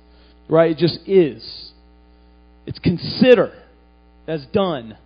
Right? 0.47 0.71
It 0.71 0.77
just 0.77 0.99
is. 1.07 1.71
It's 2.65 2.79
consider. 2.79 3.53
That's 4.25 4.45
done. 4.47 4.97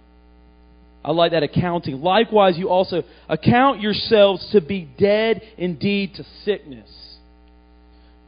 I 1.03 1.11
like 1.11 1.31
that 1.33 1.43
accounting. 1.43 2.01
Likewise, 2.01 2.57
you 2.57 2.69
also 2.69 3.03
account 3.29 3.79
yourselves 3.79 4.47
to 4.53 4.61
be 4.61 4.89
dead 4.97 5.41
indeed 5.57 6.15
to 6.15 6.25
sickness, 6.43 6.89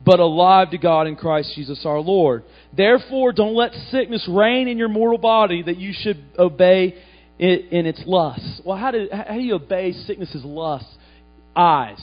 but 0.05 0.19
alive 0.19 0.69
to 0.71 0.77
God 0.77 1.07
in 1.07 1.15
Christ 1.15 1.53
Jesus 1.55 1.83
our 1.85 1.99
Lord. 1.99 2.43
Therefore, 2.75 3.33
don't 3.33 3.55
let 3.55 3.73
sickness 3.89 4.27
reign 4.31 4.67
in 4.67 4.77
your 4.77 4.89
mortal 4.89 5.17
body 5.17 5.63
that 5.63 5.77
you 5.77 5.91
should 5.91 6.23
obey 6.37 6.95
it 7.39 7.71
in 7.71 7.87
its 7.87 8.01
lusts. 8.05 8.61
Well, 8.63 8.77
how 8.77 8.91
do, 8.91 9.07
how 9.11 9.33
do 9.33 9.41
you 9.41 9.55
obey 9.55 9.93
sickness's 9.93 10.45
lusts? 10.45 10.93
Eyes. 11.55 11.99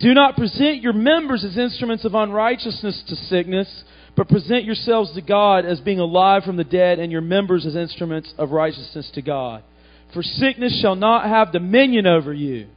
Do 0.00 0.12
not 0.12 0.36
present 0.36 0.82
your 0.82 0.92
members 0.92 1.44
as 1.44 1.56
instruments 1.56 2.04
of 2.04 2.14
unrighteousness 2.14 3.04
to 3.08 3.14
sickness 3.14 3.84
but 4.16 4.28
present 4.28 4.64
yourselves 4.64 5.12
to 5.14 5.20
God 5.20 5.64
as 5.64 5.80
being 5.80 5.98
alive 5.98 6.44
from 6.44 6.56
the 6.56 6.64
dead, 6.64 6.98
and 6.98 7.10
your 7.10 7.20
members 7.20 7.66
as 7.66 7.74
instruments 7.74 8.32
of 8.38 8.50
righteousness 8.50 9.10
to 9.14 9.22
God. 9.22 9.62
For 10.12 10.22
sickness 10.22 10.80
shall 10.80 10.94
not 10.94 11.26
have 11.28 11.52
dominion 11.52 12.06
over 12.06 12.32
you. 12.32 12.68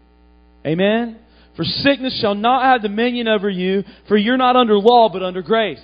Amen? 0.66 1.20
For 1.56 1.64
sickness 1.64 2.20
shall 2.20 2.36
not 2.36 2.64
have 2.64 2.82
dominion 2.82 3.28
over 3.28 3.50
you, 3.50 3.84
for 4.08 4.18
you're 4.18 4.38
not 4.38 4.56
under 4.56 4.78
law, 4.78 5.10
but 5.10 5.24
under 5.24 5.42
grace. 5.42 5.80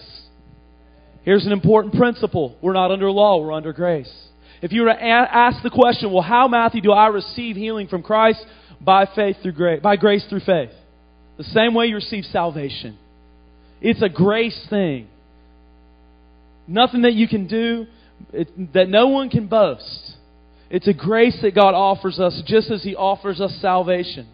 Here's 1.24 1.46
an 1.46 1.52
important 1.52 1.94
principle 1.94 2.58
we're 2.62 2.74
not 2.74 2.92
under 2.92 3.10
law, 3.10 3.40
we're 3.40 3.54
under 3.54 3.74
grace. 3.74 4.12
If 4.62 4.72
you 4.72 4.84
were 4.84 4.94
to 4.94 5.04
ask 5.04 5.62
the 5.62 5.70
question, 5.70 6.12
well, 6.12 6.24
how, 6.24 6.48
Matthew, 6.48 6.82
do 6.82 6.92
I 6.92 7.08
receive 7.08 7.56
healing 7.56 7.88
from 7.88 8.02
Christ? 8.02 8.44
By 8.80 9.08
faith 9.14 9.38
through 9.42 9.54
grace, 9.54 9.82
by 9.82 9.96
grace 9.96 10.26
through 10.30 10.42
faith. 10.42 10.72
The 11.38 11.44
same 11.46 11.74
way 11.74 11.88
you 11.88 11.96
receive 11.96 12.26
salvation. 12.26 12.98
It's 13.82 14.02
a 14.02 14.10
grace 14.10 14.60
thing. 14.70 15.08
Nothing 16.68 17.02
that 17.02 17.14
you 17.14 17.28
can 17.28 17.48
do, 17.48 17.88
it, 18.32 18.74
that 18.74 18.90
no 18.90 19.08
one 19.08 19.30
can 19.30 19.48
boast. 19.48 20.16
It's 20.70 20.88
a 20.88 20.94
grace 20.94 21.38
that 21.42 21.54
God 21.54 21.76
offers 21.76 22.20
us 22.20 22.42
just 22.46 22.72
as 22.72 22.84
He 22.84 22.96
offers 22.96 23.40
us 23.42 23.54
salvation. 23.62 24.28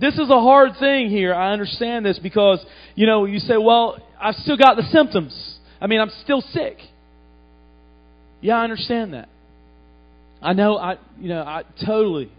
This 0.00 0.14
is 0.14 0.30
a 0.30 0.40
hard 0.40 0.72
thing 0.78 1.10
here. 1.10 1.34
I 1.34 1.52
understand 1.52 2.06
this 2.06 2.18
because, 2.18 2.64
you 2.94 3.06
know, 3.06 3.24
you 3.24 3.38
say, 3.38 3.56
well, 3.56 3.98
I've 4.20 4.36
still 4.36 4.56
got 4.56 4.76
the 4.76 4.84
symptoms. 4.84 5.58
I 5.80 5.86
mean, 5.86 6.00
I'm 6.00 6.10
still 6.22 6.40
sick. 6.40 6.78
Yeah, 8.40 8.58
I 8.58 8.64
understand 8.64 9.14
that. 9.14 9.28
I 10.40 10.52
know, 10.52 10.78
I, 10.78 10.98
you 11.18 11.28
know, 11.28 11.42
I 11.42 11.64
totally. 11.84 12.30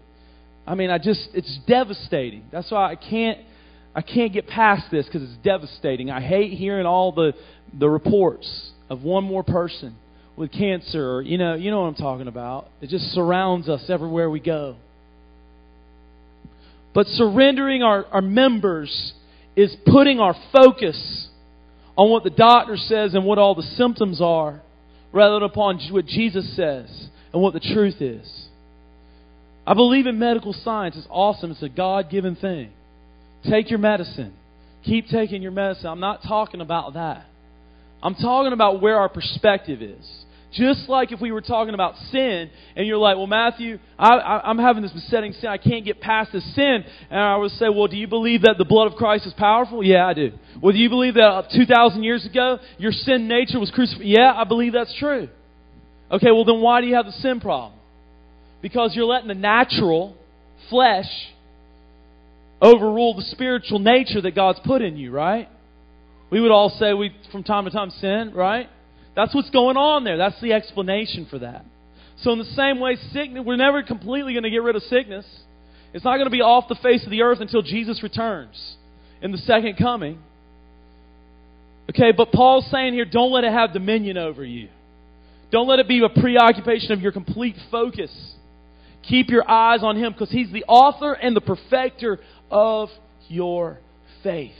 I 0.66 0.74
mean, 0.74 0.90
I 0.90 0.98
just, 0.98 1.28
it's 1.34 1.58
devastating. 1.66 2.44
That's 2.50 2.70
why 2.70 2.90
I 2.90 2.96
can't, 2.96 3.38
I 3.94 4.02
can't 4.02 4.32
get 4.32 4.46
past 4.46 4.90
this 4.90 5.04
because 5.06 5.22
it's 5.22 5.42
devastating. 5.42 6.10
I 6.10 6.20
hate 6.20 6.52
hearing 6.52 6.86
all 6.86 7.12
the, 7.12 7.34
the 7.78 7.90
reports 7.90 8.70
of 8.90 9.02
one 9.02 9.24
more 9.24 9.42
person 9.42 9.96
with 10.36 10.52
cancer, 10.52 11.16
or, 11.16 11.22
you 11.22 11.38
know, 11.38 11.54
you 11.54 11.70
know 11.70 11.82
what 11.82 11.88
I'm 11.88 11.94
talking 11.94 12.28
about. 12.28 12.68
It 12.80 12.88
just 12.88 13.12
surrounds 13.12 13.68
us 13.68 13.88
everywhere 13.88 14.28
we 14.28 14.40
go. 14.40 14.76
But 16.92 17.06
surrendering 17.06 17.82
our, 17.82 18.04
our 18.06 18.22
members 18.22 19.12
is 19.54 19.74
putting 19.86 20.18
our 20.18 20.34
focus 20.52 21.28
on 21.96 22.10
what 22.10 22.24
the 22.24 22.30
doctor 22.30 22.76
says 22.76 23.14
and 23.14 23.24
what 23.24 23.38
all 23.38 23.54
the 23.54 23.62
symptoms 23.62 24.20
are, 24.20 24.60
rather 25.12 25.34
than 25.34 25.42
upon 25.44 25.78
what 25.90 26.06
Jesus 26.06 26.56
says 26.56 27.08
and 27.32 27.42
what 27.42 27.52
the 27.52 27.60
truth 27.60 28.00
is. 28.00 28.48
I 29.66 29.74
believe 29.74 30.06
in 30.06 30.18
medical 30.18 30.52
science. 30.52 30.96
It's 30.96 31.06
awesome. 31.10 31.52
It's 31.52 31.62
a 31.62 31.68
God 31.68 32.10
given 32.10 32.34
thing. 32.34 32.70
Take 33.48 33.70
your 33.70 33.78
medicine. 33.78 34.34
Keep 34.84 35.08
taking 35.08 35.42
your 35.42 35.52
medicine. 35.52 35.86
I'm 35.86 36.00
not 36.00 36.22
talking 36.22 36.60
about 36.60 36.94
that. 36.94 37.26
I'm 38.02 38.14
talking 38.14 38.52
about 38.52 38.80
where 38.80 38.98
our 38.98 39.08
perspective 39.08 39.82
is. 39.82 40.20
Just 40.52 40.88
like 40.88 41.12
if 41.12 41.20
we 41.20 41.30
were 41.30 41.42
talking 41.42 41.74
about 41.74 41.94
sin, 42.10 42.50
and 42.74 42.84
you're 42.84 42.98
like, 42.98 43.16
well, 43.16 43.28
Matthew, 43.28 43.78
I, 43.96 44.50
am 44.50 44.58
having 44.58 44.82
this 44.82 44.90
besetting 44.90 45.32
sin. 45.34 45.48
I 45.48 45.58
can't 45.58 45.84
get 45.84 46.00
past 46.00 46.32
this 46.32 46.44
sin. 46.56 46.84
And 47.08 47.20
I 47.20 47.36
would 47.36 47.52
say, 47.52 47.68
well, 47.68 47.86
do 47.86 47.96
you 47.96 48.08
believe 48.08 48.42
that 48.42 48.56
the 48.58 48.64
blood 48.64 48.90
of 48.90 48.94
Christ 48.94 49.26
is 49.26 49.32
powerful? 49.34 49.84
Yeah, 49.84 50.06
I 50.06 50.14
do. 50.14 50.32
Well, 50.60 50.72
do 50.72 50.78
you 50.78 50.88
believe 50.88 51.14
that 51.14 51.50
2,000 51.54 52.02
years 52.02 52.26
ago 52.26 52.58
your 52.78 52.90
sin 52.90 53.28
nature 53.28 53.60
was 53.60 53.70
crucified? 53.70 54.06
Yeah, 54.06 54.32
I 54.34 54.42
believe 54.42 54.72
that's 54.72 54.94
true. 54.98 55.28
Okay, 56.10 56.32
well, 56.32 56.44
then 56.44 56.60
why 56.60 56.80
do 56.80 56.88
you 56.88 56.96
have 56.96 57.06
the 57.06 57.12
sin 57.12 57.38
problem? 57.38 57.78
Because 58.60 58.96
you're 58.96 59.06
letting 59.06 59.28
the 59.28 59.34
natural 59.34 60.16
flesh 60.68 61.06
overrule 62.60 63.14
the 63.14 63.22
spiritual 63.22 63.78
nature 63.78 64.20
that 64.20 64.34
God's 64.34 64.58
put 64.64 64.82
in 64.82 64.96
you, 64.96 65.12
right? 65.12 65.48
We 66.30 66.40
would 66.40 66.50
all 66.50 66.70
say 66.70 66.94
we, 66.94 67.12
from 67.32 67.42
time 67.42 67.64
to 67.64 67.70
time, 67.70 67.90
sin, 67.90 68.32
right? 68.34 68.68
That's 69.16 69.34
what's 69.34 69.50
going 69.50 69.76
on 69.76 70.04
there. 70.04 70.16
That's 70.16 70.40
the 70.40 70.52
explanation 70.52 71.26
for 71.28 71.40
that. 71.40 71.64
So, 72.18 72.32
in 72.32 72.38
the 72.38 72.44
same 72.44 72.78
way, 72.80 72.96
sickness, 73.12 73.44
we're 73.44 73.56
never 73.56 73.82
completely 73.82 74.34
going 74.34 74.44
to 74.44 74.50
get 74.50 74.62
rid 74.62 74.76
of 74.76 74.82
sickness. 74.84 75.26
It's 75.92 76.04
not 76.04 76.16
going 76.16 76.26
to 76.26 76.30
be 76.30 76.42
off 76.42 76.68
the 76.68 76.76
face 76.76 77.04
of 77.04 77.10
the 77.10 77.22
earth 77.22 77.40
until 77.40 77.62
Jesus 77.62 78.02
returns 78.02 78.76
in 79.22 79.32
the 79.32 79.38
second 79.38 79.76
coming. 79.76 80.20
Okay, 81.88 82.12
but 82.16 82.30
Paul's 82.30 82.70
saying 82.70 82.92
here 82.92 83.04
don't 83.04 83.32
let 83.32 83.44
it 83.44 83.52
have 83.52 83.72
dominion 83.72 84.16
over 84.16 84.44
you. 84.44 84.68
Don't 85.50 85.66
let 85.66 85.80
it 85.80 85.88
be 85.88 86.00
a 86.04 86.20
preoccupation 86.20 86.92
of 86.92 87.00
your 87.00 87.10
complete 87.10 87.56
focus. 87.70 88.12
Keep 89.02 89.30
your 89.30 89.48
eyes 89.50 89.82
on 89.82 89.96
Him 89.96 90.12
because 90.12 90.30
He's 90.30 90.52
the 90.52 90.64
author 90.68 91.12
and 91.12 91.34
the 91.34 91.40
perfecter 91.40 92.20
of 92.50 92.90
your 93.28 93.78
faith. 94.22 94.52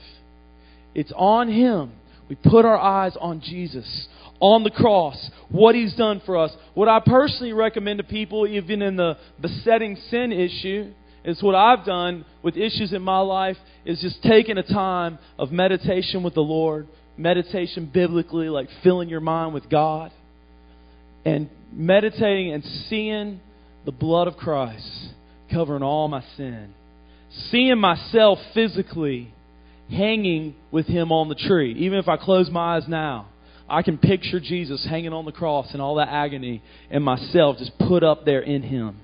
It's 0.95 1.13
on 1.15 1.49
Him. 1.49 1.93
We 2.29 2.37
put 2.37 2.65
our 2.65 2.79
eyes 2.79 3.17
on 3.21 3.41
Jesus, 3.41 4.09
on 4.39 4.63
the 4.63 4.71
cross, 4.71 5.31
what 5.51 5.75
He's 5.75 5.95
done 5.95 6.23
for 6.25 6.39
us. 6.39 6.53
What 6.75 6.89
I 6.89 7.01
personally 7.05 7.53
recommend 7.53 7.99
to 7.99 8.05
people, 8.05 8.47
even 8.47 8.83
in 8.83 8.97
the 8.97 9.17
besetting 9.41 9.97
sin 10.11 10.33
issue, 10.33 10.93
is 11.25 11.43
what 11.43 11.55
I've 11.55 11.85
done 11.85 12.25
with 12.43 12.57
issues 12.57 12.93
in 12.93 13.03
my 13.03 13.19
life, 13.19 13.57
is 13.85 14.01
just 14.01 14.23
taking 14.23 14.59
a 14.59 14.63
time 14.63 15.19
of 15.39 15.53
meditation 15.53 16.23
with 16.23 16.35
the 16.35 16.41
Lord, 16.41 16.87
meditation 17.17 17.91
biblically, 17.93 18.49
like 18.49 18.69
filling 18.83 19.09
your 19.09 19.21
mind 19.21 19.53
with 19.53 19.69
God, 19.69 20.13
and 21.25 21.51
meditating 21.73 22.53
and 22.53 22.65
seeing 22.89 23.41
the 23.85 23.93
blood 23.93 24.29
of 24.29 24.37
Christ 24.37 25.11
covering 25.53 25.83
all 25.83 26.09
my 26.09 26.25
sin. 26.37 26.75
Seeing 27.51 27.79
myself 27.79 28.39
physically 28.55 29.33
hanging 29.91 30.55
with 30.71 30.87
him 30.87 31.13
on 31.13 31.29
the 31.29 31.35
tree. 31.35 31.75
Even 31.75 31.99
if 31.99 32.09
I 32.09 32.17
close 32.17 32.51
my 32.51 32.77
eyes 32.77 32.85
now, 32.89 33.29
I 33.69 33.83
can 33.83 33.99
picture 33.99 34.41
Jesus 34.41 34.85
hanging 34.89 35.13
on 35.13 35.25
the 35.25 35.33
cross 35.33 35.69
and 35.73 35.81
all 35.81 35.97
that 35.97 36.09
agony 36.09 36.63
and 36.91 37.05
myself 37.05 37.59
just 37.59 37.79
put 37.79 38.03
up 38.03 38.25
there 38.25 38.41
in 38.41 38.63
him. 38.63 38.97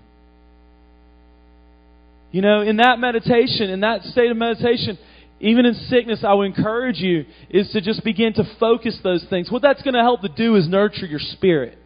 You 2.32 2.42
know, 2.42 2.62
in 2.62 2.76
that 2.78 2.98
meditation, 2.98 3.70
in 3.70 3.80
that 3.80 4.02
state 4.02 4.30
of 4.30 4.36
meditation, 4.36 4.98
even 5.40 5.66
in 5.66 5.74
sickness, 5.74 6.24
I 6.24 6.32
would 6.34 6.46
encourage 6.46 6.98
you 6.98 7.26
is 7.50 7.70
to 7.72 7.80
just 7.80 8.02
begin 8.04 8.32
to 8.34 8.44
focus 8.58 8.98
those 9.02 9.24
things. 9.30 9.50
What 9.50 9.62
that's 9.62 9.82
going 9.82 9.94
to 9.94 10.00
help 10.00 10.22
to 10.22 10.28
do 10.28 10.56
is 10.56 10.68
nurture 10.68 11.06
your 11.06 11.20
spirit. 11.20 11.78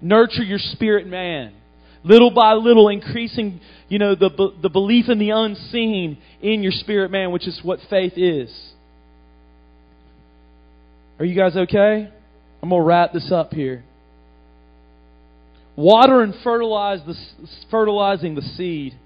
Nurture 0.00 0.42
your 0.42 0.58
spirit 0.58 1.06
man. 1.06 1.52
Little 2.06 2.30
by 2.30 2.52
little, 2.52 2.88
increasing, 2.88 3.60
you 3.88 3.98
know, 3.98 4.14
the, 4.14 4.30
the 4.62 4.68
belief 4.68 5.08
in 5.08 5.18
the 5.18 5.30
unseen 5.30 6.18
in 6.40 6.62
your 6.62 6.70
spirit 6.70 7.10
man, 7.10 7.32
which 7.32 7.48
is 7.48 7.58
what 7.64 7.80
faith 7.90 8.12
is. 8.16 8.48
Are 11.18 11.24
you 11.24 11.34
guys 11.34 11.56
okay? 11.56 12.08
I'm 12.62 12.68
going 12.68 12.80
to 12.80 12.86
wrap 12.86 13.12
this 13.12 13.32
up 13.32 13.52
here. 13.52 13.82
Water 15.74 16.22
and 16.22 16.32
fertilize 16.44 17.00
the, 17.04 17.16
fertilizing 17.72 18.36
the 18.36 18.42
seed. 18.42 18.96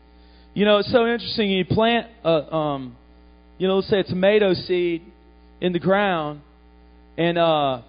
You 0.53 0.67
know, 0.67 0.77
it's 0.77 0.93
so 0.93 1.07
interesting. 1.07 1.51
You 1.51 1.65
plant 1.65 2.07
a, 2.23 2.55
um, 2.55 2.97
you 3.57 3.67
know, 3.67 3.77
let's 3.77 3.89
say 3.89 4.01
a 4.01 4.05
tomato 4.05 4.53
seed 4.53 5.03
in 5.63 5.73
the 5.73 5.79
ground, 5.79 6.43
and 7.17 7.39
uh, 7.39 7.81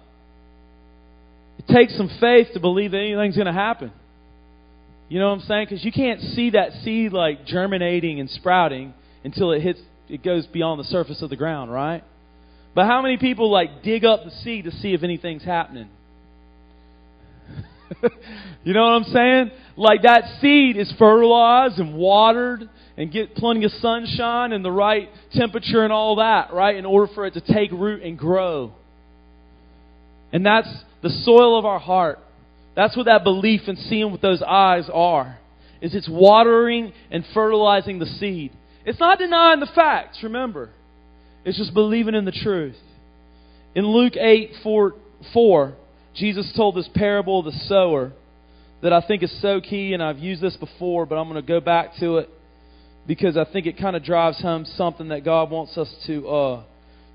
it 1.58 1.66
takes 1.70 1.94
some 1.98 2.08
faith 2.18 2.48
to 2.54 2.60
believe 2.60 2.92
that 2.92 2.98
anything's 2.98 3.36
going 3.36 3.46
to 3.46 3.52
happen. 3.52 3.92
You 5.12 5.18
know 5.18 5.28
what 5.28 5.40
I'm 5.40 5.46
saying? 5.46 5.66
Because 5.68 5.84
you 5.84 5.92
can't 5.92 6.22
see 6.22 6.50
that 6.52 6.72
seed 6.84 7.12
like 7.12 7.44
germinating 7.44 8.18
and 8.18 8.30
sprouting 8.30 8.94
until 9.22 9.52
it 9.52 9.60
hits, 9.60 9.78
it 10.08 10.24
goes 10.24 10.46
beyond 10.46 10.80
the 10.80 10.84
surface 10.84 11.20
of 11.20 11.28
the 11.28 11.36
ground, 11.36 11.70
right? 11.70 12.02
But 12.74 12.86
how 12.86 13.02
many 13.02 13.18
people 13.18 13.50
like 13.50 13.82
dig 13.82 14.06
up 14.06 14.24
the 14.24 14.30
seed 14.30 14.64
to 14.64 14.70
see 14.70 14.94
if 14.94 15.02
anything's 15.02 15.44
happening? 15.44 15.90
you 18.64 18.72
know 18.72 18.84
what 18.84 18.92
I'm 18.92 19.04
saying? 19.04 19.50
Like 19.76 20.00
that 20.04 20.38
seed 20.40 20.78
is 20.78 20.90
fertilized 20.98 21.78
and 21.78 21.94
watered 21.94 22.70
and 22.96 23.12
get 23.12 23.34
plenty 23.34 23.66
of 23.66 23.70
sunshine 23.70 24.52
and 24.52 24.64
the 24.64 24.72
right 24.72 25.10
temperature 25.34 25.84
and 25.84 25.92
all 25.92 26.16
that, 26.16 26.54
right? 26.54 26.74
In 26.74 26.86
order 26.86 27.12
for 27.14 27.26
it 27.26 27.34
to 27.34 27.42
take 27.42 27.70
root 27.70 28.02
and 28.02 28.18
grow. 28.18 28.72
And 30.32 30.46
that's 30.46 30.74
the 31.02 31.10
soil 31.10 31.58
of 31.58 31.66
our 31.66 31.80
heart. 31.80 32.18
That's 32.74 32.96
what 32.96 33.06
that 33.06 33.24
belief 33.24 33.62
and 33.66 33.78
seeing 33.78 34.12
with 34.12 34.20
those 34.20 34.42
eyes 34.42 34.88
are. 34.92 35.38
Is 35.80 35.94
it's 35.94 36.08
watering 36.08 36.92
and 37.10 37.24
fertilizing 37.34 37.98
the 37.98 38.06
seed. 38.06 38.52
It's 38.84 39.00
not 39.00 39.18
denying 39.18 39.60
the 39.60 39.66
facts, 39.74 40.22
remember. 40.22 40.70
It's 41.44 41.58
just 41.58 41.74
believing 41.74 42.14
in 42.14 42.24
the 42.24 42.32
truth. 42.32 42.76
In 43.74 43.86
Luke 43.86 44.16
8 44.16 44.52
4, 44.62 44.94
4 45.32 45.74
Jesus 46.14 46.52
told 46.54 46.74
this 46.74 46.88
parable 46.94 47.40
of 47.40 47.46
the 47.46 47.58
sower 47.66 48.12
that 48.82 48.92
I 48.92 49.00
think 49.00 49.22
is 49.22 49.40
so 49.40 49.60
key, 49.60 49.94
and 49.94 50.02
I've 50.02 50.18
used 50.18 50.42
this 50.42 50.56
before, 50.56 51.06
but 51.06 51.16
I'm 51.16 51.28
going 51.28 51.40
to 51.40 51.46
go 51.46 51.60
back 51.60 51.96
to 52.00 52.18
it 52.18 52.28
because 53.06 53.36
I 53.36 53.44
think 53.44 53.66
it 53.66 53.78
kind 53.78 53.96
of 53.96 54.04
drives 54.04 54.40
home 54.40 54.64
something 54.64 55.08
that 55.08 55.24
God 55.24 55.50
wants 55.50 55.78
us 55.78 55.92
to 56.06 56.28
uh, 56.28 56.62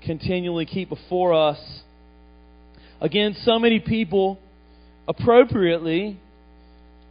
continually 0.04 0.66
keep 0.66 0.88
before 0.88 1.32
us. 1.32 1.58
Again, 3.00 3.36
so 3.44 3.58
many 3.58 3.78
people 3.78 4.40
appropriately 5.08 6.20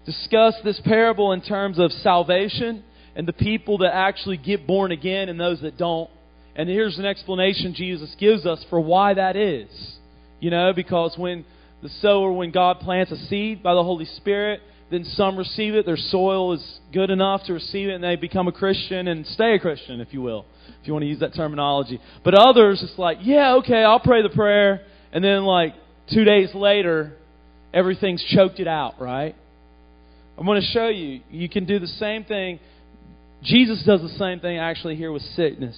discuss 0.05 0.55
this 0.63 0.79
parable 0.85 1.33
in 1.33 1.41
terms 1.41 1.79
of 1.79 1.91
salvation 1.91 2.83
and 3.15 3.27
the 3.27 3.33
people 3.33 3.79
that 3.79 3.93
actually 3.93 4.37
get 4.37 4.65
born 4.65 4.91
again 4.91 5.27
and 5.27 5.39
those 5.39 5.59
that 5.61 5.77
don't. 5.77 6.09
And 6.55 6.69
here's 6.69 6.97
an 6.97 7.05
explanation 7.05 7.73
Jesus 7.73 8.15
gives 8.19 8.45
us 8.45 8.63
for 8.69 8.79
why 8.79 9.15
that 9.15 9.35
is. 9.35 9.97
You 10.39 10.51
know, 10.51 10.71
because 10.73 11.17
when 11.17 11.43
the 11.81 11.89
sower, 12.01 12.31
when 12.31 12.51
God 12.51 12.79
plants 12.79 13.11
a 13.11 13.17
seed 13.27 13.63
by 13.63 13.73
the 13.73 13.83
Holy 13.83 14.05
Spirit, 14.05 14.61
then 14.89 15.03
some 15.03 15.35
receive 15.35 15.75
it. 15.75 15.85
Their 15.85 15.97
soil 15.97 16.53
is 16.53 16.79
good 16.93 17.09
enough 17.09 17.43
to 17.45 17.53
receive 17.53 17.89
it, 17.89 17.93
and 17.93 18.03
they 18.03 18.15
become 18.15 18.47
a 18.47 18.51
Christian 18.51 19.07
and 19.07 19.25
stay 19.27 19.55
a 19.55 19.59
Christian, 19.59 19.99
if 19.99 20.13
you 20.13 20.21
will, 20.21 20.45
if 20.81 20.87
you 20.87 20.93
want 20.93 21.03
to 21.03 21.07
use 21.07 21.19
that 21.19 21.33
terminology. 21.33 21.99
But 22.23 22.35
others, 22.35 22.81
it's 22.81 22.97
like, 22.97 23.17
yeah, 23.21 23.55
okay, 23.55 23.83
I'll 23.83 23.99
pray 23.99 24.21
the 24.21 24.29
prayer, 24.29 24.81
and 25.11 25.23
then 25.23 25.43
like 25.43 25.73
two 26.13 26.23
days 26.23 26.53
later, 26.53 27.13
everything's 27.73 28.23
choked 28.23 28.59
it 28.59 28.67
out, 28.67 28.99
right? 28.99 29.35
I'm 30.37 30.45
going 30.45 30.61
to 30.61 30.67
show 30.67 30.87
you. 30.87 31.21
You 31.31 31.49
can 31.49 31.65
do 31.65 31.79
the 31.79 31.87
same 31.87 32.23
thing. 32.23 32.59
Jesus 33.43 33.83
does 33.83 34.01
the 34.01 34.17
same 34.17 34.39
thing 34.39 34.57
actually 34.57 34.95
here 34.95 35.11
with 35.11 35.23
sickness. 35.35 35.75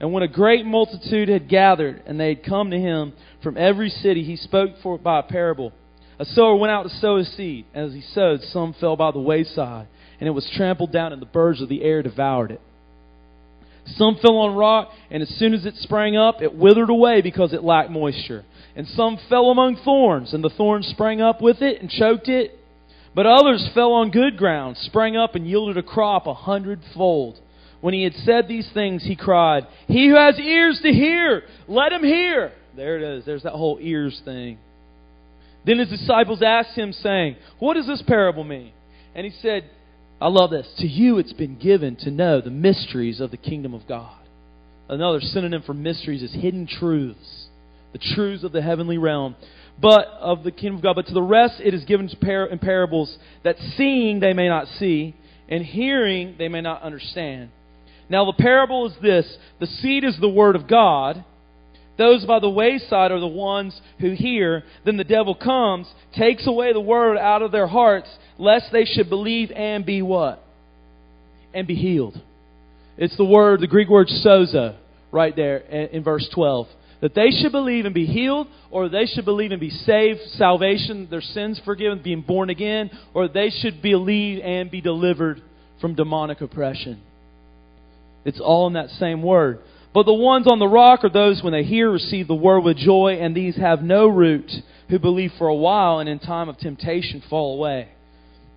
And 0.00 0.12
when 0.12 0.22
a 0.22 0.28
great 0.28 0.66
multitude 0.66 1.28
had 1.28 1.48
gathered, 1.48 2.02
and 2.06 2.18
they 2.18 2.28
had 2.28 2.44
come 2.44 2.70
to 2.70 2.78
him 2.78 3.12
from 3.42 3.56
every 3.56 3.88
city, 3.88 4.24
he 4.24 4.36
spoke 4.36 4.72
for 4.82 4.98
by 4.98 5.20
a 5.20 5.22
parable. 5.22 5.72
A 6.18 6.24
sower 6.24 6.56
went 6.56 6.72
out 6.72 6.84
to 6.84 6.88
sow 6.88 7.18
his 7.18 7.32
seed. 7.36 7.66
As 7.74 7.92
he 7.92 8.00
sowed, 8.00 8.42
some 8.42 8.74
fell 8.74 8.96
by 8.96 9.12
the 9.12 9.20
wayside, 9.20 9.86
and 10.18 10.28
it 10.28 10.32
was 10.32 10.48
trampled 10.56 10.92
down, 10.92 11.12
and 11.12 11.22
the 11.22 11.26
birds 11.26 11.60
of 11.60 11.68
the 11.68 11.82
air 11.82 12.02
devoured 12.02 12.50
it. 12.50 12.60
Some 13.86 14.16
fell 14.16 14.36
on 14.38 14.54
rock, 14.54 14.90
and 15.10 15.22
as 15.22 15.28
soon 15.38 15.54
as 15.54 15.64
it 15.66 15.74
sprang 15.76 16.16
up, 16.16 16.42
it 16.42 16.54
withered 16.54 16.90
away 16.90 17.20
because 17.20 17.52
it 17.52 17.64
lacked 17.64 17.90
moisture. 17.90 18.44
And 18.74 18.86
some 18.88 19.18
fell 19.28 19.50
among 19.50 19.76
thorns, 19.76 20.32
and 20.32 20.42
the 20.42 20.50
thorns 20.50 20.86
sprang 20.86 21.20
up 21.20 21.42
with 21.42 21.60
it 21.60 21.80
and 21.80 21.90
choked 21.90 22.28
it. 22.28 22.58
But 23.14 23.26
others 23.26 23.68
fell 23.74 23.92
on 23.92 24.10
good 24.10 24.38
ground, 24.38 24.78
sprang 24.78 25.16
up, 25.16 25.34
and 25.34 25.46
yielded 25.46 25.76
a 25.76 25.82
crop 25.82 26.26
a 26.26 26.34
hundredfold. 26.34 27.38
When 27.82 27.92
he 27.92 28.04
had 28.04 28.14
said 28.14 28.48
these 28.48 28.70
things, 28.72 29.02
he 29.02 29.16
cried, 29.16 29.66
He 29.88 30.08
who 30.08 30.14
has 30.14 30.38
ears 30.38 30.80
to 30.82 30.90
hear, 30.90 31.42
let 31.68 31.92
him 31.92 32.02
hear. 32.02 32.52
There 32.74 32.96
it 32.96 33.02
is. 33.02 33.24
There's 33.26 33.42
that 33.42 33.52
whole 33.52 33.78
ears 33.80 34.20
thing. 34.24 34.58
Then 35.66 35.78
his 35.78 35.88
disciples 35.88 36.42
asked 36.42 36.76
him, 36.76 36.92
saying, 36.92 37.36
What 37.58 37.74
does 37.74 37.86
this 37.86 38.02
parable 38.06 38.44
mean? 38.44 38.72
And 39.14 39.26
he 39.26 39.32
said, 39.42 39.68
I 40.20 40.28
love 40.28 40.50
this. 40.50 40.72
To 40.78 40.86
you 40.86 41.18
it's 41.18 41.32
been 41.32 41.58
given 41.58 41.96
to 41.96 42.10
know 42.10 42.40
the 42.40 42.50
mysteries 42.50 43.20
of 43.20 43.30
the 43.30 43.36
kingdom 43.36 43.74
of 43.74 43.86
God. 43.86 44.16
Another 44.88 45.20
synonym 45.20 45.62
for 45.62 45.74
mysteries 45.74 46.22
is 46.22 46.32
hidden 46.32 46.66
truths, 46.66 47.41
the 47.92 47.98
truths 48.14 48.44
of 48.44 48.52
the 48.52 48.62
heavenly 48.62 48.98
realm, 48.98 49.36
but 49.80 50.06
of 50.20 50.44
the 50.44 50.50
kingdom 50.50 50.76
of 50.76 50.82
God. 50.82 50.96
But 50.96 51.06
to 51.06 51.14
the 51.14 51.22
rest 51.22 51.60
it 51.60 51.74
is 51.74 51.84
given 51.84 52.08
in 52.08 52.58
parables 52.58 53.16
that 53.44 53.56
seeing 53.76 54.20
they 54.20 54.32
may 54.32 54.48
not 54.48 54.68
see, 54.78 55.14
and 55.48 55.64
hearing 55.64 56.36
they 56.38 56.48
may 56.48 56.60
not 56.60 56.82
understand. 56.82 57.50
Now, 58.08 58.24
the 58.24 58.32
parable 58.34 58.86
is 58.86 58.94
this 59.02 59.36
the 59.60 59.66
seed 59.66 60.04
is 60.04 60.18
the 60.20 60.28
word 60.28 60.56
of 60.56 60.68
God. 60.68 61.24
Those 61.98 62.24
by 62.24 62.40
the 62.40 62.48
wayside 62.48 63.12
are 63.12 63.20
the 63.20 63.26
ones 63.26 63.78
who 64.00 64.12
hear. 64.12 64.64
Then 64.84 64.96
the 64.96 65.04
devil 65.04 65.34
comes, 65.34 65.86
takes 66.16 66.46
away 66.46 66.72
the 66.72 66.80
word 66.80 67.18
out 67.18 67.42
of 67.42 67.52
their 67.52 67.66
hearts, 67.66 68.08
lest 68.38 68.72
they 68.72 68.86
should 68.86 69.10
believe 69.10 69.50
and 69.50 69.84
be 69.84 70.00
what? 70.00 70.42
And 71.52 71.66
be 71.66 71.74
healed. 71.74 72.20
It's 72.96 73.16
the 73.16 73.24
word, 73.24 73.60
the 73.60 73.66
Greek 73.66 73.88
word 73.88 74.08
sozo, 74.08 74.76
right 75.10 75.36
there 75.36 75.58
in 75.58 76.02
verse 76.02 76.28
12. 76.34 76.66
That 77.02 77.14
they 77.14 77.30
should 77.30 77.52
believe 77.52 77.84
and 77.84 77.94
be 77.94 78.06
healed, 78.06 78.46
or 78.70 78.88
they 78.88 79.06
should 79.06 79.24
believe 79.24 79.50
and 79.50 79.60
be 79.60 79.70
saved, 79.70 80.20
salvation, 80.36 81.08
their 81.10 81.20
sins 81.20 81.60
forgiven, 81.64 82.00
being 82.02 82.22
born 82.22 82.48
again, 82.48 82.90
or 83.12 83.28
they 83.28 83.50
should 83.50 83.82
believe 83.82 84.40
and 84.42 84.70
be 84.70 84.80
delivered 84.80 85.42
from 85.80 85.96
demonic 85.96 86.40
oppression. 86.40 87.02
It's 88.24 88.40
all 88.40 88.68
in 88.68 88.74
that 88.74 88.88
same 88.90 89.20
word. 89.20 89.58
But 89.92 90.06
the 90.06 90.14
ones 90.14 90.46
on 90.46 90.60
the 90.60 90.68
rock 90.68 91.02
are 91.02 91.10
those 91.10 91.42
when 91.42 91.52
they 91.52 91.64
hear 91.64 91.90
receive 91.90 92.28
the 92.28 92.34
word 92.34 92.60
with 92.60 92.76
joy, 92.76 93.18
and 93.20 93.34
these 93.34 93.56
have 93.56 93.82
no 93.82 94.06
root, 94.06 94.50
who 94.88 94.98
believe 95.00 95.32
for 95.38 95.48
a 95.48 95.54
while 95.54 95.98
and 95.98 96.08
in 96.08 96.20
time 96.20 96.48
of 96.48 96.56
temptation 96.58 97.22
fall 97.28 97.56
away. 97.56 97.88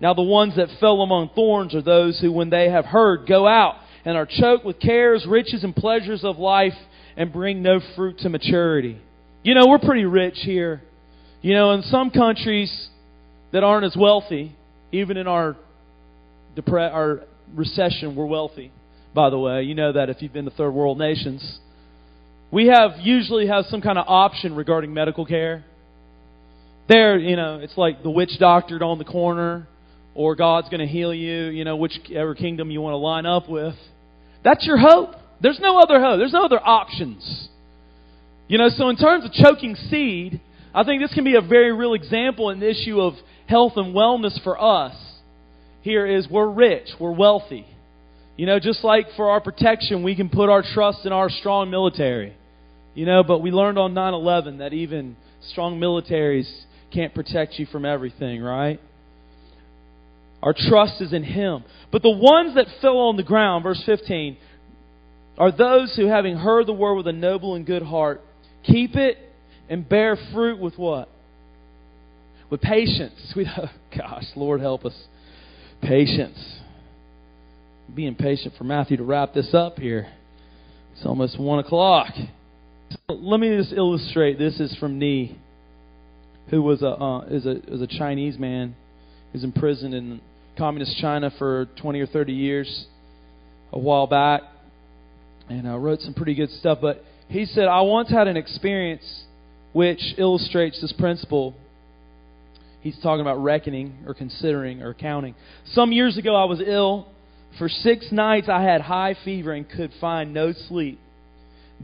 Now 0.00 0.14
the 0.14 0.22
ones 0.22 0.54
that 0.56 0.68
fell 0.78 1.00
among 1.02 1.30
thorns 1.34 1.74
are 1.74 1.82
those 1.82 2.20
who, 2.20 2.30
when 2.30 2.50
they 2.50 2.70
have 2.70 2.84
heard, 2.84 3.26
go 3.26 3.48
out 3.48 3.74
and 4.04 4.16
are 4.16 4.26
choked 4.26 4.64
with 4.64 4.78
cares, 4.78 5.26
riches, 5.26 5.64
and 5.64 5.74
pleasures 5.74 6.22
of 6.22 6.38
life, 6.38 6.74
and 7.16 7.32
bring 7.32 7.62
no 7.62 7.80
fruit 7.94 8.18
to 8.18 8.28
maturity. 8.28 9.00
You 9.42 9.54
know, 9.54 9.66
we're 9.68 9.78
pretty 9.78 10.04
rich 10.04 10.38
here. 10.38 10.82
You 11.42 11.54
know, 11.54 11.72
in 11.72 11.82
some 11.82 12.10
countries 12.10 12.88
that 13.52 13.62
aren't 13.62 13.84
as 13.84 13.96
wealthy, 13.98 14.54
even 14.92 15.16
in 15.16 15.26
our, 15.26 15.56
depre- 16.56 16.92
our 16.92 17.22
recession, 17.54 18.16
we're 18.16 18.26
wealthy 18.26 18.72
by 19.16 19.30
the 19.30 19.38
way. 19.38 19.62
You 19.62 19.74
know 19.74 19.94
that 19.94 20.10
if 20.10 20.20
you've 20.20 20.34
been 20.34 20.44
to 20.44 20.50
third 20.52 20.70
world 20.70 20.98
nations. 20.98 21.58
We 22.52 22.66
have 22.66 22.92
usually 23.00 23.48
have 23.48 23.64
some 23.64 23.80
kind 23.80 23.98
of 23.98 24.04
option 24.06 24.54
regarding 24.54 24.94
medical 24.94 25.26
care. 25.26 25.64
There, 26.88 27.18
you 27.18 27.34
know, 27.34 27.58
it's 27.58 27.76
like 27.76 28.04
the 28.04 28.10
witch 28.10 28.38
doctor 28.38 28.76
on 28.84 28.98
the 28.98 29.04
corner, 29.04 29.66
or 30.14 30.36
God's 30.36 30.68
going 30.68 30.80
to 30.80 30.86
heal 30.86 31.12
you, 31.12 31.46
you 31.46 31.64
know, 31.64 31.76
whichever 31.76 32.36
kingdom 32.36 32.70
you 32.70 32.80
want 32.80 32.92
to 32.92 32.98
line 32.98 33.26
up 33.26 33.48
with. 33.48 33.74
That's 34.44 34.64
your 34.64 34.78
hope. 34.78 35.14
There's 35.40 35.58
no 35.60 35.78
other 35.78 36.00
hope. 36.00 36.18
There's 36.18 36.32
no 36.32 36.44
other 36.44 36.60
options. 36.62 37.48
You 38.48 38.58
know, 38.58 38.68
so 38.68 38.88
in 38.88 38.96
terms 38.96 39.24
of 39.24 39.32
choking 39.32 39.74
seed, 39.74 40.40
I 40.74 40.84
think 40.84 41.02
this 41.02 41.12
can 41.12 41.24
be 41.24 41.34
a 41.34 41.40
very 41.40 41.72
real 41.72 41.94
example 41.94 42.50
in 42.50 42.60
the 42.60 42.70
issue 42.70 43.00
of 43.00 43.14
health 43.46 43.72
and 43.76 43.94
wellness 43.94 44.40
for 44.42 44.60
us. 44.60 44.94
Here 45.82 46.06
is 46.06 46.28
we're 46.28 46.48
rich, 46.48 46.88
we're 47.00 47.12
wealthy. 47.12 47.66
You 48.36 48.46
know, 48.46 48.60
just 48.60 48.84
like 48.84 49.06
for 49.16 49.30
our 49.30 49.40
protection, 49.40 50.02
we 50.02 50.14
can 50.14 50.28
put 50.28 50.48
our 50.48 50.62
trust 50.62 51.06
in 51.06 51.12
our 51.12 51.30
strong 51.30 51.70
military. 51.70 52.36
You 52.94 53.06
know, 53.06 53.22
but 53.22 53.38
we 53.38 53.50
learned 53.50 53.78
on 53.78 53.94
9 53.94 54.14
11 54.14 54.58
that 54.58 54.72
even 54.72 55.16
strong 55.50 55.80
militaries 55.80 56.50
can't 56.92 57.14
protect 57.14 57.58
you 57.58 57.66
from 57.66 57.84
everything, 57.84 58.42
right? 58.42 58.80
Our 60.42 60.54
trust 60.56 61.00
is 61.00 61.12
in 61.12 61.24
Him. 61.24 61.64
But 61.90 62.02
the 62.02 62.10
ones 62.10 62.54
that 62.54 62.66
fell 62.80 62.98
on 62.98 63.16
the 63.16 63.22
ground, 63.22 63.64
verse 63.64 63.82
15, 63.86 64.36
are 65.38 65.52
those 65.52 65.94
who, 65.96 66.06
having 66.06 66.36
heard 66.36 66.66
the 66.66 66.72
word 66.72 66.94
with 66.94 67.06
a 67.06 67.12
noble 67.12 67.54
and 67.54 67.66
good 67.66 67.82
heart, 67.82 68.22
keep 68.64 68.96
it 68.96 69.18
and 69.68 69.88
bear 69.88 70.16
fruit 70.32 70.58
with 70.58 70.76
what? 70.78 71.08
With 72.50 72.60
patience. 72.60 73.14
We, 73.36 73.46
oh, 73.46 73.70
gosh, 73.96 74.24
Lord 74.34 74.60
help 74.60 74.84
us. 74.84 74.94
Patience. 75.82 76.38
Being 77.94 78.14
patient 78.14 78.54
for 78.56 78.64
Matthew 78.64 78.96
to 78.96 79.04
wrap 79.04 79.34
this 79.34 79.52
up 79.52 79.78
here. 79.78 80.10
It's 80.94 81.04
almost 81.04 81.38
one 81.38 81.58
o'clock. 81.58 82.12
So 82.90 83.14
let 83.14 83.40
me 83.40 83.54
just 83.56 83.72
illustrate. 83.72 84.38
This 84.38 84.58
is 84.58 84.74
from 84.78 84.98
Nee, 84.98 85.36
who 86.48 86.62
was 86.62 86.82
a 86.82 86.88
uh, 86.88 87.20
is 87.26 87.44
a 87.44 87.56
is 87.72 87.82
a 87.82 87.86
Chinese 87.86 88.38
man 88.38 88.74
who's 89.32 89.44
imprisoned 89.44 89.92
in 89.92 90.20
communist 90.56 90.96
China 90.98 91.30
for 91.38 91.66
20 91.80 92.00
or 92.00 92.06
30 92.06 92.32
years 92.32 92.86
a 93.72 93.78
while 93.78 94.06
back, 94.06 94.42
and 95.48 95.66
uh, 95.66 95.76
wrote 95.76 96.00
some 96.00 96.14
pretty 96.14 96.34
good 96.34 96.50
stuff. 96.50 96.78
But 96.80 97.02
he 97.28 97.44
said, 97.44 97.64
I 97.64 97.80
once 97.82 98.10
had 98.10 98.28
an 98.28 98.36
experience 98.36 99.24
which 99.72 100.00
illustrates 100.18 100.80
this 100.80 100.92
principle. 100.92 101.54
He's 102.80 102.98
talking 103.02 103.20
about 103.20 103.42
reckoning 103.42 103.98
or 104.06 104.14
considering 104.14 104.82
or 104.82 104.94
counting. 104.94 105.34
Some 105.72 105.92
years 105.92 106.16
ago, 106.16 106.34
I 106.34 106.44
was 106.44 106.60
ill. 106.64 107.08
For 107.58 107.68
six 107.68 108.12
nights, 108.12 108.48
I 108.48 108.62
had 108.62 108.80
high 108.80 109.16
fever 109.24 109.52
and 109.52 109.68
could 109.68 109.90
find 110.00 110.32
no 110.32 110.52
sleep. 110.52 111.00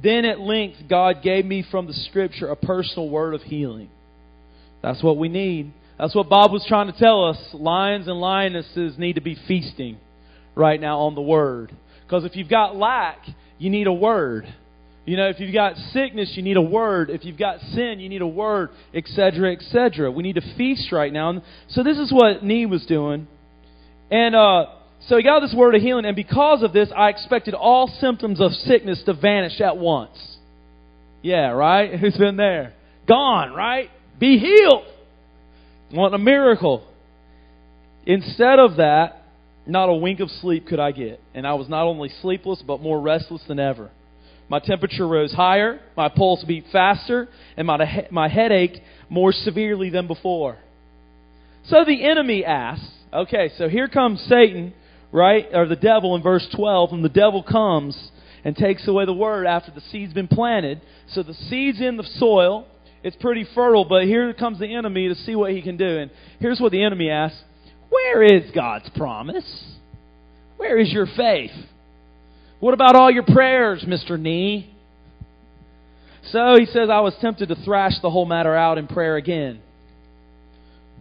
Then 0.01 0.25
at 0.25 0.41
length, 0.41 0.79
God 0.89 1.23
gave 1.23 1.45
me 1.45 1.65
from 1.71 1.87
the 1.87 1.93
Scripture 1.93 2.49
a 2.49 2.57
personal 2.57 3.09
word 3.09 3.35
of 3.35 3.43
healing. 3.43 3.91
That's 4.83 5.03
what 5.03 5.17
we 5.17 5.29
need. 5.29 5.73
That's 5.99 6.15
what 6.15 6.29
Bob 6.29 6.51
was 6.51 6.65
trying 6.67 6.91
to 6.91 6.99
tell 6.99 7.27
us. 7.27 7.39
Lions 7.53 8.09
and 8.09 8.19
lionesses 8.19 8.99
need 8.99 9.15
to 9.15 9.21
be 9.21 9.37
feasting 9.47 9.99
right 10.55 10.81
now 10.81 11.01
on 11.01 11.15
the 11.15 11.23
Word. 11.23 11.73
Because 12.05 12.25
if 12.25 12.37
you've 12.37 12.49
got 12.49 12.75
lack, 12.75 13.19
you 13.63 13.71
need 13.71 13.87
a 13.87 13.93
Word. 13.93 14.47
You 15.05 15.17
know, 15.17 15.29
if 15.29 15.41
you've 15.41 15.53
got 15.53 15.77
sickness, 15.93 16.33
you 16.37 16.43
need 16.43 16.57
a 16.57 16.63
word. 16.63 17.11
If 17.11 17.25
you've 17.25 17.39
got 17.39 17.61
sin, 17.73 17.99
you 17.99 18.09
need 18.09 18.23
a 18.23 18.27
word, 18.27 18.71
etc., 18.95 19.53
etc. 19.53 20.13
We 20.13 20.23
need 20.23 20.37
to 20.37 20.55
feast 20.57 20.93
right 20.93 21.13
now. 21.13 21.31
And 21.31 21.43
so 21.71 21.83
this 21.83 21.99
is 21.99 22.13
what 22.13 22.45
Nee 22.45 22.67
was 22.67 22.87
doing. 22.87 23.27
And 24.13 24.37
uh, 24.37 24.67
so 25.09 25.17
he 25.17 25.25
got 25.25 25.41
this 25.41 25.55
word 25.55 25.75
of 25.75 25.83
healing, 25.83 26.05
and 26.05 26.15
because 26.15 26.63
of 26.63 26.73
this, 26.73 26.89
I 26.97 27.09
expected 27.09 27.55
all 27.55 27.89
symptoms 28.01 28.41
of 28.41 28.53
sickness 28.53 29.03
to 29.07 29.15
vanish 29.15 29.61
at 29.61 29.77
once. 29.77 30.17
Yeah, 31.21 31.49
right? 31.49 31.95
Who's 31.99 32.17
been 32.17 32.37
there? 32.37 32.75
Gone, 33.09 33.53
right? 33.53 33.91
Be 34.21 34.39
healed. 34.39 34.85
Want 35.93 36.15
a 36.15 36.19
miracle. 36.19 36.87
Instead 38.07 38.61
of 38.61 38.77
that, 38.77 39.22
not 39.67 39.89
a 39.89 39.95
wink 39.95 40.21
of 40.21 40.31
sleep 40.31 40.67
could 40.67 40.81
I 40.81 40.93
get. 40.93 41.21
And 41.35 41.47
I 41.47 41.55
was 41.55 41.69
not 41.69 41.85
only 41.85 42.11
sleepless, 42.21 42.63
but 42.67 42.81
more 42.81 43.01
restless 43.01 43.43
than 43.47 43.59
ever. 43.59 43.91
My 44.49 44.59
temperature 44.59 45.07
rose 45.07 45.33
higher, 45.33 45.81
my 45.97 46.09
pulse 46.09 46.45
beat 46.45 46.67
faster, 46.73 47.29
and 47.57 47.67
my, 47.67 48.07
my 48.11 48.29
headache 48.29 48.83
more 49.09 49.33
severely 49.33 49.89
than 49.91 50.07
before. 50.07 50.59
So 51.67 51.85
the 51.85 52.05
enemy 52.05 52.45
asks, 52.45 52.87
okay, 53.13 53.51
so 53.57 53.69
here 53.69 53.89
comes 53.89 54.21
Satan, 54.29 54.75
right? 55.13 55.47
Or 55.53 55.67
the 55.67 55.77
devil 55.77 56.17
in 56.17 56.23
verse 56.23 56.47
12, 56.55 56.93
and 56.93 57.05
the 57.05 57.09
devil 57.09 57.43
comes 57.43 57.97
and 58.45 58.57
takes 58.57 58.87
away 58.89 59.07
the 59.07 59.13
word 59.13 59.47
after 59.47 59.71
the 59.71 59.81
seed's 59.93 60.13
been 60.13 60.29
planted. 60.29 60.81
So 61.13 61.23
the 61.23 61.35
seed's 61.35 61.81
in 61.81 61.97
the 61.97 62.09
soil, 62.19 62.67
it's 63.05 63.17
pretty 63.17 63.47
fertile, 63.55 63.85
but 63.85 64.05
here 64.05 64.33
comes 64.35 64.59
the 64.59 64.75
enemy 64.75 65.09
to 65.09 65.15
see 65.15 65.37
what 65.37 65.53
he 65.53 65.63
can 65.63 65.77
do. 65.77 65.99
And 65.99 66.11
here's 66.41 66.61
what 66.61 66.73
the 66.73 66.83
enemy 66.83 67.11
asks 67.11 67.41
Where 67.93 68.23
is 68.23 68.51
God's 68.55 68.89
promise? 68.97 69.65
Where 70.57 70.79
is 70.79 70.91
your 70.91 71.07
faith? 71.15 71.51
What 72.59 72.73
about 72.73 72.97
all 72.97 73.11
your 73.11 73.25
prayers, 73.25 73.85
Mr. 73.87 74.19
Nee? 74.19 74.73
So 76.31 76.57
he 76.59 76.65
says, 76.67 76.89
I 76.89 77.01
was 77.01 77.15
tempted 77.21 77.49
to 77.49 77.55
thrash 77.57 77.95
the 78.01 78.11
whole 78.11 78.25
matter 78.25 78.57
out 78.57 78.79
in 78.79 78.87
prayer 78.87 79.17
again, 79.17 79.61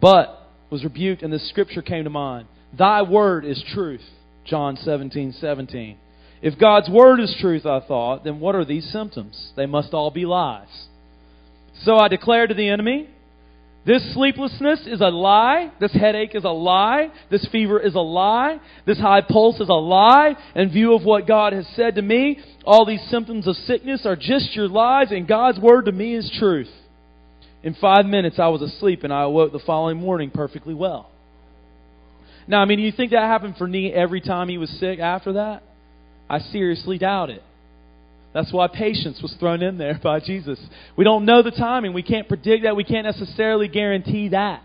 but 0.00 0.46
was 0.68 0.84
rebuked, 0.84 1.22
and 1.22 1.32
this 1.32 1.48
scripture 1.48 1.80
came 1.80 2.04
to 2.04 2.10
mind. 2.10 2.46
Thy 2.76 3.02
word 3.02 3.44
is 3.44 3.62
truth. 3.72 4.02
John 4.44 4.76
17, 4.76 5.32
17. 5.32 5.96
If 6.42 6.58
God's 6.58 6.90
word 6.90 7.20
is 7.20 7.34
truth, 7.40 7.64
I 7.64 7.80
thought, 7.80 8.24
then 8.24 8.40
what 8.40 8.56
are 8.56 8.64
these 8.64 8.90
symptoms? 8.90 9.52
They 9.56 9.66
must 9.66 9.94
all 9.94 10.10
be 10.10 10.26
lies. 10.26 10.86
So 11.84 11.96
I 11.96 12.08
declared 12.08 12.48
to 12.48 12.54
the 12.56 12.68
enemy, 12.68 13.08
this 13.84 14.14
sleeplessness 14.14 14.86
is 14.86 15.00
a 15.00 15.08
lie. 15.08 15.72
This 15.80 15.92
headache 15.92 16.34
is 16.34 16.44
a 16.44 16.50
lie. 16.50 17.10
This 17.30 17.44
fever 17.50 17.80
is 17.80 17.96
a 17.96 18.00
lie. 18.00 18.60
This 18.86 18.98
high 18.98 19.22
pulse 19.22 19.58
is 19.58 19.68
a 19.68 19.72
lie. 19.72 20.36
In 20.54 20.70
view 20.70 20.94
of 20.94 21.04
what 21.04 21.26
God 21.26 21.52
has 21.52 21.66
said 21.74 21.96
to 21.96 22.02
me, 22.02 22.38
all 22.64 22.86
these 22.86 23.02
symptoms 23.10 23.48
of 23.48 23.56
sickness 23.56 24.06
are 24.06 24.14
just 24.14 24.54
your 24.54 24.68
lies, 24.68 25.10
and 25.10 25.26
God's 25.26 25.58
word 25.58 25.86
to 25.86 25.92
me 25.92 26.14
is 26.14 26.30
truth. 26.38 26.70
In 27.64 27.74
five 27.74 28.06
minutes, 28.06 28.38
I 28.38 28.48
was 28.48 28.62
asleep, 28.62 29.02
and 29.02 29.12
I 29.12 29.22
awoke 29.22 29.50
the 29.50 29.58
following 29.58 29.96
morning 29.96 30.30
perfectly 30.30 30.74
well. 30.74 31.10
Now, 32.46 32.62
I 32.62 32.64
mean, 32.66 32.78
you 32.78 32.92
think 32.92 33.10
that 33.12 33.22
happened 33.22 33.56
for 33.56 33.66
Nee 33.66 33.92
every 33.92 34.20
time 34.20 34.48
he 34.48 34.58
was 34.58 34.70
sick 34.78 35.00
after 35.00 35.34
that? 35.34 35.64
I 36.30 36.38
seriously 36.38 36.98
doubt 36.98 37.30
it. 37.30 37.42
That's 38.32 38.52
why 38.52 38.68
patience 38.68 39.20
was 39.20 39.34
thrown 39.38 39.62
in 39.62 39.76
there 39.78 40.00
by 40.02 40.20
Jesus. 40.20 40.58
We 40.96 41.04
don't 41.04 41.24
know 41.24 41.42
the 41.42 41.50
timing. 41.50 41.92
We 41.92 42.02
can't 42.02 42.28
predict 42.28 42.64
that. 42.64 42.76
We 42.76 42.84
can't 42.84 43.04
necessarily 43.04 43.68
guarantee 43.68 44.28
that. 44.30 44.62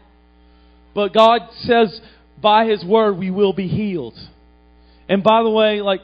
But 0.95 1.13
God 1.13 1.41
says 1.59 1.99
by 2.41 2.65
His 2.65 2.83
word 2.83 3.17
we 3.17 3.29
will 3.29 3.53
be 3.53 3.67
healed. 3.67 4.17
And 5.09 5.23
by 5.23 5.43
the 5.43 5.49
way, 5.49 5.81
like 5.81 6.01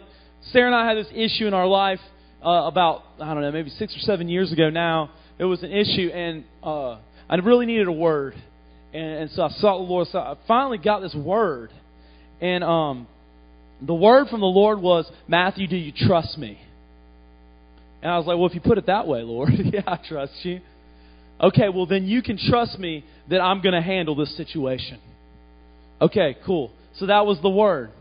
Sarah 0.51 0.67
and 0.67 0.75
I 0.75 0.87
had 0.87 0.97
this 0.97 1.11
issue 1.13 1.47
in 1.47 1.53
our 1.53 1.67
life 1.67 1.99
uh, 2.45 2.49
about 2.65 3.03
I 3.19 3.33
don't 3.33 3.41
know 3.41 3.51
maybe 3.51 3.69
six 3.69 3.95
or 3.95 3.99
seven 3.99 4.27
years 4.27 4.51
ago 4.51 4.69
now. 4.69 5.11
It 5.39 5.45
was 5.45 5.63
an 5.63 5.71
issue, 5.71 6.09
and 6.09 6.43
uh, 6.61 6.97
I 7.29 7.35
really 7.43 7.65
needed 7.65 7.87
a 7.87 7.91
word, 7.91 8.35
and, 8.93 9.03
and 9.03 9.31
so 9.31 9.43
I 9.43 9.49
sought 9.49 9.77
the 9.79 9.83
Lord. 9.83 10.07
So 10.11 10.19
I 10.19 10.35
finally 10.47 10.77
got 10.77 10.99
this 10.99 11.15
word, 11.15 11.71
and 12.39 12.63
um, 12.63 13.07
the 13.81 13.95
word 13.95 14.27
from 14.27 14.41
the 14.41 14.45
Lord 14.45 14.79
was, 14.79 15.09
"Matthew, 15.27 15.67
do 15.67 15.77
you 15.77 15.91
trust 15.91 16.37
me?" 16.37 16.59
And 18.03 18.11
I 18.11 18.17
was 18.17 18.27
like, 18.27 18.37
well, 18.37 18.47
if 18.47 18.53
you 18.53 18.59
put 18.59 18.77
it 18.77 18.87
that 18.87 19.07
way, 19.07 19.21
Lord, 19.21 19.51
yeah, 19.73 19.81
I 19.87 19.97
trust 20.07 20.33
you. 20.43 20.59
Okay, 21.39 21.69
well, 21.69 21.85
then 21.85 22.05
you 22.05 22.21
can 22.21 22.37
trust 22.37 22.77
me 22.77 23.05
that 23.29 23.39
I'm 23.39 23.61
going 23.61 23.73
to 23.73 23.81
handle 23.81 24.13
this 24.13 24.35
situation. 24.35 24.99
Okay, 26.01 26.35
cool. 26.45 26.71
So 26.97 27.05
that 27.05 27.25
was 27.25 27.39
the 27.41 27.49
word. 27.49 27.91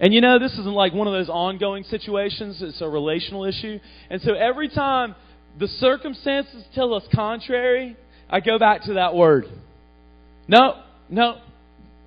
And 0.00 0.12
you 0.12 0.20
know, 0.20 0.40
this 0.40 0.50
isn't 0.52 0.72
like 0.72 0.92
one 0.92 1.06
of 1.06 1.12
those 1.12 1.28
ongoing 1.28 1.84
situations, 1.84 2.60
it's 2.60 2.80
a 2.80 2.88
relational 2.88 3.44
issue. 3.44 3.78
And 4.10 4.20
so 4.22 4.34
every 4.34 4.68
time 4.68 5.14
the 5.60 5.68
circumstances 5.68 6.64
tell 6.74 6.92
us 6.92 7.04
contrary, 7.14 7.96
I 8.28 8.40
go 8.40 8.58
back 8.58 8.82
to 8.84 8.94
that 8.94 9.14
word. 9.14 9.44
No, 10.48 10.82
no, 11.08 11.40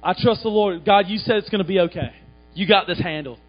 I 0.04 0.14
trust 0.20 0.44
the 0.44 0.50
Lord. 0.50 0.84
God, 0.84 1.06
you 1.08 1.20
said 1.20 1.38
it's 1.38 1.50
going 1.50 1.64
to 1.64 1.68
be 1.68 1.80
okay. 1.80 2.12
You 2.54 2.68
got 2.68 2.86
this 2.86 3.00
handled. 3.00 3.40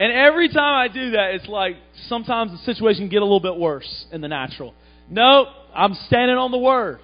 And 0.00 0.12
every 0.12 0.48
time 0.48 0.74
I 0.74 0.92
do 0.92 1.10
that, 1.10 1.34
it's 1.34 1.46
like 1.46 1.76
sometimes 2.08 2.52
the 2.52 2.58
situation 2.64 3.02
can 3.02 3.10
get 3.10 3.20
a 3.20 3.24
little 3.24 3.38
bit 3.38 3.56
worse 3.56 4.06
in 4.10 4.22
the 4.22 4.28
natural. 4.28 4.74
No, 5.10 5.46
I'm 5.74 5.92
standing 6.06 6.38
on 6.38 6.50
the 6.50 6.58
word. 6.58 7.00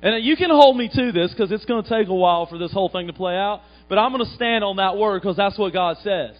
And 0.00 0.24
you 0.24 0.34
can 0.34 0.48
hold 0.48 0.78
me 0.78 0.88
to 0.88 1.12
this 1.12 1.30
because 1.30 1.52
it's 1.52 1.66
going 1.66 1.82
to 1.84 1.88
take 1.88 2.08
a 2.08 2.14
while 2.14 2.46
for 2.46 2.56
this 2.56 2.72
whole 2.72 2.88
thing 2.88 3.08
to 3.08 3.12
play 3.12 3.36
out. 3.36 3.60
But 3.90 3.98
I'm 3.98 4.12
going 4.12 4.24
to 4.24 4.34
stand 4.34 4.64
on 4.64 4.76
that 4.76 4.96
word 4.96 5.20
because 5.20 5.36
that's 5.36 5.58
what 5.58 5.74
God 5.74 5.98
says. 6.02 6.36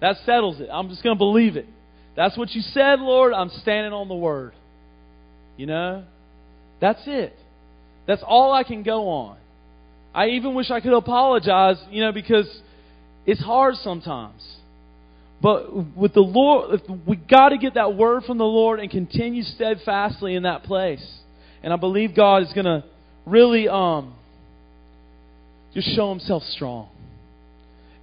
That 0.00 0.16
settles 0.24 0.60
it. 0.60 0.70
I'm 0.72 0.88
just 0.88 1.02
going 1.02 1.14
to 1.14 1.18
believe 1.18 1.56
it. 1.56 1.66
That's 2.16 2.36
what 2.38 2.50
you 2.52 2.62
said, 2.62 3.00
Lord. 3.00 3.34
I'm 3.34 3.50
standing 3.60 3.92
on 3.92 4.08
the 4.08 4.14
word. 4.14 4.54
You 5.58 5.66
know? 5.66 6.04
That's 6.80 7.02
it. 7.06 7.36
That's 8.06 8.22
all 8.26 8.52
I 8.52 8.64
can 8.64 8.82
go 8.82 9.08
on. 9.08 9.36
I 10.14 10.28
even 10.28 10.54
wish 10.54 10.70
I 10.70 10.80
could 10.80 10.94
apologize, 10.94 11.76
you 11.90 12.00
know, 12.00 12.12
because 12.12 12.48
it's 13.26 13.42
hard 13.42 13.74
sometimes. 13.76 14.42
But 15.42 15.96
with 15.96 16.14
the 16.14 16.20
Lord, 16.20 16.80
we 17.04 17.16
got 17.16 17.48
to 17.48 17.58
get 17.58 17.74
that 17.74 17.96
word 17.96 18.22
from 18.24 18.38
the 18.38 18.44
Lord 18.44 18.78
and 18.78 18.88
continue 18.88 19.42
steadfastly 19.42 20.36
in 20.36 20.44
that 20.44 20.62
place. 20.62 21.04
And 21.64 21.72
I 21.72 21.76
believe 21.76 22.14
God 22.14 22.42
is 22.42 22.52
going 22.52 22.64
to 22.64 22.84
really 23.26 23.68
um, 23.68 24.14
just 25.74 25.88
show 25.96 26.10
Himself 26.10 26.44
strong. 26.44 26.88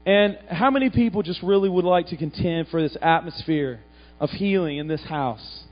And 0.06 0.38
how 0.50 0.70
many 0.70 0.90
people 0.90 1.24
just 1.24 1.42
really 1.42 1.70
would 1.70 1.86
like 1.86 2.08
to 2.08 2.18
contend 2.18 2.68
for 2.68 2.82
this 2.82 2.98
atmosphere 3.02 3.80
of 4.20 4.30
healing 4.32 4.78
in 4.78 4.88
this 4.88 5.04
house? 5.04 5.64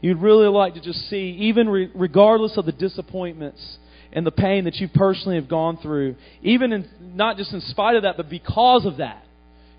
You'd 0.00 0.20
really 0.20 0.48
like 0.48 0.74
to 0.74 0.80
just 0.80 1.08
see, 1.08 1.36
even 1.42 1.68
re- 1.68 1.90
regardless 1.94 2.56
of 2.56 2.66
the 2.66 2.72
disappointments 2.72 3.78
and 4.12 4.26
the 4.26 4.32
pain 4.32 4.64
that 4.64 4.76
you 4.76 4.88
personally 4.92 5.36
have 5.36 5.48
gone 5.48 5.76
through, 5.76 6.16
even 6.42 6.72
in, 6.72 6.88
not 7.00 7.36
just 7.36 7.52
in 7.52 7.60
spite 7.60 7.94
of 7.96 8.02
that, 8.02 8.16
but 8.16 8.28
because 8.28 8.84
of 8.84 8.96
that 8.96 9.23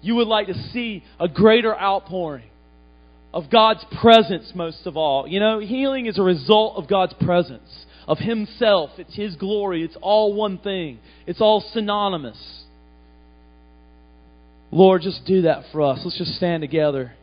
you 0.06 0.14
would 0.16 0.28
like 0.28 0.46
to 0.48 0.54
see 0.72 1.04
a 1.20 1.28
greater 1.28 1.76
outpouring 1.76 2.50
of 3.34 3.50
God's 3.50 3.84
presence, 4.00 4.52
most 4.54 4.86
of 4.86 4.96
all. 4.96 5.28
You 5.28 5.40
know, 5.40 5.60
healing 5.60 6.06
is 6.06 6.20
a 6.20 6.22
result 6.22 6.78
of 6.78 6.88
God's 6.88 7.14
presence, 7.14 7.86
of 8.08 8.20
Himself. 8.20 8.92
It's 9.00 9.16
His 9.16 9.36
glory. 9.36 9.84
It's 9.84 9.98
all 10.02 10.34
one 10.34 10.60
thing, 10.60 11.00
it's 11.26 11.42
all 11.42 11.60
synonymous. 11.74 12.38
Lord, 14.72 15.02
just 15.02 15.26
do 15.26 15.44
that 15.44 15.64
for 15.72 15.82
us. 15.82 16.02
Let's 16.04 16.18
just 16.18 16.36
stand 16.36 16.62
together. 16.62 17.14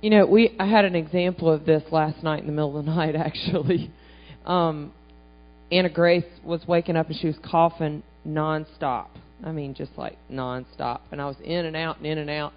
You 0.00 0.10
know, 0.10 0.26
we 0.26 0.54
I 0.60 0.66
had 0.66 0.84
an 0.84 0.94
example 0.94 1.52
of 1.52 1.66
this 1.66 1.82
last 1.90 2.22
night 2.22 2.40
in 2.40 2.46
the 2.46 2.52
middle 2.52 2.78
of 2.78 2.84
the 2.84 2.90
night 2.94 3.16
actually. 3.16 3.90
Um 4.46 4.92
Anna 5.72 5.88
Grace 5.88 6.24
was 6.44 6.66
waking 6.68 6.96
up 6.96 7.08
and 7.08 7.16
she 7.16 7.26
was 7.26 7.36
coughing 7.44 8.02
nonstop. 8.26 9.08
I 9.44 9.52
mean 9.52 9.74
just 9.74 9.92
like 9.96 10.18
nonstop. 10.30 11.00
And 11.12 11.20
I 11.20 11.26
was 11.26 11.36
in 11.42 11.66
and 11.66 11.76
out 11.76 11.98
and 11.98 12.06
in 12.06 12.18
and 12.18 12.30
out. 12.30 12.52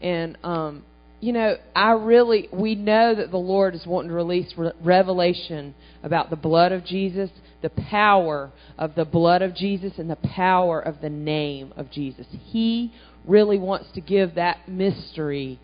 And 0.00 0.38
um 0.42 0.84
you 1.20 1.32
know, 1.32 1.56
I 1.74 1.92
really 1.92 2.48
we 2.52 2.74
know 2.74 3.14
that 3.14 3.30
the 3.30 3.38
Lord 3.38 3.74
is 3.74 3.86
wanting 3.86 4.10
to 4.10 4.14
release 4.14 4.52
re- 4.56 4.72
revelation 4.82 5.74
about 6.02 6.30
the 6.30 6.36
blood 6.36 6.72
of 6.72 6.84
Jesus, 6.84 7.30
the 7.62 7.70
power 7.70 8.52
of 8.78 8.94
the 8.94 9.04
blood 9.04 9.42
of 9.42 9.54
Jesus 9.54 9.92
and 9.98 10.10
the 10.10 10.16
power 10.16 10.80
of 10.80 11.00
the 11.00 11.08
name 11.08 11.72
of 11.76 11.90
Jesus. 11.90 12.26
He 12.50 12.92
really 13.26 13.58
wants 13.58 13.86
to 13.94 14.00
give 14.00 14.34
that 14.34 14.68
mystery 14.68 15.58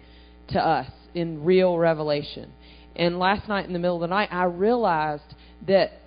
to 0.48 0.58
us 0.58 0.90
in 1.14 1.44
real 1.44 1.78
revelation. 1.78 2.52
And 2.96 3.18
last 3.18 3.48
night 3.48 3.66
in 3.66 3.72
the 3.72 3.78
middle 3.78 3.96
of 3.96 4.02
the 4.02 4.14
night, 4.14 4.28
I 4.32 4.44
realized 4.44 5.34
that 5.66 6.01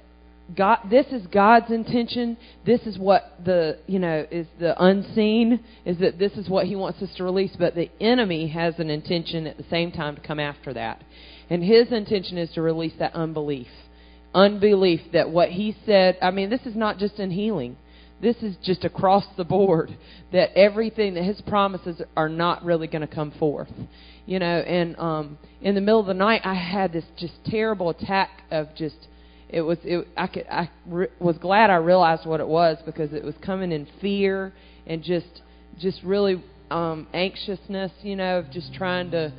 God, 0.56 0.80
this 0.90 1.08
is 1.08 1.26
God's 1.28 1.72
intention. 1.72 2.38
This 2.66 2.82
is 2.82 3.00
what 3.00 3.34
the, 3.44 3.80
you 3.88 3.98
know, 3.98 4.26
is 4.30 4.46
the 4.60 4.82
unseen, 4.84 5.64
is 5.86 5.98
that 6.00 6.20
this 6.20 6.34
is 6.34 6.48
what 6.48 6.68
He 6.68 6.76
wants 6.76 7.02
us 7.02 7.10
to 7.18 7.24
release. 7.24 7.56
But 7.58 7.74
the 7.74 7.90
enemy 8.00 8.48
has 8.50 8.78
an 8.78 8.92
intention 8.92 9.48
at 9.48 9.58
the 9.58 9.66
same 9.72 9.92
time 9.92 10.16
to 10.16 10.22
come 10.22 10.40
after 10.40 10.74
that. 10.74 11.02
And 11.50 11.64
his 11.64 11.92
intention 11.92 12.38
is 12.38 12.52
to 12.52 12.62
release 12.62 12.94
that 13.00 13.16
unbelief. 13.16 13.68
Unbelief 14.36 15.02
that 15.14 15.30
what 15.30 15.50
He 15.50 15.76
said, 15.86 16.18
I 16.22 16.30
mean, 16.30 16.52
this 16.52 16.66
is 16.66 16.76
not 16.76 17.00
just 17.00 17.20
in 17.20 17.32
healing. 17.32 17.78
This 18.22 18.38
is 18.38 18.56
just 18.64 18.86
across 18.86 19.26
the 19.38 19.44
board 19.44 19.98
that 20.32 20.56
everything 20.56 21.16
that 21.16 21.24
His 21.24 21.42
promises 21.42 22.02
are 22.16 22.30
not 22.30 22.64
really 22.64 22.88
going 22.88 23.08
to 23.08 23.14
come 23.14 23.32
forth. 23.32 23.72
You 24.28 24.40
know, 24.40 24.60
and 24.60 24.98
um, 25.00 25.38
in 25.62 25.74
the 25.74 25.82
middle 25.82 26.00
of 26.00 26.08
the 26.08 26.14
night, 26.14 26.42
I 26.44 26.54
had 26.54 26.94
this 26.94 27.06
just 27.18 27.34
terrible 27.46 27.90
attack 27.90 28.44
of 28.52 28.68
just 28.76 29.08
it 29.50 29.62
was 29.62 29.78
it 29.84 30.08
I 30.18 30.28
could 30.28 30.46
I 30.50 30.70
re- 30.88 31.08
was 31.20 31.38
glad 31.38 31.70
I 31.70 31.76
realized 31.76 32.26
what 32.26 32.40
it 32.40 32.48
was 32.48 32.78
because 32.86 33.14
it 33.14 33.24
was 33.24 33.36
coming 33.44 33.72
in 33.72 33.88
fear 34.02 34.54
and 34.88 35.04
just 35.04 35.42
just 35.80 36.02
really 36.04 36.44
um 36.72 37.08
anxiousness, 37.14 37.92
you 38.02 38.16
know, 38.16 38.40
of 38.40 38.52
just 38.52 38.74
trying 38.74 39.12
to 39.12 39.34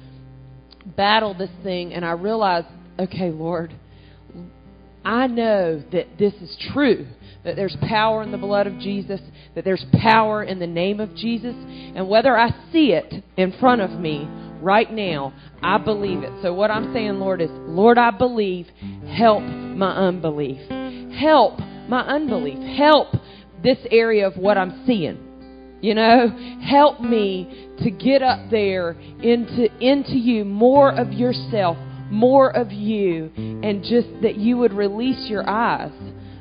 battle 0.96 1.34
this 1.34 1.50
thing 1.62 1.92
and 1.92 2.04
I 2.04 2.12
realized, 2.12 2.68
okay, 2.98 3.30
Lord, 3.30 3.74
I 5.04 5.28
know 5.28 5.82
that 5.92 6.18
this 6.18 6.34
is 6.34 6.57
true, 6.72 7.07
that 7.44 7.54
there's 7.54 7.76
power 7.88 8.22
in 8.22 8.32
the 8.32 8.38
blood 8.38 8.66
of 8.66 8.78
Jesus, 8.80 9.20
that 9.54 9.64
there's 9.64 9.84
power 10.02 10.42
in 10.42 10.59
the 10.59 10.66
name 10.66 10.98
of 10.98 11.14
Jesus, 11.14 11.54
and 11.54 12.09
whether 12.09 12.36
I 12.36 12.50
see 12.72 12.92
it 12.92 13.22
in 13.36 13.52
front 13.61 13.82
of 13.82 13.92
me 13.92 14.28
right 14.61 14.90
now, 14.90 15.32
I 15.62 15.78
believe 15.78 16.24
it. 16.24 16.32
So 16.42 16.52
what 16.54 16.72
I'm 16.72 16.92
saying, 16.92 17.20
Lord, 17.20 17.40
is, 17.40 17.50
Lord, 17.52 17.98
I 17.98 18.11
believe, 18.11 18.66
help 19.16 19.44
my 19.77 19.93
unbelief. 19.93 20.61
Help 21.18 21.59
my 21.89 22.01
unbelief. 22.03 22.59
Help 22.77 23.09
this 23.62 23.79
area 23.91 24.27
of 24.27 24.37
what 24.37 24.59
I'm 24.59 24.85
seeing. 24.87 25.22
You 25.81 25.95
know, 25.95 26.59
help 26.62 27.01
me 27.01 27.68
to 27.83 27.91
get 27.91 28.22
up 28.22 28.51
there 28.51 28.93
into 29.22 29.68
into 29.81 30.16
you 30.16 30.45
more 30.45 30.91
of 30.91 31.12
yourself, 31.12 31.77
more 32.11 32.51
of 32.57 32.72
you, 32.72 33.31
and 33.37 33.83
just 33.83 34.09
that 34.22 34.37
you 34.37 34.57
would 34.57 34.72
release 34.72 35.29
your 35.29 35.49
eyes 35.49 35.93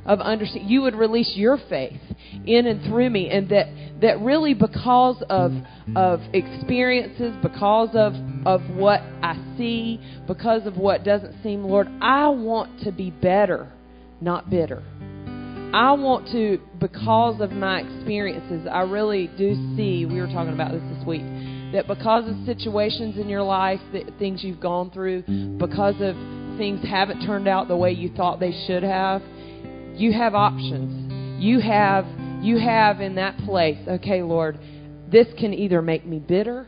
of 0.05 0.19
understanding. 0.19 0.69
You 0.69 0.81
would 0.83 0.95
release 0.95 1.31
your 1.35 1.57
faith 1.69 1.99
in 2.45 2.67
and 2.67 2.83
through 2.85 3.09
me, 3.09 3.29
and 3.29 3.49
that 3.49 3.67
that 4.01 4.19
really 4.21 4.53
because 4.53 5.23
of 5.29 5.51
of 5.95 6.21
experiences, 6.33 7.33
because 7.41 7.89
of 7.93 8.13
of 8.45 8.61
what 8.75 9.01
I 9.21 9.35
see, 9.57 9.99
because 10.27 10.65
of 10.65 10.77
what 10.77 11.03
doesn't 11.03 11.41
seem, 11.43 11.63
Lord, 11.63 11.87
I 12.01 12.27
want 12.29 12.81
to 12.83 12.91
be 12.91 13.09
better, 13.11 13.71
not 14.21 14.49
bitter. 14.49 14.83
I 15.73 15.91
want 15.91 16.27
to, 16.31 16.61
because 16.79 17.41
of 17.41 17.51
my 17.51 17.81
experiences, 17.81 18.65
I 18.71 18.81
really 18.81 19.27
do 19.37 19.55
see, 19.75 20.05
we 20.05 20.21
were 20.21 20.27
talking 20.27 20.53
about 20.53 20.71
this 20.71 20.81
this 20.95 21.05
week, 21.05 21.23
that 21.73 21.85
because 21.85 22.29
of 22.29 22.35
situations 22.45 23.17
in 23.17 23.27
your 23.27 23.43
life, 23.43 23.81
that 23.91 24.17
things 24.17 24.41
you've 24.41 24.61
gone 24.61 24.89
through, 24.91 25.23
because 25.57 25.95
of 25.99 26.15
things 26.57 26.81
haven't 26.87 27.25
turned 27.25 27.49
out 27.49 27.67
the 27.67 27.75
way 27.75 27.91
you 27.91 28.09
thought 28.15 28.39
they 28.39 28.53
should 28.67 28.83
have, 28.83 29.21
you 29.97 30.13
have 30.13 30.35
options. 30.35 31.41
You 31.41 31.59
have 31.59 32.05
you 32.41 32.59
have 32.59 33.01
in 33.01 33.15
that 33.15 33.37
place, 33.39 33.79
okay, 33.87 34.21
Lord, 34.21 34.59
this 35.11 35.27
can 35.39 35.53
either 35.53 35.81
make 35.81 36.05
me 36.05 36.19
bitter 36.19 36.67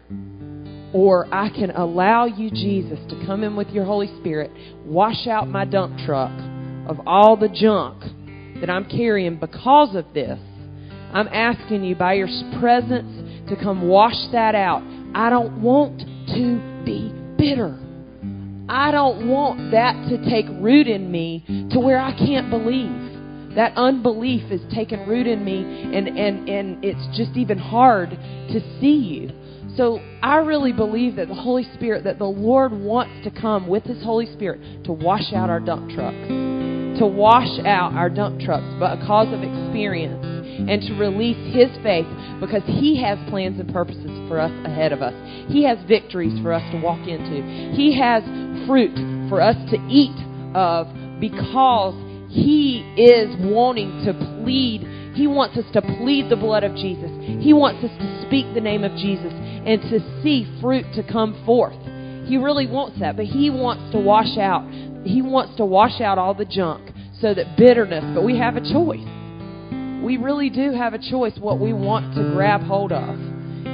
or 0.93 1.27
I 1.31 1.49
can 1.49 1.69
allow 1.71 2.25
you, 2.25 2.49
Jesus, 2.49 2.99
to 3.09 3.25
come 3.25 3.43
in 3.43 3.55
with 3.55 3.67
your 3.69 3.85
Holy 3.85 4.07
Spirit, 4.19 4.49
wash 4.85 5.27
out 5.27 5.47
my 5.47 5.65
dump 5.65 5.99
truck 6.05 6.31
of 6.87 7.05
all 7.05 7.37
the 7.37 7.49
junk 7.49 8.01
that 8.59 8.69
I'm 8.69 8.85
carrying 8.85 9.37
because 9.37 9.95
of 9.95 10.13
this. 10.13 10.39
I'm 11.13 11.27
asking 11.27 11.83
you 11.83 11.95
by 11.95 12.13
your 12.13 12.27
presence 12.59 13.49
to 13.49 13.55
come 13.55 13.87
wash 13.87 14.17
that 14.31 14.55
out. 14.55 14.81
I 15.13 15.29
don't 15.29 15.61
want 15.61 15.99
to 15.99 16.83
be 16.85 17.13
bitter. 17.37 17.77
I 18.69 18.91
don't 18.91 19.29
want 19.29 19.71
that 19.71 19.93
to 20.09 20.29
take 20.29 20.45
root 20.59 20.87
in 20.87 21.11
me 21.11 21.69
to 21.71 21.79
where 21.79 21.99
I 21.99 22.17
can't 22.17 22.49
believe. 22.49 23.06
That 23.57 23.73
unbelief 23.75 24.51
is 24.51 24.61
taking 24.71 25.07
root 25.07 25.25
in 25.25 25.43
me 25.43 25.63
and, 25.97 26.07
and, 26.07 26.47
and 26.47 26.85
it's 26.85 27.17
just 27.17 27.35
even 27.35 27.57
hard 27.57 28.11
to 28.11 28.79
see 28.79 28.95
you. 28.95 29.31
So 29.75 29.99
I 30.23 30.37
really 30.37 30.73
believe 30.73 31.15
that 31.17 31.27
the 31.27 31.35
Holy 31.35 31.67
Spirit, 31.73 32.03
that 32.03 32.19
the 32.19 32.25
Lord 32.25 32.71
wants 32.71 33.23
to 33.25 33.31
come 33.31 33.67
with 33.67 33.83
His 33.83 34.01
Holy 34.03 34.31
Spirit 34.33 34.85
to 34.85 34.91
wash 34.91 35.33
out 35.33 35.49
our 35.49 35.59
dump 35.59 35.89
trucks, 35.91 36.27
to 36.99 37.05
wash 37.05 37.59
out 37.65 37.93
our 37.93 38.09
dump 38.09 38.41
trucks 38.41 38.65
but 38.79 38.93
a 38.93 38.97
because 38.97 39.33
of 39.33 39.41
experience, 39.41 40.23
and 40.23 40.81
to 40.81 40.93
release 40.95 41.37
His 41.55 41.69
faith 41.83 42.07
because 42.39 42.63
He 42.65 43.01
has 43.01 43.19
plans 43.29 43.59
and 43.59 43.71
purposes 43.71 44.09
for 44.27 44.39
us 44.39 44.51
ahead 44.65 44.91
of 44.91 45.01
us. 45.01 45.13
He 45.49 45.63
has 45.63 45.77
victories 45.87 46.39
for 46.41 46.53
us 46.53 46.63
to 46.73 46.81
walk 46.81 47.07
into. 47.07 47.41
He 47.75 47.97
has 47.99 48.23
fruit 48.67 48.93
for 49.29 49.41
us 49.41 49.57
to 49.69 49.77
eat 49.89 50.17
of 50.55 50.87
because 51.19 51.93
He 52.29 52.66
is 52.97 53.29
wanting 53.39 54.03
to 54.05 54.13
plead. 54.41 55.13
He 55.15 55.27
wants 55.27 55.57
us 55.57 55.65
to 55.73 55.81
plead 55.81 56.29
the 56.29 56.35
blood 56.35 56.63
of 56.63 56.75
Jesus. 56.75 57.11
He 57.41 57.53
wants 57.53 57.83
us 57.83 57.91
to 57.97 58.25
speak 58.25 58.53
the 58.53 58.61
name 58.61 58.83
of 58.83 58.91
Jesus 58.97 59.31
and 59.33 59.81
to 59.89 59.99
see 60.21 60.45
fruit 60.61 60.85
to 60.95 61.03
come 61.03 61.41
forth. 61.45 61.77
He 62.25 62.37
really 62.37 62.67
wants 62.67 62.99
that, 62.99 63.15
but 63.15 63.25
he 63.25 63.49
wants 63.49 63.91
to 63.93 63.99
wash 63.99 64.37
out. 64.37 64.67
He 65.05 65.21
wants 65.21 65.55
to 65.57 65.65
wash 65.65 66.01
out 66.01 66.17
all 66.17 66.33
the 66.33 66.45
junk 66.45 66.91
so 67.21 67.33
that 67.33 67.57
bitterness, 67.57 68.03
but 68.13 68.23
we 68.23 68.37
have 68.37 68.57
a 68.57 68.61
choice. 68.61 69.05
We 70.03 70.17
really 70.17 70.49
do 70.49 70.71
have 70.73 70.93
a 70.93 70.99
choice 70.99 71.33
what 71.39 71.59
we 71.59 71.73
want 71.73 72.15
to 72.15 72.31
grab 72.33 72.61
hold 72.61 72.91
of. 72.91 73.17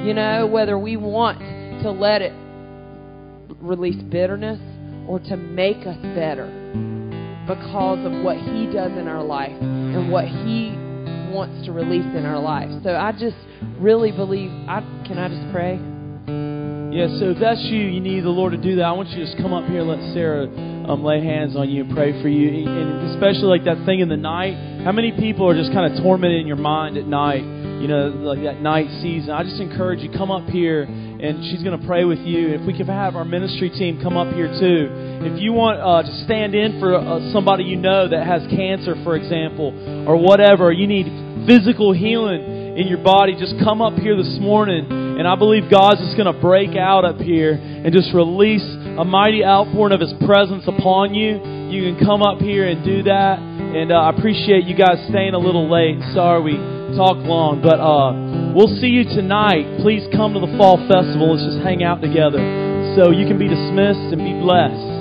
You 0.05 0.13
know, 0.13 0.47
whether 0.47 0.77
we 0.77 0.97
want 0.97 1.39
to 1.83 1.91
let 1.91 2.21
it 2.21 2.33
release 3.61 4.01
bitterness 4.03 4.59
or 5.07 5.19
to 5.19 5.37
make 5.37 5.85
us 5.87 5.97
better 6.15 6.47
because 7.47 8.05
of 8.05 8.23
what 8.23 8.37
he 8.37 8.67
does 8.67 8.91
in 8.93 9.07
our 9.07 9.23
life 9.23 9.55
and 9.61 10.11
what 10.11 10.25
he 10.25 10.75
wants 11.33 11.65
to 11.65 11.71
release 11.71 12.05
in 12.15 12.25
our 12.25 12.39
life. 12.39 12.69
So 12.83 12.95
I 12.95 13.11
just 13.11 13.35
really 13.79 14.11
believe. 14.11 14.51
I 14.67 14.81
can 15.07 15.17
I 15.17 15.27
just 15.27 15.51
pray. 15.51 15.79
Yeah, 16.93 17.09
so 17.17 17.33
if 17.33 17.39
that's 17.39 17.59
you, 17.61 17.89
you 17.89 17.99
need 17.99 18.23
the 18.23 18.29
Lord 18.29 18.53
to 18.53 18.61
do 18.61 18.75
that. 18.77 18.85
I 18.85 18.91
want 18.91 19.09
you 19.09 19.17
to 19.17 19.25
just 19.25 19.41
come 19.41 19.51
up 19.51 19.65
here 19.65 19.81
let 19.81 19.97
Sarah 20.13 20.45
um, 20.45 21.03
lay 21.03 21.25
hands 21.25 21.55
on 21.55 21.67
you 21.67 21.83
and 21.83 21.91
pray 21.91 22.21
for 22.21 22.29
you. 22.29 22.69
And 22.69 23.09
especially 23.09 23.49
like 23.49 23.65
that 23.65 23.83
thing 23.85 23.99
in 23.99 24.09
the 24.09 24.17
night. 24.17 24.85
How 24.85 24.91
many 24.91 25.11
people 25.11 25.49
are 25.49 25.55
just 25.57 25.73
kind 25.73 25.91
of 25.91 26.03
tormented 26.03 26.39
in 26.39 26.45
your 26.45 26.61
mind 26.61 26.97
at 26.97 27.07
night? 27.07 27.41
You 27.81 27.87
know, 27.87 28.09
like 28.09 28.43
that 28.43 28.61
night 28.61 28.87
season. 29.01 29.31
I 29.31 29.41
just 29.41 29.59
encourage 29.59 30.01
you, 30.01 30.11
come 30.11 30.29
up 30.29 30.47
here 30.49 30.85
and 31.23 31.39
she's 31.47 31.63
going 31.63 31.79
to 31.79 31.87
pray 31.87 32.03
with 32.03 32.19
you. 32.19 32.51
If 32.51 32.67
we 32.67 32.75
could 32.75 32.91
have 32.91 33.15
our 33.15 33.23
ministry 33.23 33.69
team 33.69 34.03
come 34.03 34.17
up 34.17 34.33
here 34.35 34.51
too. 34.51 34.91
If 35.23 35.39
you 35.39 35.53
want 35.55 35.79
uh, 35.79 36.03
to 36.03 36.13
stand 36.27 36.53
in 36.53 36.83
for 36.83 36.99
uh, 36.99 37.31
somebody 37.31 37.63
you 37.63 37.77
know 37.77 38.11
that 38.11 38.27
has 38.27 38.43
cancer, 38.51 38.99
for 39.07 39.15
example, 39.15 39.71
or 40.03 40.19
whatever, 40.19 40.69
you 40.69 40.83
need 40.83 41.07
physical 41.47 41.93
healing 41.95 42.75
in 42.75 42.91
your 42.91 42.99
body, 42.99 43.39
just 43.39 43.55
come 43.63 43.81
up 43.81 43.95
here 43.95 44.17
this 44.17 44.35
morning. 44.41 44.83
And 44.91 45.23
I 45.23 45.35
believe 45.35 45.71
God's 45.71 46.03
just 46.03 46.17
going 46.19 46.27
to 46.27 46.35
break 46.35 46.75
out 46.75 47.05
up 47.05 47.23
here 47.23 47.53
and 47.53 47.93
just 47.93 48.11
release 48.13 48.65
a 48.99 49.05
mighty 49.05 49.45
outpouring 49.45 49.93
of 49.93 50.01
His 50.01 50.11
presence 50.27 50.67
upon 50.67 51.13
you. 51.13 51.39
You 51.73 51.89
can 51.89 52.05
come 52.05 52.21
up 52.21 52.37
here 52.37 52.69
and 52.69 52.85
do 52.85 53.01
that. 53.09 53.41
And 53.41 53.89
uh, 53.91 54.05
I 54.05 54.13
appreciate 54.13 54.69
you 54.69 54.77
guys 54.77 55.01
staying 55.09 55.33
a 55.33 55.41
little 55.41 55.65
late. 55.65 55.97
Sorry 56.13 56.37
we 56.37 56.55
talked 56.93 57.25
long, 57.25 57.65
but 57.65 57.81
uh, 57.81 58.53
we'll 58.53 58.77
see 58.77 58.93
you 58.93 59.01
tonight. 59.09 59.81
Please 59.81 60.05
come 60.13 60.37
to 60.37 60.39
the 60.39 60.53
Fall 60.53 60.77
Festival. 60.85 61.33
Let's 61.33 61.41
just 61.41 61.65
hang 61.65 61.81
out 61.81 61.97
together. 61.97 62.37
So 62.93 63.09
you 63.09 63.25
can 63.25 63.41
be 63.41 63.49
dismissed 63.49 64.13
and 64.13 64.21
be 64.21 64.37
blessed. 64.37 64.92